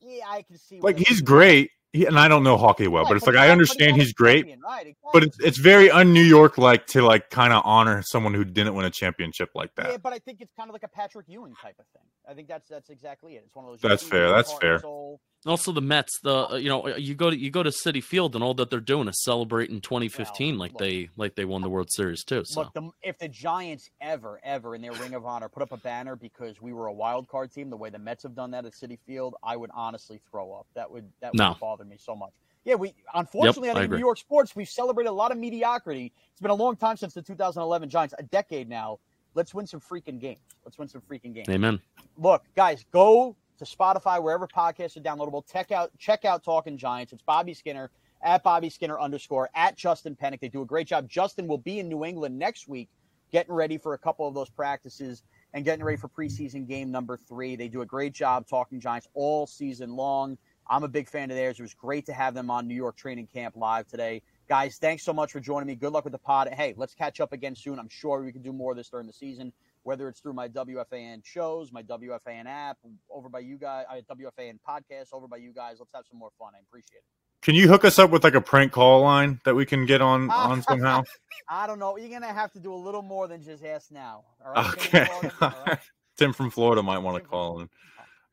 yeah, 0.00 0.24
I 0.28 0.42
can 0.42 0.56
see. 0.58 0.80
Like 0.80 0.98
he's 0.98 1.20
great. 1.20 1.70
He, 1.92 2.04
and 2.04 2.18
I 2.18 2.28
don't 2.28 2.42
know 2.42 2.58
hockey 2.58 2.86
well, 2.86 3.04
right, 3.04 3.10
but 3.10 3.16
it's 3.16 3.26
like 3.26 3.36
I 3.36 3.48
understand 3.48 3.96
he's 3.96 4.12
great, 4.12 4.44
right, 4.44 4.86
exactly. 4.86 5.10
but 5.12 5.22
it's 5.22 5.40
it's 5.40 5.58
very 5.58 5.90
un 5.90 6.12
New 6.12 6.22
York 6.22 6.58
like 6.58 6.86
to 6.88 7.02
like 7.02 7.30
kind 7.30 7.52
of 7.52 7.62
honor 7.64 8.02
someone 8.02 8.34
who 8.34 8.44
didn't 8.44 8.74
win 8.74 8.84
a 8.84 8.90
championship 8.90 9.48
like 9.54 9.74
that. 9.76 9.90
Yeah, 9.90 9.96
but 9.96 10.12
I 10.12 10.18
think 10.18 10.42
it's 10.42 10.52
kind 10.54 10.68
of 10.68 10.74
like 10.74 10.82
a 10.82 10.88
Patrick 10.88 11.26
Ewing 11.28 11.54
type 11.54 11.76
of 11.78 11.86
thing. 11.94 12.02
I 12.28 12.34
think 12.34 12.46
that's 12.46 12.68
that's 12.68 12.90
exactly 12.90 13.36
it. 13.36 13.44
It's 13.46 13.54
one 13.54 13.64
of 13.64 13.70
those. 13.70 13.80
That's 13.80 14.02
fair. 14.02 14.28
That's 14.28 14.52
fair. 14.52 14.80
Soul. 14.80 15.20
Also, 15.46 15.70
the 15.70 15.80
Mets, 15.80 16.18
the 16.22 16.50
uh, 16.50 16.56
you 16.56 16.68
know, 16.68 16.88
you 16.96 17.14
go 17.14 17.30
to 17.30 17.38
you 17.38 17.50
go 17.50 17.62
to 17.62 17.70
Citi 17.70 18.02
Field, 18.02 18.34
and 18.34 18.42
all 18.42 18.54
that 18.54 18.70
they're 18.70 18.80
doing 18.80 19.06
is 19.06 19.22
celebrating 19.22 19.80
2015, 19.80 20.54
well, 20.54 20.58
like 20.58 20.72
look, 20.72 20.80
they 20.80 21.10
like 21.16 21.36
they 21.36 21.44
won 21.44 21.62
the 21.62 21.70
World 21.70 21.90
Series 21.92 22.24
too. 22.24 22.42
So, 22.44 22.62
look, 22.62 22.74
the, 22.74 22.90
if 23.02 23.18
the 23.18 23.28
Giants 23.28 23.88
ever, 24.00 24.40
ever 24.42 24.74
in 24.74 24.82
their 24.82 24.92
Ring 24.92 25.14
of 25.14 25.24
Honor 25.24 25.48
put 25.48 25.62
up 25.62 25.70
a 25.70 25.76
banner 25.76 26.16
because 26.16 26.60
we 26.60 26.72
were 26.72 26.88
a 26.88 26.92
wild 26.92 27.28
card 27.28 27.52
team, 27.52 27.70
the 27.70 27.76
way 27.76 27.88
the 27.88 28.00
Mets 28.00 28.24
have 28.24 28.34
done 28.34 28.50
that 28.50 28.66
at 28.66 28.72
Citi 28.72 28.98
Field, 29.06 29.36
I 29.44 29.56
would 29.56 29.70
honestly 29.72 30.20
throw 30.28 30.52
up. 30.52 30.66
That 30.74 30.90
would 30.90 31.08
that 31.20 31.32
would 31.32 31.38
no. 31.38 31.56
bother 31.60 31.77
me 31.86 31.96
so 31.98 32.16
much. 32.16 32.32
Yeah, 32.64 32.74
we 32.74 32.94
unfortunately, 33.14 33.68
yep, 33.68 33.76
I 33.76 33.80
think 33.80 33.92
New 33.92 33.98
York 33.98 34.18
sports 34.18 34.54
we've 34.56 34.68
celebrated 34.68 35.10
a 35.10 35.12
lot 35.12 35.32
of 35.32 35.38
mediocrity. 35.38 36.12
It's 36.32 36.40
been 36.40 36.50
a 36.50 36.54
long 36.54 36.76
time 36.76 36.96
since 36.96 37.14
the 37.14 37.22
2011 37.22 37.88
Giants, 37.88 38.14
a 38.18 38.22
decade 38.24 38.68
now. 38.68 38.98
Let's 39.34 39.54
win 39.54 39.66
some 39.66 39.80
freaking 39.80 40.20
games. 40.20 40.40
Let's 40.64 40.78
win 40.78 40.88
some 40.88 41.00
freaking 41.00 41.32
games. 41.32 41.48
Amen. 41.48 41.80
Look, 42.16 42.44
guys, 42.56 42.84
go 42.92 43.36
to 43.58 43.64
Spotify, 43.64 44.22
wherever 44.22 44.46
podcasts 44.46 44.96
are 44.96 45.00
downloadable. 45.00 45.50
Check 45.50 45.72
out 45.72 45.90
check 45.98 46.24
out 46.24 46.44
Talking 46.44 46.76
Giants. 46.76 47.12
It's 47.12 47.22
Bobby 47.22 47.54
Skinner 47.54 47.90
at 48.22 48.42
Bobby 48.42 48.70
Skinner 48.70 48.98
underscore 48.98 49.48
at 49.54 49.76
Justin 49.76 50.16
Penik. 50.16 50.40
They 50.40 50.48
do 50.48 50.62
a 50.62 50.66
great 50.66 50.86
job. 50.86 51.08
Justin 51.08 51.46
will 51.46 51.58
be 51.58 51.78
in 51.78 51.88
New 51.88 52.04
England 52.04 52.38
next 52.38 52.68
week, 52.68 52.88
getting 53.30 53.54
ready 53.54 53.78
for 53.78 53.94
a 53.94 53.98
couple 53.98 54.26
of 54.26 54.34
those 54.34 54.50
practices 54.50 55.22
and 55.54 55.64
getting 55.64 55.84
ready 55.84 55.96
for 55.96 56.08
preseason 56.08 56.66
game 56.66 56.90
number 56.90 57.16
three. 57.16 57.56
They 57.56 57.68
do 57.68 57.82
a 57.82 57.86
great 57.86 58.12
job 58.12 58.46
talking 58.46 58.80
Giants 58.80 59.08
all 59.14 59.46
season 59.46 59.96
long. 59.96 60.36
I'm 60.68 60.84
a 60.84 60.88
big 60.88 61.08
fan 61.08 61.30
of 61.30 61.36
theirs. 61.36 61.58
It 61.58 61.62
was 61.62 61.74
great 61.74 62.06
to 62.06 62.12
have 62.12 62.34
them 62.34 62.50
on 62.50 62.68
New 62.68 62.74
York 62.74 62.96
training 62.96 63.26
camp 63.26 63.56
live 63.56 63.86
today. 63.86 64.22
Guys, 64.48 64.76
thanks 64.78 65.02
so 65.02 65.12
much 65.12 65.32
for 65.32 65.40
joining 65.40 65.66
me. 65.66 65.74
Good 65.74 65.92
luck 65.92 66.04
with 66.04 66.12
the 66.12 66.18
pod. 66.18 66.48
Hey, 66.48 66.74
let's 66.76 66.94
catch 66.94 67.20
up 67.20 67.32
again 67.32 67.54
soon. 67.54 67.78
I'm 67.78 67.88
sure 67.88 68.22
we 68.22 68.32
can 68.32 68.42
do 68.42 68.52
more 68.52 68.72
of 68.72 68.76
this 68.76 68.88
during 68.88 69.06
the 69.06 69.12
season 69.12 69.52
whether 69.88 70.06
it's 70.06 70.20
through 70.20 70.34
my 70.34 70.46
WFAN 70.48 71.24
shows, 71.24 71.72
my 71.72 71.82
WFAN 71.82 72.44
app, 72.44 72.76
over 73.10 73.30
by 73.30 73.38
you 73.38 73.56
guys, 73.56 73.86
I 73.90 74.02
WFAN 74.02 74.58
podcast, 74.68 75.14
over 75.14 75.26
by 75.26 75.38
you 75.38 75.50
guys. 75.54 75.76
Let's 75.78 75.92
have 75.94 76.04
some 76.10 76.18
more 76.18 76.28
fun. 76.38 76.52
I 76.54 76.60
appreciate 76.60 76.98
it. 76.98 77.04
Can 77.40 77.54
you 77.54 77.68
hook 77.68 77.86
us 77.86 77.98
up 77.98 78.10
with 78.10 78.22
like 78.22 78.34
a 78.34 78.40
prank 78.42 78.72
call 78.72 79.00
line 79.00 79.40
that 79.46 79.54
we 79.54 79.64
can 79.64 79.86
get 79.86 80.02
on 80.02 80.28
on 80.30 80.60
somehow? 80.62 81.04
I 81.48 81.66
don't 81.66 81.78
know. 81.78 81.96
You're 81.96 82.10
gonna 82.10 82.34
have 82.34 82.52
to 82.52 82.60
do 82.60 82.74
a 82.74 82.76
little 82.76 83.00
more 83.00 83.28
than 83.28 83.42
just 83.42 83.64
ask 83.64 83.90
now. 83.90 84.24
Okay. 84.56 85.08
Tim 86.18 86.34
from 86.34 86.50
Florida 86.50 86.82
might 86.82 86.98
want 86.98 87.22
to 87.22 87.26
call 87.26 87.60
in. 87.60 87.70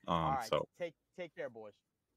Um, 0.10 0.38
So 0.50 0.68
take 0.78 0.94
take 1.18 1.34
care, 1.36 1.50
boys. 1.50 1.74